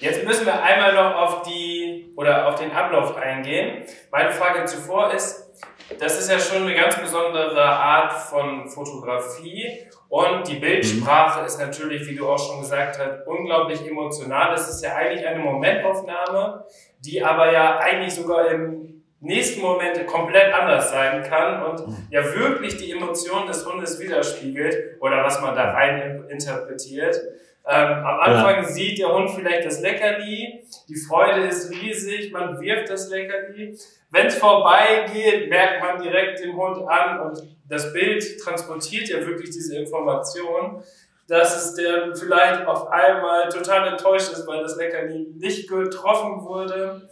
Jetzt 0.00 0.24
müssen 0.24 0.46
wir 0.46 0.62
einmal 0.62 0.94
noch 0.94 1.14
auf 1.14 1.42
die 1.42 2.10
oder 2.16 2.48
auf 2.48 2.54
den 2.54 2.72
Ablauf 2.72 3.16
eingehen. 3.16 3.84
Meine 4.10 4.30
Frage 4.30 4.64
zuvor 4.64 5.12
ist, 5.12 5.50
das 5.98 6.18
ist 6.18 6.30
ja 6.30 6.38
schon 6.38 6.62
eine 6.62 6.74
ganz 6.74 6.96
besondere 6.96 7.62
Art 7.62 8.12
von 8.12 8.68
Fotografie 8.68 9.66
und 10.08 10.46
die 10.48 10.56
Bildsprache 10.56 11.44
ist 11.44 11.58
natürlich, 11.58 12.06
wie 12.08 12.14
du 12.14 12.28
auch 12.28 12.38
schon 12.38 12.60
gesagt 12.60 12.98
hast, 12.98 13.26
unglaublich 13.26 13.86
emotional. 13.86 14.54
Es 14.54 14.68
ist 14.68 14.82
ja 14.82 14.94
eigentlich 14.94 15.26
eine 15.26 15.40
Momentaufnahme, 15.40 16.64
die 17.00 17.22
aber 17.22 17.52
ja 17.52 17.78
eigentlich 17.78 18.14
sogar 18.14 18.48
im 18.48 19.02
nächsten 19.20 19.60
Moment 19.60 20.06
komplett 20.06 20.52
anders 20.54 20.90
sein 20.90 21.22
kann 21.22 21.62
und 21.62 21.82
ja 22.10 22.24
wirklich 22.34 22.76
die 22.76 22.92
Emotionen 22.92 23.46
des 23.46 23.66
Hundes 23.66 24.00
widerspiegelt 24.00 25.00
oder 25.00 25.22
was 25.22 25.40
man 25.40 25.54
da 25.54 25.72
rein 25.72 26.24
interpretiert. 26.28 27.20
Ähm, 27.66 28.04
am 28.04 28.20
Anfang 28.20 28.56
ja. 28.56 28.64
sieht 28.64 28.98
der 28.98 29.12
Hund 29.12 29.30
vielleicht 29.30 29.66
das 29.66 29.80
Leckerli, 29.80 30.64
die 30.88 30.96
Freude 30.96 31.46
ist 31.46 31.70
riesig, 31.70 32.32
man 32.32 32.60
wirft 32.60 32.90
das 32.90 33.10
Leckerli. 33.10 33.78
Wenn 34.10 34.26
es 34.26 34.36
vorbeigeht, 34.36 35.48
merkt 35.50 35.82
man 35.82 36.02
direkt 36.02 36.40
den 36.40 36.56
Hund 36.56 36.88
an 36.88 37.20
und 37.20 37.42
das 37.68 37.92
Bild 37.92 38.40
transportiert 38.40 39.08
ja 39.08 39.24
wirklich 39.24 39.50
diese 39.50 39.78
Information, 39.78 40.82
dass 41.28 41.54
es 41.54 41.74
der 41.74 42.16
vielleicht 42.16 42.66
auf 42.66 42.88
einmal 42.88 43.48
total 43.50 43.86
enttäuscht 43.88 44.32
ist, 44.32 44.48
weil 44.48 44.62
das 44.62 44.76
Leckerli 44.76 45.28
nicht 45.36 45.68
getroffen 45.68 46.42
wurde. 46.44 47.08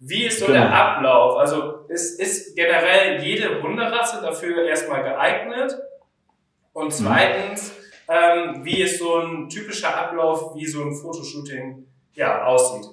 Wie 0.00 0.24
ist 0.24 0.40
so 0.40 0.46
genau. 0.46 0.58
der 0.58 0.74
Ablauf? 0.74 1.38
Also 1.38 1.84
ist, 1.88 2.18
ist 2.18 2.56
generell 2.56 3.22
jede 3.22 3.62
Hunderasse 3.62 4.20
dafür 4.20 4.64
erstmal 4.64 5.04
geeignet? 5.04 5.76
Und 6.72 6.98
mhm. 6.98 7.06
Ähm, 8.08 8.64
wie 8.64 8.82
ist 8.82 8.98
so 8.98 9.16
ein 9.16 9.48
typischer 9.48 9.96
Ablauf, 9.96 10.54
wie 10.54 10.66
so 10.66 10.82
ein 10.82 10.94
Fotoshooting 10.94 11.86
ja, 12.14 12.44
aussieht? 12.44 12.86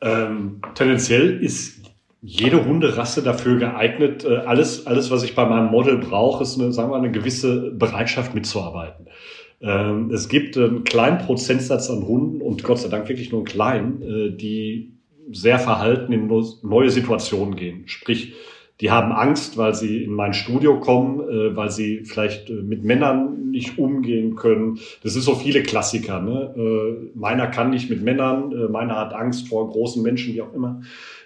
Ähm, 0.00 0.60
tendenziell 0.74 1.42
ist 1.42 1.80
jede 2.22 2.64
Hunderasse 2.64 3.22
dafür 3.22 3.58
geeignet. 3.58 4.24
Äh, 4.24 4.38
alles, 4.38 4.86
alles, 4.86 5.10
was 5.10 5.22
ich 5.22 5.34
bei 5.34 5.44
meinem 5.46 5.70
Model 5.70 5.98
brauche, 5.98 6.42
ist 6.42 6.58
eine, 6.58 6.72
sagen 6.72 6.90
wir, 6.90 6.96
eine 6.96 7.10
gewisse 7.10 7.70
Bereitschaft 7.72 8.34
mitzuarbeiten. 8.34 9.06
Ähm, 9.60 10.10
es 10.10 10.28
gibt 10.28 10.56
einen 10.56 10.84
kleinen 10.84 11.18
Prozentsatz 11.18 11.90
an 11.90 12.06
Hunden 12.06 12.40
und 12.40 12.62
Gott 12.62 12.78
sei 12.78 12.88
Dank 12.88 13.08
wirklich 13.08 13.30
nur 13.30 13.40
einen 13.40 13.46
kleinen, 13.46 14.02
äh, 14.02 14.36
die 14.36 14.94
sehr 15.32 15.58
verhalten 15.58 16.12
in 16.12 16.26
neue 16.62 16.90
Situationen 16.90 17.56
gehen. 17.56 17.86
Sprich, 17.86 18.34
die 18.80 18.90
haben 18.90 19.12
Angst, 19.12 19.56
weil 19.58 19.74
sie 19.74 20.04
in 20.04 20.12
mein 20.12 20.32
Studio 20.32 20.80
kommen, 20.80 21.20
äh, 21.20 21.56
weil 21.56 21.70
sie 21.70 22.04
vielleicht 22.04 22.50
äh, 22.50 22.54
mit 22.54 22.82
Männern 22.84 23.50
nicht 23.50 23.78
umgehen 23.78 24.36
können. 24.36 24.78
Das 25.02 25.16
ist 25.16 25.24
so 25.24 25.34
viele 25.34 25.62
Klassiker. 25.62 26.20
Ne? 26.20 26.54
Äh, 26.56 27.18
meiner 27.18 27.46
kann 27.46 27.70
nicht 27.70 27.90
mit 27.90 28.02
Männern, 28.02 28.52
äh, 28.52 28.68
meiner 28.68 28.96
hat 28.96 29.12
Angst 29.12 29.48
vor 29.48 29.68
großen 29.70 30.02
Menschen, 30.02 30.34
wie 30.34 30.42
auch 30.42 30.54
immer. 30.54 30.80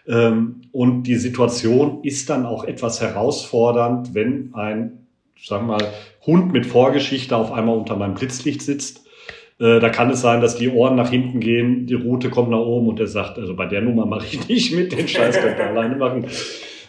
Ähm, 0.06 0.62
und 0.72 1.04
die 1.04 1.16
Situation 1.16 2.02
ist 2.02 2.28
dann 2.28 2.44
auch 2.44 2.64
etwas 2.64 3.00
herausfordernd, 3.00 4.14
wenn 4.14 4.52
ein, 4.54 5.06
sagen 5.42 5.66
wir 5.66 5.78
mal, 5.78 5.88
Hund 6.26 6.52
mit 6.52 6.66
Vorgeschichte 6.66 7.36
auf 7.36 7.52
einmal 7.52 7.76
unter 7.76 7.96
meinem 7.96 8.14
Blitzlicht 8.14 8.62
sitzt. 8.62 9.06
Äh, 9.60 9.78
da 9.78 9.88
kann 9.88 10.10
es 10.10 10.20
sein, 10.20 10.40
dass 10.40 10.56
die 10.56 10.68
Ohren 10.68 10.96
nach 10.96 11.10
hinten 11.10 11.38
gehen, 11.38 11.86
die 11.86 11.94
Route 11.94 12.30
kommt 12.30 12.50
nach 12.50 12.58
oben 12.58 12.88
und 12.88 12.98
er 12.98 13.06
sagt, 13.06 13.38
also 13.38 13.54
bei 13.54 13.66
der 13.66 13.82
Nummer 13.82 14.06
mache 14.06 14.26
ich 14.26 14.48
nicht 14.48 14.74
mit, 14.74 14.92
den 14.92 15.06
Scheiß 15.06 15.38
könnt 15.40 15.58
ihr 15.58 15.66
alleine 15.66 15.96
machen. 15.96 16.26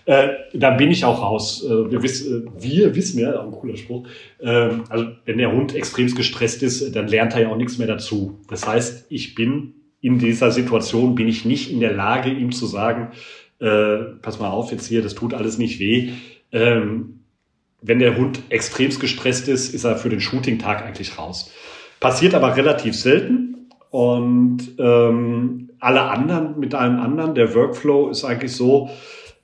Äh, 0.06 0.30
da 0.54 0.72
bin 0.72 0.92
ich 0.92 1.04
auch 1.04 1.22
raus. 1.22 1.64
Äh, 1.66 1.92
wir, 1.92 2.04
wiss, 2.04 2.28
äh, 2.28 2.44
wir 2.60 2.96
wissen 2.96 3.20
ja, 3.20 3.40
auch 3.40 3.46
ein 3.46 3.52
cooler 3.52 3.76
Spruch. 3.76 4.08
Ähm, 4.40 4.84
also 4.90 5.08
wenn 5.26 5.40
der 5.40 5.52
Hund 5.52 5.76
extremst 5.76 6.16
gestresst 6.16 6.62
ist, 6.62 6.96
dann 6.96 7.08
lernt 7.08 7.34
er 7.34 7.42
ja 7.42 7.50
auch 7.50 7.58
nichts 7.58 7.78
mehr 7.78 7.88
dazu. 7.88 8.40
Das 8.48 8.68
heißt, 8.68 9.08
ich 9.10 9.34
bin 9.34 9.74
in 10.02 10.20
dieser 10.20 10.52
Situation, 10.52 11.16
bin 11.16 11.28
ich 11.28 11.46
nicht 11.46 11.72
in 11.72 11.80
der 11.80 11.94
Lage, 11.94 12.30
ihm 12.30 12.52
zu 12.52 12.68
sagen, 12.68 13.12
äh, 13.60 13.98
pass 14.22 14.40
mal 14.40 14.50
auf 14.50 14.72
jetzt 14.72 14.86
hier, 14.86 15.02
das 15.02 15.16
tut 15.16 15.34
alles 15.34 15.58
nicht 15.58 15.80
weh. 15.80 16.12
Ähm, 16.52 17.22
wenn 17.82 18.00
der 18.00 18.16
Hund 18.16 18.42
extremst 18.50 19.00
gestresst 19.00 19.48
ist, 19.48 19.74
ist 19.74 19.84
er 19.84 19.96
für 19.96 20.10
den 20.10 20.22
Shooting-Tag 20.22 20.86
eigentlich 20.86 21.18
raus. 21.18 21.52
Passiert 22.00 22.36
aber 22.36 22.56
relativ 22.56 22.96
selten. 22.96 23.70
Und 23.90 24.76
ähm, 24.78 25.70
alle 25.80 26.02
anderen, 26.02 26.60
mit 26.60 26.76
allen 26.76 27.00
anderen, 27.00 27.34
der 27.34 27.56
Workflow 27.56 28.10
ist 28.10 28.26
eigentlich 28.26 28.52
so, 28.52 28.90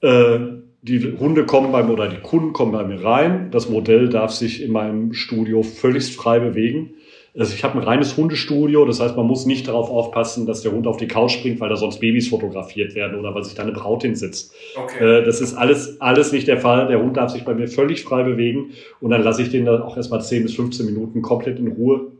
äh, 0.02 0.40
die 0.84 1.18
Hunde 1.20 1.46
kommen 1.46 1.72
beim 1.72 1.90
oder 1.90 2.08
die 2.08 2.22
Kunden 2.22 2.54
kommen 2.54 2.72
bei 2.72 2.84
mir 2.84 3.04
rein. 3.04 3.50
Das 3.52 3.70
Modell 3.70 4.10
darf 4.10 4.32
sich 4.32 4.64
in 4.64 4.72
meinem 4.72 5.14
Studio 5.14 5.62
völlig 5.62 6.16
frei 6.16 6.40
bewegen. 6.40 6.96
Also 7.38 7.54
ich 7.54 7.64
habe 7.64 7.80
ein 7.80 7.84
reines 7.84 8.18
Hundestudio, 8.18 8.84
das 8.84 9.00
heißt, 9.00 9.16
man 9.16 9.26
muss 9.26 9.46
nicht 9.46 9.66
darauf 9.70 9.90
aufpassen, 9.90 10.46
dass 10.46 10.64
der 10.64 10.74
Hund 10.74 10.86
auf 10.86 10.98
die 10.98 11.08
Couch 11.08 11.32
springt, 11.32 11.62
weil 11.62 11.70
da 11.70 11.78
sonst 11.78 12.00
Babys 12.00 12.28
fotografiert 12.28 12.94
werden 12.94 13.18
oder 13.18 13.34
weil 13.34 13.46
sich 13.46 13.54
da 13.54 13.64
eine 13.64 13.72
Braut 13.72 14.02
hinsetzt. 14.02 14.54
Okay. 14.76 15.20
Äh, 15.20 15.24
das 15.24 15.40
ist 15.40 15.54
alles, 15.54 16.02
alles 16.02 16.34
nicht 16.34 16.50
der 16.50 16.58
Fall. 16.58 16.88
Der 16.88 17.02
Hund 17.02 17.16
darf 17.16 17.32
sich 17.32 17.46
bei 17.46 17.54
mir 17.54 17.70
völlig 17.70 18.04
frei 18.04 18.24
bewegen 18.24 18.72
und 19.00 19.12
dann 19.12 19.24
lasse 19.24 19.44
ich 19.44 19.50
den 19.50 19.64
dann 19.64 19.82
auch 19.82 19.96
erstmal 19.96 20.22
10 20.22 20.44
bis 20.44 20.56
15 20.56 20.86
Minuten 20.86 21.22
komplett 21.22 21.58
in 21.58 21.70
Ruhe 21.70 22.12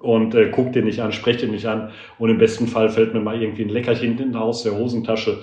und 0.00 0.36
äh, 0.36 0.50
guck 0.52 0.72
den 0.72 0.84
nicht 0.84 1.00
an, 1.00 1.10
spreche 1.10 1.40
den 1.40 1.50
nicht 1.50 1.66
an 1.66 1.90
und 2.20 2.30
im 2.30 2.38
besten 2.38 2.68
Fall 2.68 2.88
fällt 2.88 3.12
mir 3.14 3.20
mal 3.20 3.42
irgendwie 3.42 3.62
ein 3.62 3.68
Leckerchen 3.68 4.16
in 4.16 4.36
aus 4.36 4.62
der 4.62 4.78
Hosentasche 4.78 5.38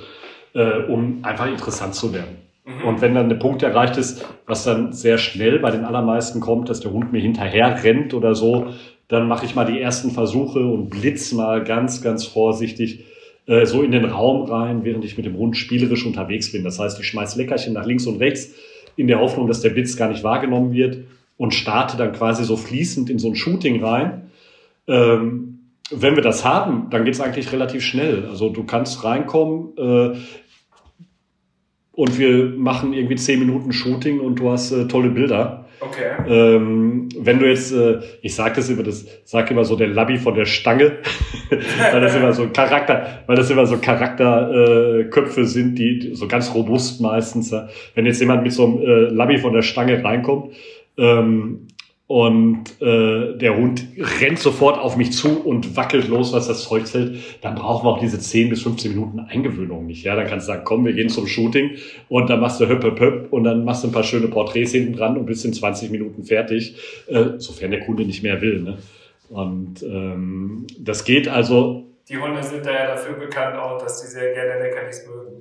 äh, 0.53 0.83
um 0.88 1.19
einfach 1.23 1.47
interessant 1.47 1.95
zu 1.95 2.13
werden. 2.13 2.38
Mhm. 2.65 2.88
Und 2.88 3.01
wenn 3.01 3.15
dann 3.15 3.29
der 3.29 3.38
Punkt 3.38 3.63
erreicht 3.63 3.97
ist, 3.97 4.25
was 4.45 4.63
dann 4.63 4.93
sehr 4.93 5.17
schnell 5.17 5.60
bei 5.60 5.71
den 5.71 5.86
allermeisten 5.86 6.39
kommt, 6.39 6.69
dass 6.69 6.79
der 6.79 6.91
Hund 6.91 7.12
mir 7.12 7.21
hinterher 7.21 7.83
rennt 7.83 8.13
oder 8.13 8.36
so, 8.36 8.67
dann 9.07 9.27
mache 9.27 9.45
ich 9.45 9.55
mal 9.55 9.65
die 9.65 9.79
ersten 9.79 10.12
Versuche 10.12 10.60
und 10.60 10.89
blitz 10.89 11.31
mal 11.31 11.63
ganz, 11.63 12.01
ganz 12.01 12.25
vorsichtig 12.25 13.05
äh, 13.45 13.65
so 13.65 13.81
in 13.81 13.91
den 13.91 14.05
Raum 14.05 14.43
rein, 14.49 14.83
während 14.83 15.05
ich 15.05 15.15
mit 15.15 15.25
dem 15.25 15.38
Hund 15.38 15.55
spielerisch 15.55 16.05
unterwegs 16.05 16.51
bin. 16.51 16.63
Das 16.63 16.79
heißt, 16.79 16.99
ich 16.99 17.07
schmeiß 17.07 17.38
Leckerchen 17.38 17.73
nach 17.73 17.86
links 17.86 18.05
und 18.05 18.17
rechts 18.17 18.53
in 18.97 19.07
der 19.07 19.19
Hoffnung, 19.19 19.47
dass 19.47 19.62
der 19.62 19.69
Blitz 19.69 19.95
gar 19.95 20.10
nicht 20.10 20.23
wahrgenommen 20.23 20.73
wird 20.73 20.97
und 21.38 21.53
starte 21.53 21.95
dann 21.95 22.12
quasi 22.12 22.43
so 22.43 22.57
fließend 22.57 23.10
in 23.10 23.19
so 23.19 23.29
ein 23.29 23.36
Shooting 23.36 23.81
rein. 23.83 24.23
Ähm, 24.88 25.56
wenn 25.91 26.15
wir 26.15 26.23
das 26.23 26.43
haben, 26.43 26.89
dann 26.89 27.06
geht 27.06 27.13
es 27.13 27.21
eigentlich 27.21 27.52
relativ 27.52 27.84
schnell. 27.84 28.26
Also 28.30 28.50
du 28.50 28.63
kannst 28.63 29.04
reinkommen 29.04 29.78
äh, 29.78 30.17
und 31.91 32.19
wir 32.19 32.54
machen 32.58 32.93
irgendwie 32.93 33.15
zehn 33.15 33.39
Minuten 33.39 33.71
Shooting 33.71 34.19
und 34.19 34.36
du 34.39 34.52
hast 34.52 34.71
äh, 34.71 34.88
tolle 34.88 35.10
Bilder. 35.10 35.65
Okay. 35.80 36.10
Ähm, 36.28 37.10
wenn 37.17 37.39
du 37.39 37.47
jetzt, 37.47 37.71
äh, 37.71 38.00
ich 38.21 38.34
sag 38.34 38.56
das 38.56 38.67
immer, 38.69 38.84
das 38.84 39.06
sag 39.26 39.50
immer 39.52 39.63
so 39.63 39.76
der 39.76 39.88
Labby 39.88 40.17
von 40.17 40.34
der 40.34 40.45
Stange, 40.45 40.97
weil 41.91 42.02
das 42.02 42.15
immer 42.15 42.34
so 42.34 42.47
Charakter, 42.50 43.23
weil 43.28 43.36
das 43.36 43.50
immer 43.52 43.65
so 43.67 43.78
Charakterköpfe 43.78 45.41
äh, 45.41 45.45
sind, 45.45 45.76
die, 45.78 46.00
die 46.00 46.15
so 46.15 46.28
ganz 46.28 46.54
robust 46.54 47.00
meistens. 47.00 47.52
Ja. 47.52 47.69
Wenn 47.93 48.08
jetzt 48.08 48.19
jemand 48.19 48.43
mit 48.43 48.54
so 48.54 48.65
einem 48.65 48.80
äh, 48.80 49.13
Labby 49.13 49.38
von 49.38 49.54
der 49.54 49.62
Stange 49.62 50.04
reinkommt, 50.04 50.56
ähm, 50.97 51.67
und 52.07 52.81
äh, 52.81 53.37
der 53.37 53.57
Hund 53.57 53.85
rennt 54.21 54.39
sofort 54.39 54.79
auf 54.79 54.95
mich 54.95 55.11
zu 55.11 55.41
und 55.41 55.75
wackelt 55.75 56.07
los, 56.07 56.31
was 56.31 56.47
das 56.47 56.63
Zeug 56.63 56.85
hält, 56.93 57.19
dann 57.41 57.55
brauchen 57.55 57.85
wir 57.85 57.91
auch 57.91 57.99
diese 57.99 58.17
10 58.17 58.49
bis 58.49 58.61
15 58.63 58.91
Minuten 58.91 59.19
Eingewöhnung 59.19 59.85
nicht. 59.85 60.05
Ja, 60.05 60.15
dann 60.15 60.25
kannst 60.25 60.47
du 60.47 60.53
sagen, 60.53 60.63
komm, 60.63 60.85
wir 60.85 60.93
gehen 60.93 61.09
zum 61.09 61.27
Shooting 61.27 61.71
und 62.07 62.29
dann 62.29 62.39
machst 62.39 62.61
du 62.61 62.67
höpp, 62.67 62.81
höpp, 62.81 62.99
höpp 63.01 63.33
und 63.33 63.43
dann 63.43 63.65
machst 63.65 63.83
du 63.83 63.89
ein 63.89 63.91
paar 63.91 64.05
schöne 64.05 64.29
Porträts 64.29 64.71
hinten 64.71 64.93
dran 64.93 65.17
und 65.17 65.25
bist 65.25 65.43
in 65.43 65.51
20 65.51 65.91
Minuten 65.91 66.23
fertig, 66.23 66.77
äh, 67.07 67.37
sofern 67.39 67.71
der 67.71 67.81
Kunde 67.81 68.05
nicht 68.05 68.23
mehr 68.23 68.39
will. 68.39 68.61
Ne? 68.61 68.77
Und 69.29 69.83
ähm, 69.83 70.65
das 70.79 71.03
geht 71.03 71.27
also. 71.27 71.83
Die 72.07 72.17
Hunde 72.17 72.41
sind 72.41 72.65
da 72.65 72.71
ja 72.71 72.87
dafür 72.87 73.15
bekannt 73.15 73.57
auch, 73.57 73.81
dass 73.81 73.99
sie 73.99 74.07
sehr 74.07 74.33
gerne 74.33 74.63
Leckerlis 74.63 75.05
mögen. 75.07 75.37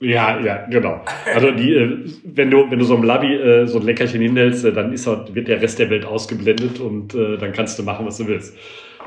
Ja, 0.00 0.38
ja, 0.40 0.66
genau. 0.70 1.00
Also 1.34 1.50
die, 1.50 1.74
äh, 1.74 1.98
wenn 2.24 2.50
du, 2.50 2.70
wenn 2.70 2.78
du 2.78 2.84
so 2.84 2.94
einem 2.94 3.02
Labby 3.02 3.34
äh, 3.34 3.66
so 3.66 3.80
ein 3.80 3.84
Leckerchen 3.84 4.20
hinhältst, 4.20 4.64
äh, 4.64 4.72
dann 4.72 4.92
ist 4.92 5.06
wird 5.06 5.48
der 5.48 5.60
Rest 5.60 5.80
der 5.80 5.90
Welt 5.90 6.04
ausgeblendet 6.04 6.78
und 6.78 7.14
äh, 7.14 7.36
dann 7.36 7.52
kannst 7.52 7.78
du 7.78 7.82
machen, 7.82 8.06
was 8.06 8.18
du 8.18 8.28
willst. 8.28 8.56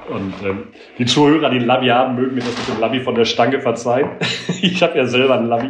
Und 0.09 0.33
ähm, 0.43 0.63
die 0.97 1.05
Zuhörer, 1.05 1.49
die 1.49 1.59
ein 1.59 1.65
Labby 1.65 1.87
haben, 1.87 2.15
mögen 2.15 2.35
mir 2.35 2.41
das 2.41 2.57
mit 2.57 2.75
dem 2.75 2.81
Labby 2.81 2.99
von 2.99 3.15
der 3.15 3.23
Stange 3.23 3.61
verzeihen. 3.61 4.09
ich 4.61 4.83
habe 4.83 4.97
ja 4.97 5.05
selber 5.05 5.37
ein 5.37 5.47
Labby 5.47 5.69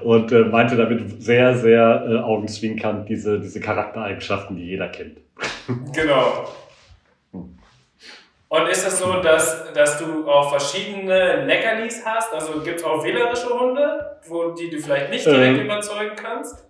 und 0.00 0.32
äh, 0.32 0.44
meinte 0.44 0.76
damit 0.76 1.22
sehr, 1.22 1.54
sehr 1.56 2.06
äh, 2.08 2.16
augenzwinkernd 2.18 3.08
diese, 3.08 3.40
diese 3.40 3.60
Charaktereigenschaften, 3.60 4.56
die 4.56 4.64
jeder 4.64 4.88
kennt. 4.88 5.18
genau. 5.92 6.48
Und 8.48 8.68
ist 8.68 8.86
es 8.86 9.00
so, 9.00 9.20
dass, 9.20 9.72
dass 9.72 9.98
du 9.98 10.28
auch 10.28 10.50
verschiedene 10.50 11.44
Leckerlis 11.46 12.02
hast? 12.04 12.32
Also 12.32 12.60
gibt 12.60 12.78
es 12.78 12.84
auch 12.84 13.02
wählerische 13.02 13.48
Hunde, 13.48 14.18
wo, 14.28 14.50
die 14.50 14.70
du 14.70 14.78
vielleicht 14.78 15.10
nicht 15.10 15.26
direkt 15.26 15.58
ähm, 15.58 15.64
überzeugen 15.64 16.14
kannst? 16.16 16.64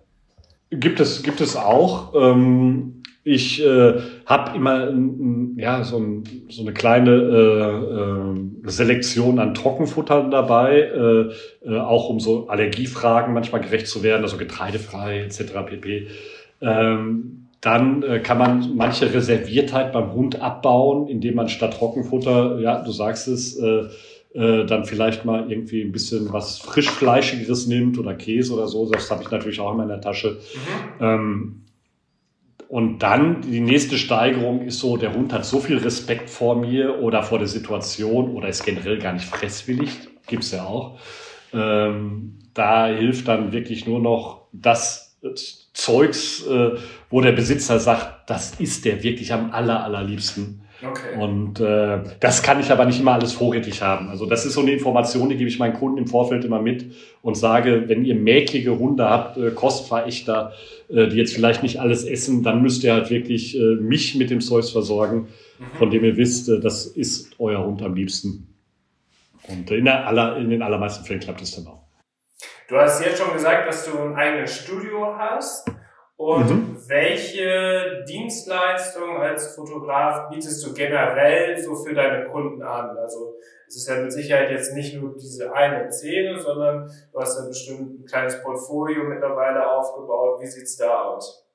Gibt 0.71 0.99
es, 0.99 1.21
gibt 1.21 1.39
es 1.39 1.55
auch. 1.55 2.13
Ähm, 2.15 3.03
ich 3.23 3.63
äh, 3.63 3.99
habe 4.25 4.55
immer 4.55 4.89
ja, 5.57 5.83
so, 5.83 5.97
ein, 5.97 6.23
so 6.49 6.61
eine 6.61 6.73
kleine 6.73 7.11
äh, 7.11 8.67
äh, 8.67 8.69
Selektion 8.69 9.37
an 9.39 9.53
Trockenfuttern 9.53 10.31
dabei, 10.31 10.79
äh, 10.79 11.31
äh, 11.69 11.79
auch 11.79 12.09
um 12.09 12.19
so 12.19 12.47
Allergiefragen 12.47 13.33
manchmal 13.33 13.61
gerecht 13.61 13.87
zu 13.87 14.01
werden, 14.01 14.23
also 14.23 14.37
getreidefrei 14.37 15.19
etc. 15.23 15.41
pp. 15.65 16.07
Ähm, 16.61 17.46
dann 17.61 18.03
äh, 18.03 18.19
kann 18.19 18.37
man 18.37 18.75
manche 18.75 19.13
Reserviertheit 19.13 19.91
beim 19.91 20.13
Hund 20.13 20.41
abbauen, 20.41 21.07
indem 21.07 21.35
man 21.35 21.49
statt 21.49 21.73
Trockenfutter, 21.73 22.59
ja, 22.59 22.81
du 22.83 22.91
sagst 22.91 23.27
es, 23.27 23.57
äh, 23.57 23.85
äh, 24.33 24.65
dann 24.65 24.85
vielleicht 24.85 25.25
mal 25.25 25.49
irgendwie 25.49 25.81
ein 25.81 25.91
bisschen 25.91 26.31
was 26.31 26.59
frischfleischigeres 26.59 27.65
nimmt 27.67 27.97
oder 27.97 28.13
Käse 28.13 28.53
oder 28.53 28.67
so. 28.67 28.89
Das 28.89 29.09
habe 29.09 29.23
ich 29.23 29.31
natürlich 29.31 29.59
auch 29.59 29.71
in 29.71 29.77
meiner 29.77 29.99
Tasche. 29.99 30.39
Mhm. 30.99 31.03
Ähm, 31.03 31.61
und 32.69 32.99
dann 32.99 33.41
die 33.41 33.61
nächste 33.61 33.97
Steigerung 33.97 34.61
ist 34.61 34.79
so, 34.79 34.97
der 34.97 35.13
Hund 35.13 35.31
hat 35.31 35.45
so 35.45 35.59
viel 35.59 35.77
Respekt 35.77 36.29
vor 36.29 36.55
mir 36.55 37.01
oder 37.01 37.23
vor 37.23 37.39
der 37.39 37.47
Situation 37.47 38.35
oder 38.35 38.49
ist 38.49 38.65
generell 38.65 38.99
gar 38.99 39.13
nicht 39.13 39.25
fresswillig, 39.25 39.91
gibt's 40.27 40.51
ja 40.51 40.65
auch. 40.65 40.99
Ähm, 41.53 42.39
da 42.53 42.87
hilft 42.87 43.29
dann 43.29 43.53
wirklich 43.53 43.87
nur 43.87 44.01
noch 44.01 44.47
das 44.51 45.17
Zeugs, 45.77 46.43
äh, 46.47 46.71
wo 47.11 47.21
der 47.21 47.33
Besitzer 47.33 47.79
sagt, 47.79 48.29
das 48.29 48.59
ist 48.59 48.83
der 48.83 49.03
wirklich 49.03 49.31
am 49.31 49.51
aller, 49.51 49.83
allerliebsten. 49.83 50.61
Okay. 50.83 51.19
Und 51.19 51.59
äh, 51.59 51.99
das 52.19 52.41
kann 52.41 52.59
ich 52.59 52.71
aber 52.71 52.85
nicht 52.85 52.99
immer 52.99 53.13
alles 53.13 53.33
vorrätig 53.33 53.83
haben. 53.83 54.09
Also 54.09 54.25
das 54.25 54.45
ist 54.45 54.53
so 54.53 54.61
eine 54.61 54.71
Information, 54.71 55.29
die 55.29 55.37
gebe 55.37 55.49
ich 55.49 55.59
meinen 55.59 55.75
Kunden 55.75 55.99
im 55.99 56.07
Vorfeld 56.07 56.45
immer 56.45 56.61
mit 56.61 56.85
und 57.21 57.35
sage, 57.35 57.83
wenn 57.87 58.05
ihr 58.05 58.15
mäklige 58.15 58.77
Hunde 58.77 59.05
habt, 59.05 59.37
äh, 59.37 59.51
kostverächter, 59.51 60.53
äh, 60.89 61.07
die 61.09 61.17
jetzt 61.17 61.33
vielleicht 61.33 61.61
nicht 61.61 61.79
alles 61.79 62.03
essen, 62.05 62.41
dann 62.41 62.63
müsst 62.63 62.83
ihr 62.83 62.93
halt 62.93 63.11
wirklich 63.11 63.55
äh, 63.55 63.75
mich 63.75 64.15
mit 64.15 64.31
dem 64.31 64.41
Zeugs 64.41 64.71
versorgen, 64.71 65.27
mhm. 65.59 65.77
von 65.77 65.91
dem 65.91 66.03
ihr 66.03 66.17
wisst, 66.17 66.49
äh, 66.49 66.59
das 66.59 66.87
ist 66.87 67.35
euer 67.37 67.63
Hund 67.63 67.83
am 67.83 67.93
liebsten. 67.93 68.47
Und 69.47 69.69
in, 69.69 69.85
der 69.85 70.07
aller, 70.07 70.37
in 70.37 70.49
den 70.49 70.63
allermeisten 70.63 71.05
Fällen 71.05 71.19
klappt 71.19 71.41
es 71.41 71.55
dann 71.55 71.67
auch. 71.67 71.76
Du 72.67 72.75
hast 72.75 73.03
jetzt 73.03 73.21
schon 73.21 73.33
gesagt, 73.33 73.67
dass 73.67 73.85
du 73.85 73.97
ein 73.97 74.15
eigenes 74.15 74.53
Studio 74.53 75.17
hast. 75.17 75.71
Und 76.17 76.49
mhm. 76.49 76.77
welche 76.87 78.03
Dienstleistung 78.09 79.17
als 79.17 79.55
Fotograf 79.55 80.29
bietest 80.29 80.65
du 80.65 80.73
generell 80.73 81.57
so 81.61 81.75
für 81.75 81.93
deine 81.93 82.25
Kunden 82.25 82.63
an? 82.63 82.97
Also 82.97 83.35
es 83.67 83.77
ist 83.77 83.87
ja 83.87 84.01
mit 84.01 84.11
Sicherheit 84.11 84.49
jetzt 84.49 84.73
nicht 84.73 84.99
nur 84.99 85.15
diese 85.15 85.53
eine 85.53 85.91
Szene, 85.91 86.39
sondern 86.39 86.89
du 87.13 87.19
hast 87.19 87.39
ja 87.39 87.47
bestimmt 87.47 87.99
ein 87.99 88.05
kleines 88.05 88.41
Portfolio 88.41 89.03
mittlerweile 89.03 89.69
aufgebaut. 89.69 90.41
Wie 90.41 90.47
sieht's 90.47 90.75
da 90.75 91.03
aus? 91.03 91.47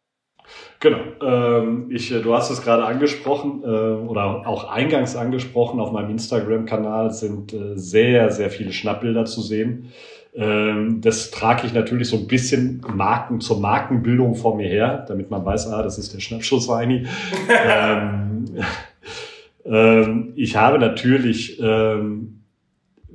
Genau. 0.80 0.98
Ähm, 1.20 1.90
ich, 1.92 2.12
äh, 2.12 2.20
du 2.20 2.34
hast 2.34 2.50
es 2.50 2.62
gerade 2.62 2.84
angesprochen 2.84 3.62
äh, 3.64 3.66
oder 3.66 4.46
auch 4.46 4.70
eingangs 4.70 5.16
angesprochen. 5.16 5.80
Auf 5.80 5.90
meinem 5.92 6.10
Instagram-Kanal 6.10 7.10
sind 7.10 7.52
äh, 7.52 7.76
sehr, 7.76 8.30
sehr 8.30 8.50
viele 8.50 8.72
Schnappbilder 8.72 9.24
zu 9.24 9.40
sehen. 9.40 9.92
Ähm, 10.34 11.00
das 11.02 11.30
trage 11.30 11.66
ich 11.66 11.74
natürlich 11.74 12.08
so 12.08 12.16
ein 12.16 12.26
bisschen 12.26 12.82
Marken 12.94 13.40
zur 13.40 13.60
Markenbildung 13.60 14.34
vor 14.34 14.56
mir 14.56 14.68
her, 14.68 15.04
damit 15.06 15.30
man 15.30 15.44
weiß, 15.44 15.68
ah, 15.68 15.82
das 15.82 15.98
ist 15.98 16.14
der 16.14 16.20
Schnappschuss-Weini. 16.20 17.06
ähm, 17.66 18.44
ähm, 19.64 20.32
ich 20.36 20.56
habe 20.56 20.78
natürlich 20.78 21.60
ähm, 21.60 22.42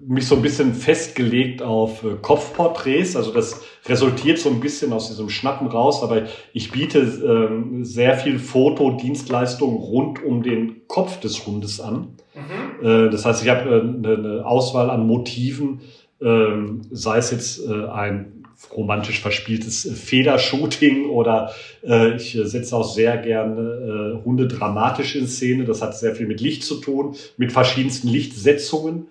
mich 0.08 0.26
so 0.26 0.36
ein 0.36 0.42
bisschen 0.42 0.74
festgelegt 0.74 1.62
auf 1.62 2.04
äh, 2.04 2.16
Kopfporträts. 2.22 3.16
Also 3.16 3.34
das 3.34 3.62
resultiert 3.88 4.40
so 4.40 4.50
ein 4.50 4.60
bisschen 4.60 4.94
aus 4.94 5.10
diesem 5.10 5.30
Schnappen 5.30 5.68
raus, 5.68 6.02
aber 6.04 6.24
ich 6.54 6.72
biete 6.72 7.00
ähm, 7.00 7.84
sehr 7.84 8.16
viel 8.16 8.40
Fotodienstleistungen 8.40 9.78
rund 9.78 10.24
um 10.24 10.44
den 10.44 10.88
Kopf 10.88 11.20
des 11.20 11.46
Hundes 11.46 11.82
an. 11.82 12.16
Mhm. 12.36 12.88
Äh, 12.88 13.10
das 13.10 13.26
heißt, 13.26 13.44
ich 13.44 13.50
habe 13.50 13.70
äh, 13.70 14.14
eine 14.14 14.46
Auswahl 14.46 14.90
an 14.90 15.06
Motiven, 15.06 15.82
ähm, 16.22 16.82
sei 16.92 17.18
es 17.18 17.32
jetzt 17.32 17.68
äh, 17.68 17.86
ein 17.88 18.38
romantisch 18.76 19.22
verspieltes 19.22 19.88
Federshooting 19.94 21.10
oder 21.10 21.52
äh, 21.84 22.16
ich 22.16 22.38
setze 22.44 22.76
auch 22.76 22.92
sehr 22.92 23.18
gerne 23.18 24.18
äh, 24.20 24.26
Hunde 24.26 24.48
dramatisch 24.48 25.16
in 25.16 25.28
Szene. 25.28 25.66
Das 25.66 25.82
hat 25.82 25.98
sehr 25.98 26.16
viel 26.16 26.26
mit 26.28 26.42
Licht 26.42 26.64
zu 26.64 26.82
tun, 26.82 27.16
mit 27.38 27.52
verschiedensten 27.52 28.08
Lichtsetzungen. 28.08 29.08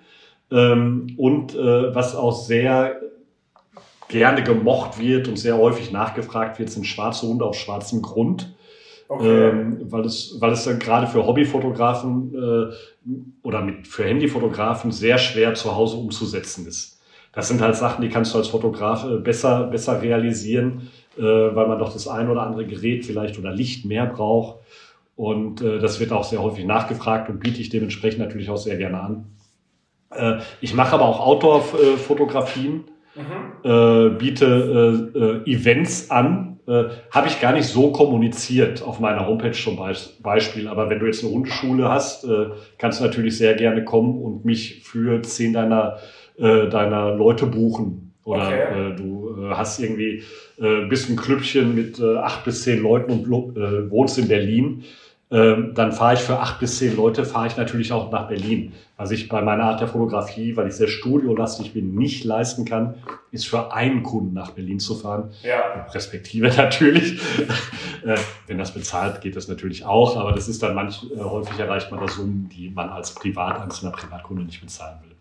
Ähm, 0.50 1.14
und 1.16 1.54
äh, 1.54 1.94
was 1.94 2.16
auch 2.16 2.32
sehr 2.32 3.00
gerne 4.08 4.42
gemocht 4.42 5.00
wird 5.00 5.28
und 5.28 5.36
sehr 5.36 5.58
häufig 5.58 5.90
nachgefragt 5.92 6.58
wird, 6.58 6.70
sind 6.70 6.86
schwarze 6.86 7.26
Hunde 7.26 7.44
auf 7.44 7.56
schwarzem 7.56 8.02
Grund. 8.02 8.52
Okay. 9.08 9.50
Ähm, 9.50 9.78
weil 9.82 10.04
es, 10.04 10.36
weil 10.40 10.52
es 10.52 10.64
dann 10.64 10.80
gerade 10.80 11.06
für 11.06 11.24
Hobbyfotografen 11.24 12.34
äh, 12.34 13.46
oder 13.46 13.62
mit, 13.62 13.86
für 13.86 14.04
Handyfotografen 14.04 14.90
sehr 14.90 15.18
schwer 15.18 15.54
zu 15.54 15.76
Hause 15.76 15.96
umzusetzen 15.96 16.66
ist. 16.66 16.95
Das 17.36 17.48
sind 17.48 17.60
halt 17.60 17.76
Sachen, 17.76 18.00
die 18.00 18.08
kannst 18.08 18.32
du 18.32 18.38
als 18.38 18.48
Fotograf 18.48 19.04
äh, 19.04 19.18
besser, 19.18 19.64
besser 19.64 20.00
realisieren, 20.00 20.88
äh, 21.18 21.22
weil 21.22 21.68
man 21.68 21.78
doch 21.78 21.92
das 21.92 22.08
ein 22.08 22.30
oder 22.30 22.42
andere 22.42 22.66
Gerät 22.66 23.04
vielleicht 23.04 23.38
oder 23.38 23.52
Licht 23.52 23.84
mehr 23.84 24.06
braucht. 24.06 24.60
Und 25.16 25.60
äh, 25.60 25.78
das 25.78 26.00
wird 26.00 26.12
auch 26.12 26.24
sehr 26.24 26.42
häufig 26.42 26.64
nachgefragt 26.64 27.28
und 27.28 27.38
biete 27.38 27.60
ich 27.60 27.68
dementsprechend 27.68 28.20
natürlich 28.20 28.48
auch 28.48 28.56
sehr 28.56 28.76
gerne 28.76 29.00
an. 29.00 29.26
Ich 30.60 30.72
mache 30.72 30.94
aber 30.94 31.04
auch 31.04 31.20
Outdoor-Fotografien, 31.20 32.84
mhm. 33.16 34.18
biete 34.18 35.42
Events 35.44 36.10
an. 36.10 36.60
Habe 37.10 37.26
ich 37.26 37.40
gar 37.40 37.52
nicht 37.52 37.66
so 37.66 37.90
kommuniziert 37.90 38.82
auf 38.82 38.98
meiner 39.00 39.26
Homepage 39.26 39.50
zum 39.50 39.76
Beispiel. 39.76 40.68
Aber 40.68 40.88
wenn 40.88 41.00
du 41.00 41.06
jetzt 41.06 41.22
eine 41.22 41.34
Hundeschule 41.34 41.90
hast, 41.90 42.26
kannst 42.78 43.00
du 43.00 43.04
natürlich 43.04 43.36
sehr 43.36 43.54
gerne 43.54 43.84
kommen 43.84 44.22
und 44.22 44.44
mich 44.44 44.84
für 44.84 45.20
zehn 45.22 45.52
deiner, 45.52 45.98
äh, 46.38 46.68
deiner 46.68 47.14
Leute 47.14 47.46
buchen. 47.46 48.14
Oder 48.24 48.48
okay. 48.48 48.90
äh, 48.90 48.96
du 48.96 49.36
äh, 49.38 49.54
hast 49.54 49.78
irgendwie 49.78 50.22
äh, 50.58 50.86
bist 50.86 51.08
ein 51.08 51.16
Klüppchen 51.16 51.74
mit 51.74 52.00
äh, 52.00 52.16
acht 52.16 52.44
bis 52.44 52.62
zehn 52.62 52.82
Leuten 52.82 53.12
und 53.12 53.56
äh, 53.56 53.90
wohnst 53.90 54.18
in 54.18 54.28
Berlin 54.28 54.84
ähm, 55.28 55.74
dann 55.74 55.90
fahre 55.90 56.14
ich 56.14 56.20
für 56.20 56.38
acht 56.38 56.60
bis 56.60 56.78
zehn 56.78 56.94
Leute, 56.94 57.24
fahre 57.24 57.48
ich 57.48 57.56
natürlich 57.56 57.92
auch 57.92 58.12
nach 58.12 58.28
Berlin. 58.28 58.74
Was 58.96 59.10
ich 59.10 59.28
bei 59.28 59.42
meiner 59.42 59.64
Art 59.64 59.80
der 59.80 59.88
Fotografie, 59.88 60.56
weil 60.56 60.68
ich 60.68 60.74
sehr 60.74 60.86
studiolastig 60.86 61.72
bin, 61.72 61.96
nicht 61.96 62.22
leisten 62.22 62.64
kann, 62.64 62.94
ist 63.32 63.48
für 63.48 63.72
einen 63.72 64.04
Kunden 64.04 64.34
nach 64.34 64.52
Berlin 64.52 64.78
zu 64.78 64.94
fahren. 64.94 65.32
Ja. 65.42 65.86
Respektive 65.92 66.46
natürlich. 66.56 67.20
äh, 68.04 68.16
wenn 68.46 68.58
das 68.58 68.72
bezahlt, 68.72 69.20
geht 69.20 69.34
das 69.34 69.48
natürlich 69.48 69.84
auch, 69.84 70.16
aber 70.16 70.30
das 70.30 70.46
ist 70.46 70.62
dann 70.62 70.76
manch, 70.76 71.02
häufig 71.18 71.58
erreicht 71.58 71.90
man 71.90 71.98
da 71.98 72.06
Summen, 72.06 72.48
die 72.48 72.70
man 72.70 72.88
als 72.88 73.12
Privat, 73.12 73.60
einzelner 73.60 73.90
Privatkunde 73.90 74.44
nicht 74.44 74.60
bezahlen 74.60 74.98
will. 75.02 75.15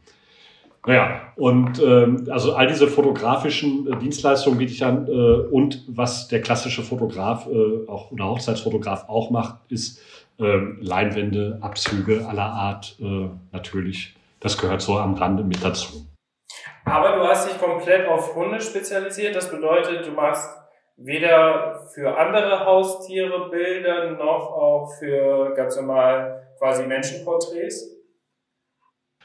Naja, 0.87 1.33
und 1.35 1.81
ähm, 1.81 2.27
also 2.29 2.53
all 2.53 2.67
diese 2.67 2.87
fotografischen 2.87 3.91
äh, 3.91 3.97
Dienstleistungen 3.97 4.59
biete 4.59 4.71
ich 4.71 4.85
an. 4.85 5.07
Äh, 5.07 5.11
und 5.11 5.83
was 5.87 6.27
der 6.27 6.41
klassische 6.41 6.83
Fotograf 6.83 7.47
äh, 7.47 7.87
auch, 7.87 8.11
oder 8.11 8.25
Hochzeitsfotograf 8.25 9.09
auch 9.09 9.31
macht, 9.31 9.55
ist 9.69 9.99
ähm, 10.39 10.77
Leinwände, 10.81 11.57
Abzüge 11.61 12.27
aller 12.27 12.45
Art 12.45 12.97
äh, 13.01 13.29
natürlich. 13.51 14.15
Das 14.39 14.57
gehört 14.57 14.81
so 14.81 14.97
am 14.97 15.15
Rande 15.15 15.43
mit 15.43 15.63
dazu. 15.63 16.05
Aber 16.85 17.15
du 17.15 17.23
hast 17.23 17.49
dich 17.49 17.59
komplett 17.59 18.07
auf 18.07 18.35
Hunde 18.35 18.61
spezialisiert. 18.61 19.35
Das 19.35 19.49
bedeutet, 19.49 20.05
du 20.05 20.11
machst 20.11 20.47
weder 20.97 21.87
für 21.93 22.15
andere 22.17 22.65
Haustiere 22.65 23.49
Bilder 23.49 24.11
noch 24.11 24.51
auch 24.51 24.91
für 24.99 25.53
ganz 25.55 25.75
normal 25.77 26.43
quasi 26.57 26.85
Menschenporträts? 26.85 27.91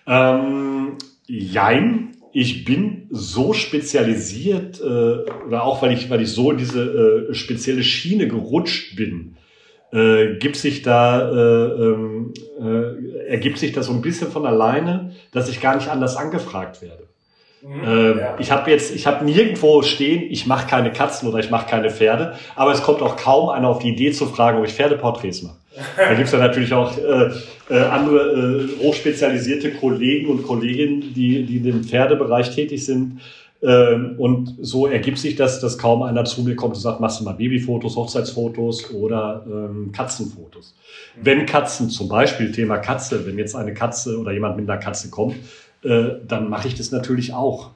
Ähm, 0.07 0.97
Jein, 1.33 2.16
ich 2.33 2.64
bin 2.64 3.07
so 3.11 3.53
spezialisiert, 3.53 4.81
äh, 4.81 4.85
oder 4.85 5.62
auch 5.62 5.81
weil 5.81 5.93
ich, 5.93 6.11
weil 6.11 6.22
ich 6.22 6.33
so 6.33 6.51
in 6.51 6.59
diese 6.59 7.28
äh, 7.31 7.35
spezielle 7.35 7.85
Schiene 7.85 8.26
gerutscht 8.26 8.97
bin, 8.97 9.37
äh, 9.93 10.37
gibt 10.39 10.57
sich 10.57 10.83
da, 10.83 11.31
äh, 11.31 11.83
ähm, 11.83 12.35
äh, 12.61 13.26
ergibt 13.28 13.59
sich 13.59 13.70
das 13.72 13.87
so 13.87 13.93
ein 13.93 14.03
bisschen 14.03 14.31
von 14.31 14.45
alleine, 14.45 15.12
dass 15.31 15.49
ich 15.49 15.61
gar 15.61 15.76
nicht 15.76 15.89
anders 15.89 16.16
angefragt 16.16 16.83
werde. 16.83 17.10
Mhm, 17.63 17.83
ähm, 17.85 18.19
ja. 18.19 18.37
Ich 18.39 18.51
habe 18.51 18.71
jetzt, 18.71 18.95
ich 18.95 19.07
habe 19.07 19.25
nirgendwo 19.25 19.83
stehen, 19.83 20.23
ich 20.31 20.47
mache 20.47 20.67
keine 20.67 20.93
Katzen 20.93 21.29
oder 21.29 21.39
ich 21.41 21.51
mache 21.51 21.69
keine 21.69 21.91
Pferde, 21.91 22.35
aber 22.57 22.73
es 22.73 22.83
kommt 22.83 23.03
auch 23.03 23.17
kaum 23.17 23.51
einer 23.51 23.69
auf 23.69 23.81
die 23.81 23.91
Idee 23.91 24.13
zu 24.13 24.27
fragen, 24.27 24.59
ob 24.59 24.67
ich 24.67 24.73
Pferdeporträts 24.73 25.43
mache. 25.43 25.57
Da 25.97 26.15
gibt's 26.15 26.33
ja 26.33 26.39
natürlich 26.39 26.73
auch 26.73 26.97
äh, 26.97 27.31
äh, 27.71 27.79
andere 27.79 28.69
äh, 28.81 28.85
hochspezialisierte 28.85 29.73
Kollegen 29.73 30.29
und 30.29 30.43
Kolleginnen, 30.43 31.13
die, 31.15 31.45
die 31.45 31.59
in 31.59 31.65
dem 31.65 31.85
Pferdebereich 31.85 32.55
tätig 32.55 32.85
sind. 32.85 33.21
Ähm, 33.63 34.15
und 34.17 34.57
so 34.61 34.87
ergibt 34.87 35.19
sich 35.19 35.37
das, 35.37 35.61
dass 35.61 35.77
kaum 35.77 36.03
einer 36.03 36.25
zu 36.25 36.43
mir 36.43 36.57
kommt 36.57 36.75
und 36.77 36.81
sagt, 36.81 37.01
machst 37.01 37.21
du 37.21 37.25
mal 37.25 37.35
Babyfotos, 37.35 37.95
Hochzeitsfotos 37.95 38.91
oder 38.93 39.45
ähm, 39.47 39.93
Katzenfotos. 39.93 40.75
Wenn 41.23 41.45
Katzen, 41.45 41.91
zum 41.91 42.09
Beispiel 42.09 42.53
Thema 42.53 42.79
Katze, 42.79 43.27
wenn 43.27 43.37
jetzt 43.37 43.55
eine 43.55 43.75
Katze 43.75 44.19
oder 44.19 44.33
jemand 44.33 44.57
mit 44.57 44.69
einer 44.69 44.81
Katze 44.81 45.11
kommt, 45.11 45.37
äh, 45.85 46.16
dann 46.26 46.49
mache 46.49 46.68
ich 46.68 46.74
das 46.74 46.93
natürlich 46.93 47.33
auch. 47.33 47.70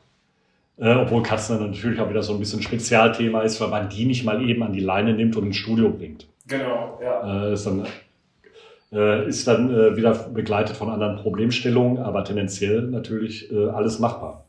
Äh, 0.77 0.95
obwohl 0.95 1.23
Katzen 1.23 1.59
dann 1.59 1.71
natürlich 1.71 2.01
auch 2.01 2.11
wieder 2.11 2.23
so 2.23 2.33
ein 2.33 2.41
bisschen 2.41 2.61
Spezialthema 2.61 3.43
ist, 3.43 3.61
weil 3.61 3.69
man 3.69 3.89
die 3.89 4.07
nicht 4.07 4.25
mal 4.25 4.43
eben 4.43 4.63
an 4.63 4.73
die 4.73 4.81
Leine 4.81 5.15
nimmt 5.15 5.37
und 5.37 5.47
ins 5.47 5.57
Studio 5.57 5.91
bringt. 5.91 6.27
Genau, 6.49 6.99
ja. 7.03 7.47
Äh, 7.47 7.53
ist 7.53 7.65
dann, 7.65 7.87
äh, 8.93 9.29
ist 9.29 9.47
dann 9.47 9.71
äh, 9.71 9.97
wieder 9.97 10.13
begleitet 10.15 10.77
von 10.77 10.91
anderen 10.91 11.17
Problemstellungen, 11.17 12.03
aber 12.03 12.25
tendenziell 12.25 12.83
natürlich 12.83 13.51
alles 13.73 13.99
machbar. 13.99 14.45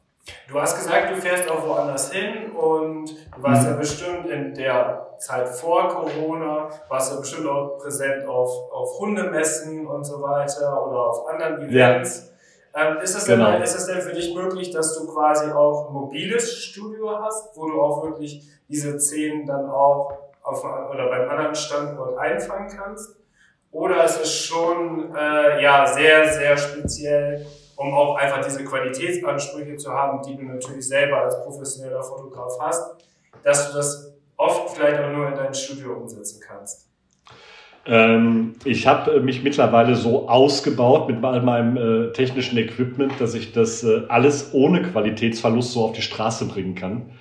Du 0.50 0.60
hast 0.60 0.76
gesagt, 0.76 1.12
du 1.12 1.22
fährst 1.22 1.50
auch 1.50 1.68
woanders 1.68 2.12
hin 2.12 2.52
und 2.52 3.12
du 3.12 3.44
warst 3.44 3.64
mhm. 3.64 3.70
ja 3.70 3.78
bestimmt 3.78 4.26
in 4.26 4.56
der 4.56 5.06
Zeit 5.20 5.48
vor 5.48 5.88
Corona, 5.88 6.70
warst 6.90 7.14
ja 7.14 7.20
bestimmt 7.20 7.48
auch 7.48 7.78
präsent 7.78 8.26
auf, 8.26 8.50
auf 8.72 9.00
Hundemessen 9.00 9.86
und 9.86 10.04
so 10.04 10.22
weiter 10.24 10.88
oder 10.88 10.98
auf 10.98 11.28
anderen 11.28 11.70
Events. 11.70 12.30
Ja. 12.30 12.35
Ähm, 12.78 12.98
ist, 12.98 13.16
es 13.16 13.26
genau. 13.26 13.52
denn, 13.52 13.62
ist 13.62 13.74
es 13.74 13.88
denn 13.88 14.02
für 14.02 14.12
dich 14.12 14.36
möglich, 14.36 14.70
dass 14.72 14.98
du 14.98 15.08
quasi 15.08 15.50
auch 15.50 15.88
ein 15.88 15.94
mobiles 15.94 16.54
Studio 16.58 17.18
hast, 17.22 17.56
wo 17.56 17.70
du 17.70 17.82
auch 17.82 18.04
wirklich 18.04 18.44
diese 18.68 19.00
Szenen 19.00 19.46
dann 19.46 19.70
auch 19.70 20.12
auf, 20.44 20.62
oder 20.64 21.10
beim 21.10 21.30
anderen 21.30 21.56
Standort 21.56 22.18
einfangen 22.18 22.68
kannst? 22.68 23.16
Oder 23.72 24.04
ist 24.04 24.22
es 24.22 24.34
schon 24.34 25.16
äh, 25.16 25.62
ja, 25.62 25.88
sehr, 25.88 26.28
sehr 26.34 26.58
speziell, 26.58 27.46
um 27.78 27.94
auch 27.94 28.16
einfach 28.16 28.46
diese 28.46 28.64
Qualitätsansprüche 28.66 29.78
zu 29.78 29.92
haben, 29.92 30.22
die 30.24 30.36
du 30.36 30.44
natürlich 30.44 30.88
selber 30.88 31.22
als 31.22 31.42
professioneller 31.44 32.04
Fotograf 32.04 32.54
hast, 32.60 32.98
dass 33.44 33.70
du 33.70 33.78
das 33.78 34.14
oft 34.36 34.76
vielleicht 34.76 35.02
auch 35.02 35.12
nur 35.12 35.30
in 35.30 35.36
deinem 35.36 35.54
Studio 35.54 35.94
umsetzen 35.94 36.42
kannst? 36.46 36.90
Ähm, 37.88 38.54
ich 38.64 38.88
habe 38.88 39.20
mich 39.22 39.44
mittlerweile 39.44 39.96
so 39.96 40.28
ausgebaut 40.28 41.08
mit 41.08 41.24
all 41.24 41.42
meinem 41.42 41.78
äh, 41.78 42.12
technischen 42.14 42.58
Equipment, 42.58 43.14
dass 43.20 43.36
ich 43.36 43.52
das 43.52 43.84
äh, 43.84 44.02
alles 44.08 44.54
ohne 44.54 44.82
Qualitätsverlust 44.82 45.72
so 45.72 45.84
auf 45.84 45.92
die 45.94 46.02
Straße 46.02 46.48
bringen 46.48 46.76
kann. 46.76 46.94
Mhm. 46.94 47.12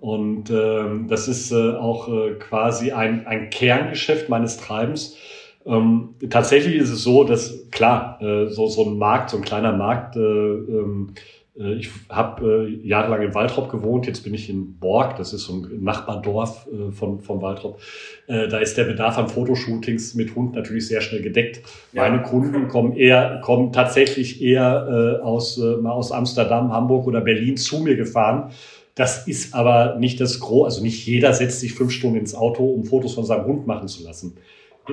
Und 0.00 0.50
ähm, 0.50 1.06
das 1.08 1.28
ist 1.28 1.52
äh, 1.52 1.74
auch 1.74 2.08
äh, 2.08 2.32
quasi 2.34 2.92
ein, 2.92 3.26
ein 3.26 3.50
Kerngeschäft 3.50 4.28
meines 4.28 4.56
Treibens. 4.58 5.16
Ähm, 5.64 6.16
tatsächlich 6.28 6.74
ist 6.76 6.90
es 6.90 7.02
so, 7.04 7.24
dass 7.24 7.70
klar, 7.70 8.20
äh, 8.20 8.48
so, 8.48 8.66
so 8.66 8.84
ein 8.84 8.98
Markt, 8.98 9.30
so 9.30 9.36
ein 9.36 9.44
kleiner 9.44 9.72
Markt, 9.72 10.16
äh, 10.16 10.20
ähm, 10.20 11.14
Äh, 11.14 11.41
ich 11.54 11.90
habe 12.08 12.66
äh, 12.66 12.86
jahrelang 12.86 13.20
in 13.20 13.34
Waldrop 13.34 13.70
gewohnt, 13.70 14.06
jetzt 14.06 14.24
bin 14.24 14.32
ich 14.32 14.48
in 14.48 14.78
Borg, 14.78 15.16
das 15.16 15.34
ist 15.34 15.42
so 15.42 15.54
ein 15.54 15.82
Nachbardorf 15.82 16.66
äh, 16.66 16.90
von, 16.92 17.20
von 17.20 17.42
Waldrop. 17.42 17.78
Äh, 18.26 18.48
da 18.48 18.58
ist 18.58 18.78
der 18.78 18.84
Bedarf 18.84 19.18
an 19.18 19.28
Fotoshootings 19.28 20.14
mit 20.14 20.34
Hund 20.34 20.54
natürlich 20.54 20.88
sehr 20.88 21.02
schnell 21.02 21.20
gedeckt. 21.20 21.60
Ja. 21.92 22.08
Meine 22.08 22.22
Kunden 22.22 22.68
kommen 22.68 22.96
eher, 22.96 23.40
kommen 23.42 23.70
tatsächlich 23.70 24.40
eher 24.40 25.20
äh, 25.20 25.22
aus, 25.22 25.58
äh, 25.58 25.76
mal 25.76 25.92
aus 25.92 26.10
Amsterdam, 26.10 26.72
Hamburg 26.72 27.06
oder 27.06 27.20
Berlin 27.20 27.58
zu 27.58 27.80
mir 27.80 27.96
gefahren. 27.96 28.50
Das 28.94 29.26
ist 29.28 29.54
aber 29.54 29.96
nicht 29.98 30.20
das 30.20 30.40
Gros, 30.40 30.64
also 30.64 30.82
nicht 30.82 31.06
jeder 31.06 31.34
setzt 31.34 31.60
sich 31.60 31.74
fünf 31.74 31.92
Stunden 31.92 32.16
ins 32.16 32.34
Auto, 32.34 32.64
um 32.64 32.84
Fotos 32.84 33.14
von 33.14 33.24
seinem 33.24 33.44
Hund 33.44 33.66
machen 33.66 33.88
zu 33.88 34.02
lassen. 34.04 34.36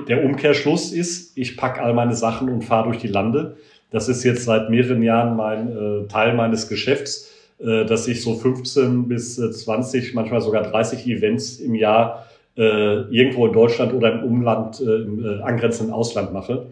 Der 0.08 0.24
Umkehrschluss 0.24 0.92
ist, 0.92 1.36
ich 1.36 1.56
packe 1.56 1.82
all 1.82 1.94
meine 1.94 2.14
Sachen 2.14 2.48
und 2.48 2.62
fahre 2.62 2.84
durch 2.84 2.98
die 2.98 3.08
Lande 3.08 3.56
das 3.90 4.08
ist 4.08 4.24
jetzt 4.24 4.44
seit 4.44 4.70
mehreren 4.70 5.02
Jahren 5.02 5.36
mein 5.36 5.68
äh, 5.68 6.06
Teil 6.08 6.34
meines 6.34 6.68
Geschäfts, 6.68 7.30
äh, 7.58 7.84
dass 7.84 8.08
ich 8.08 8.22
so 8.22 8.34
15 8.34 9.08
bis 9.08 9.36
20, 9.36 10.10
äh, 10.10 10.14
manchmal 10.14 10.40
sogar 10.40 10.62
30 10.62 11.06
Events 11.06 11.58
im 11.58 11.74
Jahr 11.74 12.26
äh, 12.56 13.02
irgendwo 13.10 13.46
in 13.46 13.52
Deutschland 13.52 13.92
oder 13.92 14.12
im 14.12 14.24
Umland, 14.24 14.80
äh, 14.80 14.84
im 14.84 15.24
äh, 15.24 15.42
angrenzenden 15.42 15.94
Ausland 15.94 16.32
mache. 16.32 16.66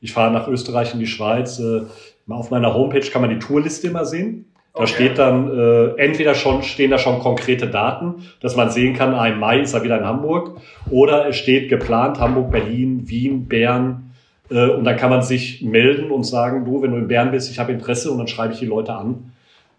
Ich 0.00 0.12
fahre 0.12 0.32
nach 0.32 0.48
Österreich 0.48 0.94
in 0.94 1.00
die 1.00 1.06
Schweiz. 1.06 1.58
Äh, 1.58 1.82
auf 2.28 2.50
meiner 2.50 2.74
Homepage 2.74 3.00
kann 3.10 3.22
man 3.22 3.30
die 3.30 3.38
Tourliste 3.38 3.88
immer 3.88 4.04
sehen. 4.04 4.46
Da 4.72 4.82
okay. 4.82 4.92
steht 4.92 5.18
dann 5.18 5.50
äh, 5.50 5.86
entweder 5.96 6.34
schon 6.34 6.62
stehen 6.62 6.92
da 6.92 6.98
schon 6.98 7.18
konkrete 7.18 7.66
Daten, 7.66 8.26
dass 8.40 8.54
man 8.54 8.70
sehen 8.70 8.94
kann, 8.94 9.14
ah, 9.14 9.26
im 9.26 9.40
Mai 9.40 9.60
ist 9.60 9.74
er 9.74 9.82
wieder 9.82 9.98
in 9.98 10.04
Hamburg, 10.04 10.60
oder 10.90 11.28
es 11.28 11.36
steht 11.36 11.68
geplant 11.68 12.20
Hamburg, 12.20 12.52
Berlin, 12.52 13.08
Wien, 13.08 13.48
Bern, 13.48 14.09
und 14.50 14.84
dann 14.84 14.96
kann 14.96 15.10
man 15.10 15.22
sich 15.22 15.62
melden 15.62 16.10
und 16.10 16.24
sagen, 16.24 16.64
du, 16.64 16.82
wenn 16.82 16.90
du 16.90 16.98
in 16.98 17.08
Bern 17.08 17.30
bist, 17.30 17.50
ich 17.50 17.58
habe 17.58 17.72
Interesse 17.72 18.10
und 18.10 18.18
dann 18.18 18.28
schreibe 18.28 18.52
ich 18.52 18.58
die 18.58 18.66
Leute 18.66 18.92
an. 18.94 19.32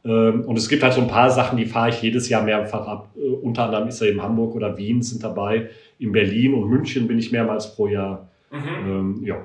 Ähm, 0.03 0.45
und 0.45 0.57
es 0.57 0.67
gibt 0.67 0.83
halt 0.83 0.93
so 0.93 1.01
ein 1.01 1.07
paar 1.07 1.29
Sachen, 1.29 1.57
die 1.57 1.65
fahre 1.65 1.89
ich 1.89 2.01
jedes 2.01 2.29
Jahr 2.29 2.43
mehrfach 2.43 2.87
ab. 2.87 3.09
Äh, 3.15 3.27
unter 3.27 3.65
anderem 3.65 3.87
ist 3.87 4.01
er 4.01 4.09
in 4.09 4.21
Hamburg 4.21 4.55
oder 4.55 4.77
Wien 4.77 5.01
sind 5.01 5.23
dabei. 5.23 5.69
In 5.99 6.11
Berlin 6.11 6.53
und 6.55 6.69
München 6.69 7.07
bin 7.07 7.19
ich 7.19 7.31
mehrmals 7.31 7.75
pro 7.75 7.87
Jahr. 7.87 8.27
Mhm. 8.49 8.59
Ähm, 8.87 9.21
ja. 9.23 9.37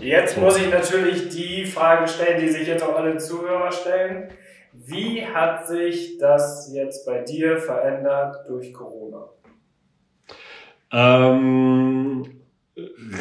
Jetzt 0.00 0.38
muss 0.38 0.58
ich 0.58 0.70
natürlich 0.70 1.28
die 1.28 1.64
Frage 1.64 2.08
stellen, 2.08 2.40
die 2.40 2.48
sich 2.48 2.66
jetzt 2.66 2.82
auch 2.82 2.96
alle 2.96 3.18
Zuhörer 3.18 3.70
stellen. 3.70 4.28
Wie 4.72 5.24
hat 5.24 5.66
sich 5.66 6.18
das 6.18 6.72
jetzt 6.74 7.06
bei 7.06 7.22
dir 7.22 7.58
verändert 7.58 8.36
durch 8.48 8.72
Corona? 8.72 9.26
Ähm, 10.92 12.24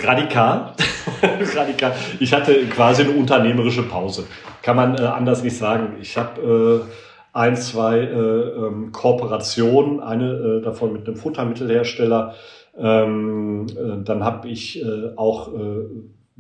radikal. 0.04 0.76
radikal. 1.56 1.94
Ich 2.20 2.34
hatte 2.34 2.66
quasi 2.68 3.04
eine 3.04 3.12
unternehmerische 3.12 3.84
Pause. 3.84 4.26
Kann 4.62 4.76
man 4.76 4.98
äh, 4.98 5.02
anders 5.02 5.44
nicht 5.44 5.58
sagen. 5.58 5.98
Ich 6.02 6.18
habe 6.18 6.86
äh, 6.86 7.38
ein, 7.38 7.56
zwei 7.56 8.00
äh, 8.00 8.12
ähm, 8.12 8.92
Kooperationen, 8.92 10.00
eine 10.00 10.32
äh, 10.32 10.62
davon 10.62 10.94
mit 10.94 11.08
einem 11.08 11.16
Futtermittelhersteller. 11.16 12.36
Ähm, 12.78 13.68
äh, 13.70 14.04
dann 14.04 14.24
habe 14.24 14.48
ich 14.48 14.84
äh, 14.84 15.12
auch 15.16 15.52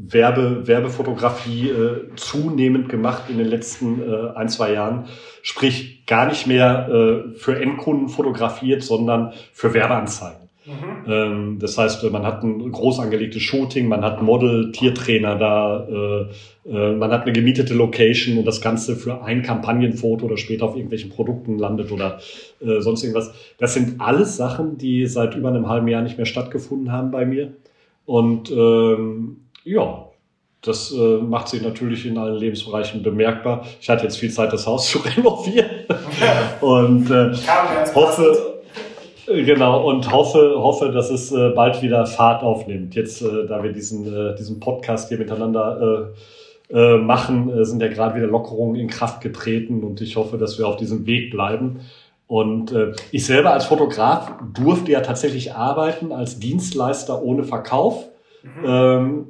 Werbe, 0.01 0.65
Werbefotografie 0.65 1.69
äh, 1.69 2.15
zunehmend 2.15 2.87
gemacht 2.87 3.23
in 3.27 3.37
den 3.37 3.47
letzten 3.47 4.01
äh, 4.01 4.29
ein, 4.33 4.47
zwei 4.47 4.71
Jahren. 4.71 5.07
Sprich, 5.41 6.05
gar 6.05 6.25
nicht 6.27 6.47
mehr 6.47 6.87
äh, 6.87 7.37
für 7.37 7.59
Endkunden 7.59 8.07
fotografiert, 8.07 8.81
sondern 8.81 9.33
für 9.51 9.73
Werbeanzeigen. 9.73 10.38
Mhm. 10.69 11.11
Ähm, 11.11 11.59
das 11.59 11.77
heißt, 11.77 12.03
man 12.11 12.23
hat 12.23 12.43
ein 12.43 12.71
groß 12.71 12.99
angelegtes 12.99 13.41
Shooting, 13.41 13.87
man 13.87 14.03
hat 14.03 14.21
Model, 14.21 14.71
Tiertrainer 14.71 15.35
da, 15.35 15.87
äh, 15.87 16.69
äh, 16.69 16.95
man 16.95 17.11
hat 17.11 17.23
eine 17.23 17.33
gemietete 17.33 17.73
Location 17.73 18.37
und 18.37 18.45
das 18.45 18.61
Ganze 18.61 18.95
für 18.95 19.23
ein 19.23 19.41
Kampagnenfoto 19.41 20.25
oder 20.25 20.37
später 20.37 20.65
auf 20.65 20.75
irgendwelchen 20.75 21.09
Produkten 21.09 21.57
landet 21.57 21.91
oder 21.91 22.19
äh, 22.61 22.81
sonst 22.81 23.03
irgendwas. 23.03 23.33
Das 23.57 23.73
sind 23.73 23.99
alles 23.99 24.37
Sachen, 24.37 24.77
die 24.77 25.07
seit 25.07 25.35
über 25.35 25.49
einem 25.49 25.67
halben 25.67 25.87
Jahr 25.87 26.03
nicht 26.03 26.17
mehr 26.17 26.27
stattgefunden 26.27 26.91
haben 26.91 27.09
bei 27.09 27.25
mir. 27.25 27.53
Und 28.05 28.51
ähm, 28.51 29.37
ja, 29.63 30.05
das 30.61 30.91
äh, 30.91 31.17
macht 31.17 31.47
sich 31.47 31.61
natürlich 31.61 32.05
in 32.05 32.17
allen 32.17 32.35
Lebensbereichen 32.35 33.01
bemerkbar. 33.01 33.65
Ich 33.81 33.89
hatte 33.89 34.03
jetzt 34.03 34.17
viel 34.17 34.31
Zeit, 34.31 34.51
das 34.51 34.67
Haus 34.67 34.89
zu 34.89 34.99
renovieren 35.17 35.69
und 36.61 37.09
äh, 37.09 37.31
hoffe, 37.95 38.48
Genau, 39.29 39.87
und 39.87 40.11
hoffe, 40.11 40.55
hoffe, 40.57 40.91
dass 40.91 41.11
es 41.11 41.31
äh, 41.31 41.49
bald 41.49 41.83
wieder 41.83 42.07
Fahrt 42.07 42.41
aufnimmt. 42.41 42.95
Jetzt, 42.95 43.21
äh, 43.21 43.45
da 43.47 43.61
wir 43.61 43.71
diesen, 43.71 44.11
äh, 44.11 44.35
diesen 44.35 44.59
Podcast 44.59 45.09
hier 45.09 45.19
miteinander 45.19 46.11
äh, 46.71 46.75
äh, 46.75 46.97
machen, 46.97 47.49
äh, 47.49 47.63
sind 47.63 47.79
ja 47.81 47.89
gerade 47.89 48.15
wieder 48.15 48.25
Lockerungen 48.25 48.75
in 48.75 48.87
Kraft 48.87 49.21
getreten 49.21 49.83
und 49.83 50.01
ich 50.01 50.15
hoffe, 50.15 50.37
dass 50.39 50.57
wir 50.57 50.67
auf 50.67 50.77
diesem 50.77 51.05
Weg 51.05 51.31
bleiben. 51.31 51.81
Und 52.27 52.75
ich 53.11 53.25
selber 53.25 53.53
als 53.53 53.65
Fotograf 53.65 54.33
durfte 54.53 54.91
ja 54.91 55.01
tatsächlich 55.01 55.55
arbeiten 55.55 56.11
als 56.11 56.37
Dienstleister 56.37 57.23
ohne 57.23 57.43
Verkauf. 57.43 58.05
Mhm. 58.43 58.65
Ähm, 58.67 59.27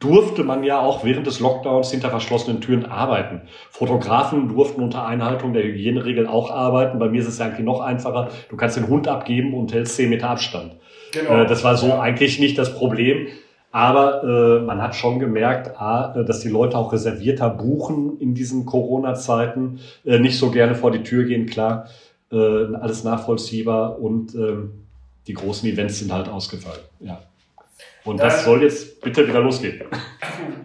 durfte 0.00 0.44
man 0.44 0.64
ja 0.64 0.80
auch 0.80 1.04
während 1.04 1.26
des 1.26 1.40
Lockdowns 1.40 1.90
hinter 1.90 2.10
verschlossenen 2.10 2.60
Türen 2.60 2.84
arbeiten. 2.84 3.42
Fotografen 3.70 4.48
durften 4.48 4.82
unter 4.82 5.06
Einhaltung 5.06 5.52
der 5.52 5.62
Hygieneregel 5.62 6.26
auch 6.26 6.50
arbeiten. 6.50 6.98
Bei 6.98 7.08
mir 7.08 7.20
ist 7.20 7.28
es 7.28 7.38
ja 7.38 7.46
eigentlich 7.46 7.64
noch 7.64 7.80
einfacher. 7.80 8.28
Du 8.50 8.56
kannst 8.56 8.76
den 8.76 8.88
Hund 8.88 9.08
abgeben 9.08 9.54
und 9.54 9.72
hältst 9.72 9.96
10 9.96 10.10
Meter 10.10 10.30
Abstand. 10.30 10.76
Genau. 11.12 11.42
Äh, 11.42 11.46
das 11.46 11.64
war 11.64 11.76
so 11.76 11.94
eigentlich 11.94 12.38
nicht 12.38 12.58
das 12.58 12.74
Problem. 12.74 13.28
Aber 13.74 14.22
äh, 14.22 14.64
man 14.64 14.80
hat 14.80 14.94
schon 14.94 15.18
gemerkt, 15.18 15.80
A, 15.80 16.22
dass 16.22 16.38
die 16.38 16.48
Leute 16.48 16.78
auch 16.78 16.92
reservierter 16.92 17.50
buchen 17.50 18.20
in 18.20 18.32
diesen 18.32 18.66
Corona-Zeiten, 18.66 19.80
äh, 20.04 20.20
nicht 20.20 20.38
so 20.38 20.52
gerne 20.52 20.76
vor 20.76 20.92
die 20.92 21.02
Tür 21.02 21.24
gehen, 21.24 21.46
klar, 21.46 21.88
äh, 22.30 22.36
alles 22.36 23.02
nachvollziehbar 23.02 23.98
und 24.00 24.32
äh, 24.36 24.58
die 25.26 25.34
großen 25.34 25.68
Events 25.68 25.98
sind 25.98 26.12
halt 26.12 26.28
ausgefallen. 26.28 26.82
Ja. 27.00 27.20
Und 28.04 28.18
dann, 28.18 28.28
das 28.28 28.44
soll 28.44 28.62
jetzt 28.62 29.00
bitte 29.00 29.26
wieder 29.26 29.40
losgehen. 29.40 29.82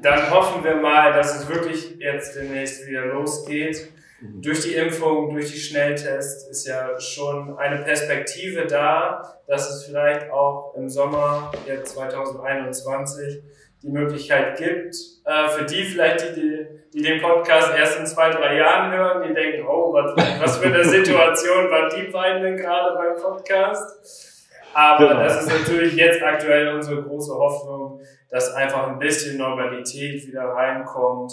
Dann 0.01 0.29
hoffen 0.29 0.63
wir 0.63 0.75
mal, 0.75 1.13
dass 1.13 1.39
es 1.39 1.49
wirklich 1.49 1.97
jetzt 1.99 2.35
demnächst 2.35 2.85
wieder 2.87 3.05
losgeht. 3.05 3.91
Mhm. 4.19 4.41
Durch 4.41 4.61
die 4.61 4.73
Impfung, 4.73 5.33
durch 5.33 5.51
die 5.51 5.59
Schnelltests 5.59 6.49
ist 6.49 6.67
ja 6.67 6.99
schon 6.99 7.57
eine 7.57 7.83
Perspektive 7.83 8.65
da, 8.65 9.39
dass 9.47 9.69
es 9.69 9.85
vielleicht 9.85 10.29
auch 10.31 10.73
im 10.75 10.89
Sommer 10.89 11.51
jetzt 11.65 11.93
2021 11.93 13.41
die 13.81 13.89
Möglichkeit 13.89 14.57
gibt, 14.57 14.95
äh, 15.25 15.47
für 15.47 15.63
die 15.63 15.83
vielleicht, 15.83 16.35
die, 16.35 16.67
die 16.93 17.01
den 17.01 17.21
Podcast 17.21 17.71
erst 17.77 17.99
in 17.99 18.05
zwei, 18.05 18.29
drei 18.29 18.57
Jahren 18.57 18.91
hören, 18.91 19.25
die 19.25 19.33
denken, 19.33 19.65
oh, 19.65 19.93
was, 19.93 20.11
was 20.41 20.57
für 20.57 20.67
eine 20.67 20.83
Situation 20.89 21.71
waren 21.71 21.89
die 21.95 22.11
beiden 22.11 22.43
denn 22.43 22.57
gerade 22.57 22.95
beim 22.95 23.15
Podcast? 23.15 24.28
Aber 24.73 25.07
genau. 25.07 25.23
das 25.23 25.41
ist 25.41 25.59
natürlich 25.59 25.95
jetzt 25.95 26.21
aktuell 26.21 26.75
unsere 26.75 27.01
große 27.03 27.33
Hoffnung, 27.33 28.01
dass 28.29 28.53
einfach 28.53 28.87
ein 28.87 28.99
bisschen 28.99 29.37
Normalität 29.37 30.25
wieder 30.27 30.43
reinkommt 30.43 31.31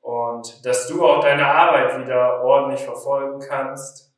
und 0.00 0.64
dass 0.64 0.86
du 0.88 1.04
auch 1.04 1.20
deine 1.20 1.46
Arbeit 1.46 2.00
wieder 2.00 2.42
ordentlich 2.42 2.80
verfolgen 2.80 3.40
kannst. 3.46 4.12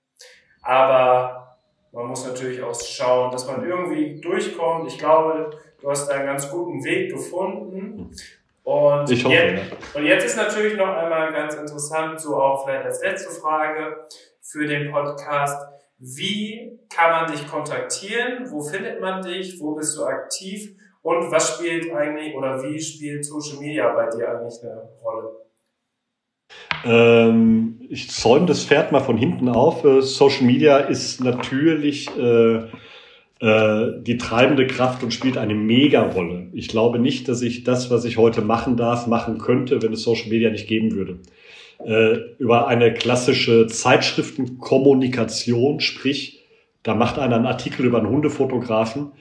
Aber 0.63 1.59
man 1.93 2.07
muss 2.07 2.27
natürlich 2.27 2.63
auch 2.63 2.75
schauen, 2.81 3.31
dass 3.33 3.47
man 3.47 3.67
irgendwie 3.67 4.21
durchkommt. 4.21 4.89
Ich 4.89 4.99
glaube, 4.99 5.51
du 5.81 5.91
hast 5.91 6.09
einen 6.11 6.27
ganz 6.27 6.51
guten 6.51 6.83
Weg 6.85 7.13
gefunden. 7.13 8.15
Und, 8.65 9.11
ich 9.11 9.25
hoffe, 9.25 9.35
jetzt, 9.35 9.71
ja. 9.71 9.77
und 9.95 10.07
jetzt 10.07 10.25
ist 10.25 10.37
natürlich 10.37 10.77
noch 10.77 10.87
einmal 10.87 11.33
ganz 11.33 11.57
interessant, 11.57 12.21
so 12.21 12.41
auch 12.41 12.65
vielleicht 12.65 12.85
als 12.85 13.03
letzte 13.03 13.31
Frage 13.31 14.07
für 14.41 14.67
den 14.67 14.93
Podcast. 14.93 15.61
Wie 16.05 16.81
kann 16.93 17.13
man 17.13 17.31
dich 17.31 17.47
kontaktieren? 17.47 18.51
Wo 18.51 18.61
findet 18.61 19.01
man 19.01 19.23
dich? 19.23 19.61
Wo 19.61 19.77
bist 19.77 19.97
du 19.97 20.05
aktiv? 20.05 20.75
Und 21.01 21.31
was 21.31 21.55
spielt 21.55 21.93
eigentlich 21.93 22.35
oder 22.35 22.61
wie 22.61 22.81
spielt 22.81 23.25
Social 23.25 23.61
Media 23.61 23.89
bei 23.95 24.11
dir 24.11 24.29
eigentlich 24.29 24.61
eine 24.65 24.89
Rolle? 25.01 25.31
Ähm, 26.85 27.81
ich 27.89 28.11
zäume 28.11 28.47
das 28.47 28.65
Pferd 28.65 28.91
mal 28.91 29.01
von 29.01 29.17
hinten 29.17 29.49
auf. 29.49 29.85
Äh, 29.85 30.03
Social 30.03 30.45
Media 30.45 30.79
ist 30.79 31.21
natürlich 31.21 32.09
äh, 32.17 32.65
die 33.45 34.19
treibende 34.19 34.69
Kraft 34.69 35.03
und 35.03 35.13
spielt 35.13 35.37
eine 35.37 35.55
Mega-Rolle. 35.55 36.47
Ich 36.53 36.69
glaube 36.69 37.01
nicht, 37.01 37.27
dass 37.27 37.43
ich 37.43 37.65
das, 37.65 37.91
was 37.91 38.05
ich 38.05 38.17
heute 38.17 38.41
machen 38.41 38.77
darf, 38.77 39.09
machen 39.09 39.39
könnte, 39.39 39.83
wenn 39.83 39.93
es 39.93 40.05
Social 40.05 40.29
Media 40.29 40.49
nicht 40.49 40.69
geben 40.69 40.93
würde 40.93 41.19
äh, 41.85 42.19
über 42.39 42.69
eine 42.69 42.95
klassische 42.95 43.67
Zeitschriftenkommunikation, 43.67 45.81
sprich, 45.81 46.45
da 46.83 46.95
macht 46.95 47.19
einer 47.19 47.37
einen 47.37 47.45
Artikel 47.47 47.85
über 47.87 47.99
einen 47.99 48.09
Hundefotografen, 48.09 49.13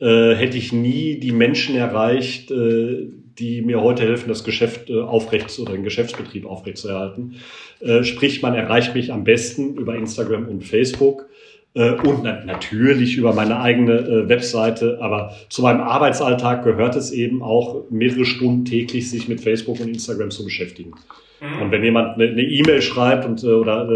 äh, 0.00 0.34
hätte 0.34 0.58
ich 0.58 0.72
nie 0.72 1.18
die 1.18 1.32
Menschen 1.32 1.74
erreicht, 1.76 2.50
äh, 2.50 3.08
die 3.38 3.62
mir 3.62 3.80
heute 3.82 4.04
helfen, 4.04 4.28
das 4.28 4.44
Geschäft 4.44 4.90
äh, 4.90 5.00
aufrecht 5.00 5.58
oder 5.58 5.72
den 5.72 5.84
Geschäftsbetrieb 5.84 6.44
aufrechtzuerhalten. 6.46 7.36
Äh, 7.80 8.04
sprich, 8.04 8.42
man 8.42 8.54
erreicht 8.54 8.94
mich 8.94 9.10
am 9.12 9.24
besten 9.24 9.74
über 9.74 9.94
Instagram 9.94 10.48
und 10.48 10.64
Facebook. 10.64 11.28
Äh, 11.76 11.90
und 11.90 12.22
na 12.22 12.42
natürlich 12.44 13.18
über 13.18 13.34
meine 13.34 13.60
eigene 13.60 13.98
äh, 13.98 14.28
Webseite. 14.28 14.98
Aber 15.00 15.34
zu 15.50 15.60
meinem 15.62 15.82
Arbeitsalltag 15.82 16.64
gehört 16.64 16.96
es 16.96 17.12
eben 17.12 17.42
auch 17.42 17.84
mehrere 17.90 18.24
Stunden 18.24 18.64
täglich, 18.64 19.10
sich 19.10 19.28
mit 19.28 19.42
Facebook 19.42 19.78
und 19.80 19.88
Instagram 19.88 20.30
zu 20.30 20.44
beschäftigen. 20.44 20.92
Mhm. 21.40 21.62
Und 21.62 21.70
wenn 21.70 21.84
jemand 21.84 22.18
eine 22.18 22.42
E-Mail 22.42 22.80
schreibt 22.80 23.26
und, 23.26 23.44
äh, 23.44 23.48
oder 23.48 23.86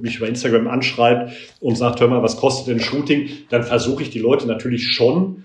mich 0.00 0.16
über 0.18 0.28
Instagram 0.28 0.68
anschreibt 0.68 1.32
und 1.60 1.76
sagt, 1.76 2.00
hör 2.00 2.08
mal, 2.08 2.22
was 2.22 2.36
kostet 2.36 2.72
denn 2.72 2.80
Shooting, 2.80 3.28
dann 3.50 3.64
versuche 3.64 4.04
ich 4.04 4.10
die 4.10 4.20
Leute 4.20 4.46
natürlich 4.46 4.92
schon 4.92 5.44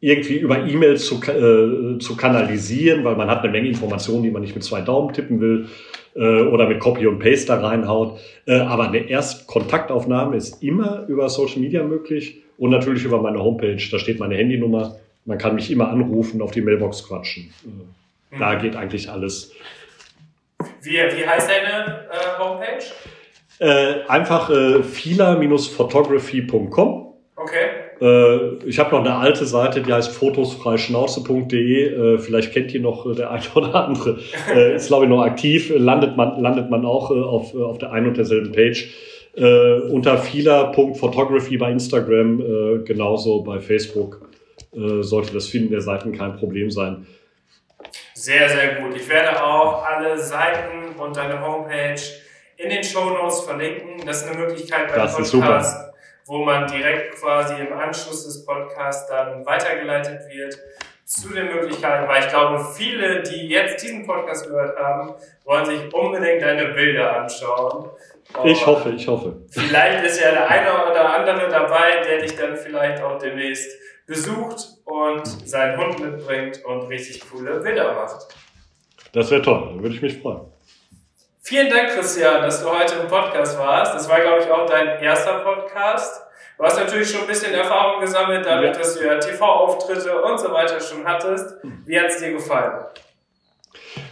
irgendwie 0.00 0.36
über 0.36 0.66
E-Mail 0.66 0.98
zu, 0.98 1.14
äh, 1.22 1.98
zu 1.98 2.16
kanalisieren, 2.16 3.04
weil 3.04 3.16
man 3.16 3.30
hat 3.30 3.42
eine 3.42 3.52
Menge 3.52 3.68
Informationen, 3.68 4.24
die 4.24 4.30
man 4.30 4.42
nicht 4.42 4.54
mit 4.54 4.64
zwei 4.64 4.82
Daumen 4.82 5.14
tippen 5.14 5.40
will 5.40 5.68
äh, 6.14 6.42
oder 6.42 6.68
mit 6.68 6.78
Copy 6.80 7.06
und 7.06 7.18
Paste 7.18 7.46
da 7.46 7.60
reinhaut. 7.60 8.20
Äh, 8.46 8.60
aber 8.60 8.88
eine 8.88 9.08
Erstkontaktaufnahme 9.08 10.36
ist 10.36 10.62
immer 10.62 11.06
über 11.08 11.28
Social 11.28 11.60
Media 11.60 11.82
möglich 11.82 12.42
und 12.58 12.70
natürlich 12.70 13.04
über 13.04 13.20
meine 13.20 13.42
Homepage. 13.42 13.82
Da 13.90 13.98
steht 13.98 14.20
meine 14.20 14.36
Handynummer. 14.36 14.96
Man 15.24 15.38
kann 15.38 15.54
mich 15.54 15.70
immer 15.70 15.88
anrufen, 15.88 16.42
auf 16.42 16.50
die 16.50 16.62
Mailbox 16.62 17.06
quatschen. 17.06 17.52
Äh, 17.64 17.68
da 18.38 18.54
mhm. 18.54 18.60
geht 18.60 18.76
eigentlich 18.76 19.10
alles. 19.10 19.52
Wie, 20.82 20.92
wie 20.92 21.26
heißt 21.26 21.48
deine 21.48 22.08
äh, 22.10 22.38
Homepage? 22.38 22.84
Äh, 23.58 24.06
einfach 24.08 24.50
äh, 24.50 24.82
fila-photography.com. 24.82 27.14
Okay. 27.36 27.81
Äh, 28.02 28.54
ich 28.66 28.80
habe 28.80 28.90
noch 28.90 29.04
eine 29.04 29.14
alte 29.14 29.46
Seite, 29.46 29.80
die 29.80 29.92
heißt 29.92 30.12
fotosfreischnauze.de. 30.12 32.14
Äh, 32.14 32.18
vielleicht 32.18 32.52
kennt 32.52 32.74
ihr 32.74 32.80
noch 32.80 33.06
äh, 33.06 33.14
der 33.14 33.30
eine 33.30 33.44
oder 33.54 33.86
andere. 33.86 34.18
ist, 34.74 34.88
glaube 34.88 35.04
ich, 35.04 35.10
noch 35.10 35.22
aktiv. 35.22 35.72
Landet 35.74 36.16
man, 36.16 36.40
landet 36.40 36.68
man 36.68 36.84
auch 36.84 37.10
auf, 37.10 37.54
auf 37.54 37.78
der 37.78 37.92
einen 37.92 38.08
und 38.08 38.16
derselben 38.16 38.52
Page. 38.52 38.92
unter 39.90 40.18
fila.photography 40.18 41.56
bei 41.56 41.70
Instagram, 41.70 42.84
genauso 42.84 43.42
bei 43.42 43.60
Facebook 43.60 44.20
sollte 45.00 45.32
das 45.32 45.48
Finden 45.48 45.70
der 45.70 45.80
Seiten 45.80 46.12
kein 46.12 46.36
Problem 46.36 46.70
sein. 46.70 47.06
Sehr, 48.14 48.48
sehr 48.48 48.74
gut. 48.74 48.94
Ich 48.94 49.08
werde 49.08 49.42
auch 49.42 49.84
alle 49.84 50.18
Seiten 50.18 50.98
und 50.98 51.16
deine 51.16 51.40
Homepage 51.40 52.00
in 52.58 52.68
den 52.68 52.84
Show 52.84 53.10
Notes 53.10 53.40
verlinken. 53.40 54.04
Das 54.04 54.22
ist 54.22 54.28
eine 54.28 54.38
Möglichkeit 54.38 54.88
beim 54.88 54.96
das 54.96 55.16
Podcast. 55.16 55.20
Ist 55.22 55.30
super 55.30 55.91
wo 56.26 56.44
man 56.44 56.66
direkt 56.66 57.16
quasi 57.20 57.54
im 57.54 57.72
Anschluss 57.72 58.24
des 58.24 58.44
Podcasts 58.44 59.08
dann 59.08 59.44
weitergeleitet 59.44 60.20
wird 60.30 60.58
zu 61.04 61.28
den 61.28 61.46
Möglichkeiten, 61.46 62.08
weil 62.08 62.22
ich 62.22 62.28
glaube, 62.28 62.64
viele, 62.74 63.22
die 63.22 63.48
jetzt 63.48 63.82
diesen 63.82 64.06
Podcast 64.06 64.46
gehört 64.46 64.78
haben, 64.78 65.14
wollen 65.44 65.66
sich 65.66 65.92
unbedingt 65.92 66.40
deine 66.40 66.68
Bilder 66.68 67.20
anschauen. 67.20 67.90
Und 68.40 68.48
ich 68.48 68.64
hoffe, 68.64 68.90
ich 68.90 69.06
hoffe. 69.06 69.36
Vielleicht 69.50 70.04
ist 70.06 70.20
ja 70.20 70.30
der 70.30 70.48
eine 70.48 70.90
oder 70.90 71.12
andere 71.14 71.48
dabei, 71.48 72.00
der 72.06 72.18
dich 72.20 72.34
dann 72.36 72.56
vielleicht 72.56 73.02
auch 73.02 73.18
demnächst 73.18 73.70
besucht 74.06 74.68
und 74.84 75.26
seinen 75.26 75.76
Hund 75.76 76.00
mitbringt 76.00 76.64
und 76.64 76.88
richtig 76.88 77.22
coole 77.30 77.60
Bilder 77.60 77.92
macht. 77.94 78.28
Das 79.12 79.30
wäre 79.30 79.42
toll, 79.42 79.68
dann 79.68 79.82
würde 79.82 79.94
ich 79.94 80.02
mich 80.02 80.18
freuen. 80.18 80.51
Vielen 81.44 81.68
Dank, 81.70 81.88
Christian, 81.88 82.40
dass 82.42 82.62
du 82.62 82.70
heute 82.70 82.94
im 83.02 83.08
Podcast 83.08 83.58
warst. 83.58 83.96
Das 83.96 84.08
war, 84.08 84.20
glaube 84.20 84.42
ich, 84.42 84.48
auch 84.48 84.64
dein 84.64 85.02
erster 85.02 85.40
Podcast. 85.40 86.22
Du 86.56 86.62
hast 86.62 86.78
natürlich 86.78 87.10
schon 87.10 87.22
ein 87.22 87.26
bisschen 87.26 87.52
Erfahrung 87.52 88.00
gesammelt, 88.00 88.46
dadurch, 88.46 88.70
ja. 88.70 88.78
dass 88.78 88.96
du 88.96 89.04
ja 89.04 89.18
TV-Auftritte 89.18 90.22
und 90.22 90.38
so 90.38 90.52
weiter 90.52 90.78
schon 90.78 91.04
hattest. 91.04 91.56
Wie 91.84 91.98
hat 91.98 92.10
es 92.10 92.18
dir 92.18 92.30
gefallen? 92.30 92.84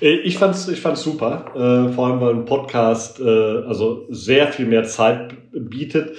Äh, 0.00 0.08
ich 0.08 0.38
fand's, 0.38 0.66
ich 0.66 0.80
fand's 0.80 1.02
super, 1.02 1.44
äh, 1.54 1.92
vor 1.92 2.08
allem 2.08 2.20
weil 2.20 2.34
ein 2.34 2.46
Podcast 2.46 3.20
äh, 3.20 3.22
also 3.22 4.06
sehr 4.08 4.48
viel 4.48 4.66
mehr 4.66 4.82
Zeit 4.82 5.32
bietet, 5.52 6.16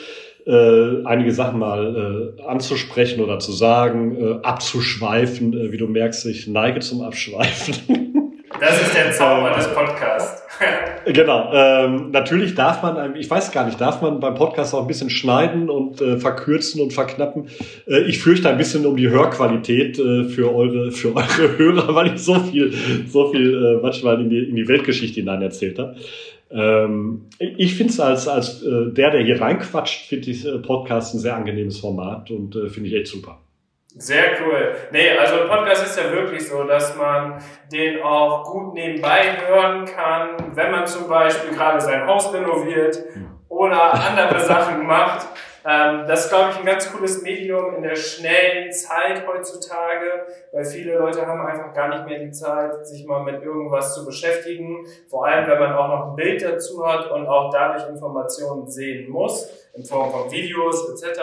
äh, 0.48 1.06
einige 1.06 1.34
Sachen 1.34 1.60
mal 1.60 2.36
äh, 2.40 2.44
anzusprechen 2.44 3.22
oder 3.22 3.40
zu 3.40 3.52
sagen, 3.52 4.16
äh, 4.16 4.48
abzuschweifen. 4.48 5.52
Äh, 5.54 5.74
wie 5.74 5.78
du 5.78 5.88
merkst, 5.88 6.26
ich 6.28 6.48
neige 6.48 6.80
zum 6.80 7.02
Abschweifen. 7.02 8.08
Das 8.60 8.80
ist 8.80 8.94
der 8.94 9.12
Zauber 9.12 9.50
des 9.52 9.68
Podcasts. 9.70 10.41
genau. 11.06 11.52
Ähm, 11.54 12.12
natürlich 12.12 12.56
darf 12.56 12.82
man, 12.82 13.16
ich 13.16 13.30
weiß 13.30 13.52
gar 13.52 13.66
nicht, 13.66 13.80
darf 13.80 14.02
man 14.02 14.20
beim 14.20 14.36
Podcast 14.36 14.74
auch 14.74 14.82
ein 14.82 14.88
bisschen 14.88 15.10
schneiden 15.10 15.70
und 15.70 16.02
äh, 16.02 16.18
verkürzen 16.18 16.82
und 16.82 16.94
verknappen. 16.94 17.48
Äh, 17.88 18.02
ich 18.04 18.20
fürchte 18.20 18.50
ein 18.50 18.58
bisschen 18.58 18.86
um 18.86 18.96
die 18.96 19.10
Hörqualität 19.10 20.00
äh, 20.00 20.26
für 20.26 20.54
eure 20.54 20.92
für 20.92 21.16
eure 21.16 21.58
Hörer, 21.58 21.96
weil 21.96 22.14
ich 22.14 22.22
so 22.22 22.36
viel 22.36 22.74
so 23.08 23.32
viel 23.32 23.54
äh, 23.54 23.82
manchmal 23.82 24.22
in 24.22 24.30
die, 24.30 24.50
in 24.50 24.56
die 24.56 24.68
Weltgeschichte 24.68 25.20
hinein 25.20 25.42
erzählt 25.42 25.80
habe. 25.80 25.96
Ähm, 26.52 27.24
ich 27.40 27.76
finde 27.76 27.94
es 27.94 28.00
als 28.00 28.28
als 28.28 28.62
äh, 28.64 28.92
der, 28.92 29.12
der 29.12 29.24
hier 29.24 29.40
reinquatscht, 29.40 30.08
finde 30.08 30.32
ich 30.32 30.46
äh, 30.46 30.58
Podcast 30.60 31.16
ein 31.16 31.20
sehr 31.20 31.36
angenehmes 31.36 31.80
Format 31.80 32.30
und 32.32 32.58
finde 32.70 32.90
ich 32.90 32.96
echt 32.96 33.08
super. 33.08 33.41
Sehr 33.98 34.42
cool. 34.42 34.76
Nee, 34.92 35.18
also 35.18 35.42
ein 35.42 35.48
Podcast 35.50 35.86
ist 35.86 35.98
ja 35.98 36.12
wirklich 36.12 36.48
so, 36.48 36.64
dass 36.64 36.96
man 36.96 37.44
den 37.72 38.02
auch 38.02 38.44
gut 38.50 38.74
nebenbei 38.74 39.38
hören 39.46 39.86
kann, 39.86 40.56
wenn 40.56 40.72
man 40.72 40.88
zum 40.88 41.10
Beispiel 41.10 41.56
gerade 41.56 41.82
sein 41.82 42.08
Haus 42.08 42.34
renoviert 42.34 43.04
oder 43.50 43.94
andere 43.94 44.40
Sachen 44.46 44.86
macht. 44.86 45.28
Ähm, 45.64 46.06
das 46.08 46.26
ist, 46.26 46.30
glaube 46.30 46.52
ich, 46.52 46.58
ein 46.58 46.66
ganz 46.66 46.92
cooles 46.92 47.22
Medium 47.22 47.76
in 47.76 47.84
der 47.84 47.96
schnellen 47.96 48.72
Zeit 48.72 49.28
heutzutage, 49.28 50.26
weil 50.52 50.66
viele 50.66 50.98
Leute 50.98 51.26
haben 51.28 51.46
einfach 51.46 51.72
gar 51.74 51.90
nicht 51.90 52.06
mehr 52.08 52.20
die 52.20 52.32
Zeit, 52.32 52.88
sich 52.88 53.06
mal 53.06 53.24
mit 53.24 53.44
irgendwas 53.44 53.94
zu 53.94 54.06
beschäftigen. 54.06 54.88
Vor 55.08 55.28
allem, 55.28 55.48
wenn 55.48 55.60
man 55.60 55.74
auch 55.74 55.88
noch 55.88 56.10
ein 56.10 56.16
Bild 56.16 56.42
dazu 56.42 56.86
hat 56.86 57.12
und 57.12 57.28
auch 57.28 57.52
dadurch 57.52 57.88
Informationen 57.90 58.68
sehen 58.68 59.12
muss, 59.12 59.70
in 59.74 59.86
Form 59.86 60.12
von 60.12 60.32
Videos 60.32 60.90
etc. 60.90 61.20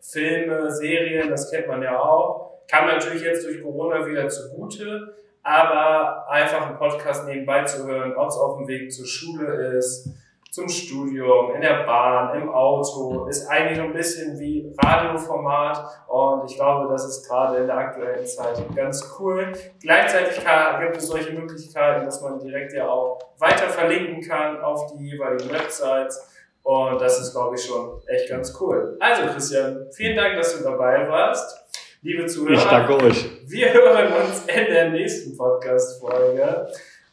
Filme, 0.00 0.70
Serien, 0.70 1.30
das 1.30 1.50
kennt 1.50 1.68
man 1.68 1.82
ja 1.82 2.00
auch. 2.00 2.64
Kam 2.68 2.86
natürlich 2.86 3.22
jetzt 3.22 3.44
durch 3.44 3.62
Corona 3.62 4.06
wieder 4.06 4.28
zugute, 4.28 5.14
aber 5.42 6.28
einfach 6.28 6.66
einen 6.66 6.76
Podcast 6.76 7.26
nebenbei 7.26 7.64
zu 7.64 7.86
hören, 7.86 8.14
ob 8.16 8.28
es 8.28 8.36
auf 8.36 8.58
dem 8.58 8.68
Weg 8.68 8.92
zur 8.92 9.06
Schule 9.06 9.76
ist, 9.76 10.08
zum 10.50 10.68
Studium, 10.68 11.54
in 11.54 11.60
der 11.60 11.84
Bahn, 11.84 12.40
im 12.40 12.48
Auto, 12.48 13.26
ist 13.26 13.48
eigentlich 13.48 13.78
so 13.78 13.84
ein 13.84 13.92
bisschen 13.92 14.38
wie 14.40 14.74
Radioformat 14.82 15.80
und 16.08 16.50
ich 16.50 16.56
glaube, 16.56 16.88
das 16.88 17.04
ist 17.04 17.28
gerade 17.28 17.58
in 17.58 17.66
der 17.68 17.76
aktuellen 17.76 18.26
Zeit 18.26 18.60
ganz 18.74 19.16
cool. 19.18 19.52
Gleichzeitig 19.80 20.44
gibt 20.80 20.96
es 20.96 21.06
solche 21.06 21.32
Möglichkeiten, 21.32 22.04
dass 22.04 22.20
man 22.20 22.40
direkt 22.40 22.72
ja 22.72 22.88
auch 22.88 23.20
weiter 23.38 23.68
verlinken 23.68 24.22
kann 24.22 24.60
auf 24.60 24.92
die 24.92 25.10
jeweiligen 25.10 25.52
Websites 25.52 26.20
und 26.62 27.00
das 27.00 27.20
ist, 27.20 27.32
glaube 27.32 27.56
ich, 27.56 27.64
schon 27.64 28.00
echt 28.06 28.28
ganz 28.28 28.56
cool. 28.60 28.96
Also 29.00 29.22
Christian, 29.32 29.86
vielen 29.92 30.16
Dank, 30.16 30.36
dass 30.36 30.56
du 30.56 30.62
dabei 30.64 31.08
warst. 31.08 31.56
Liebe 32.02 32.26
Zuhörer, 32.26 32.54
ich 32.54 32.64
danke 32.64 32.96
euch. 33.04 33.30
Wir 33.46 33.72
hören 33.72 34.12
uns 34.12 34.46
in 34.46 34.72
der 34.72 34.90
nächsten 34.90 35.36
Podcast-Folge 35.36 36.68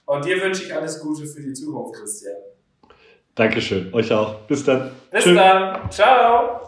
und 0.06 0.26
dir 0.26 0.42
wünsche 0.42 0.64
ich 0.64 0.74
alles 0.74 1.00
Gute 1.00 1.26
für 1.26 1.42
die 1.42 1.54
Zukunft, 1.54 1.96
Christian. 2.00 2.36
Dankeschön. 3.36 3.94
Euch 3.94 4.12
auch. 4.12 4.36
Bis 4.48 4.64
dann. 4.66 4.92
Bis 5.12 5.24
Tschüss. 5.24 5.36
dann. 5.36 5.92
Ciao. 5.92 6.67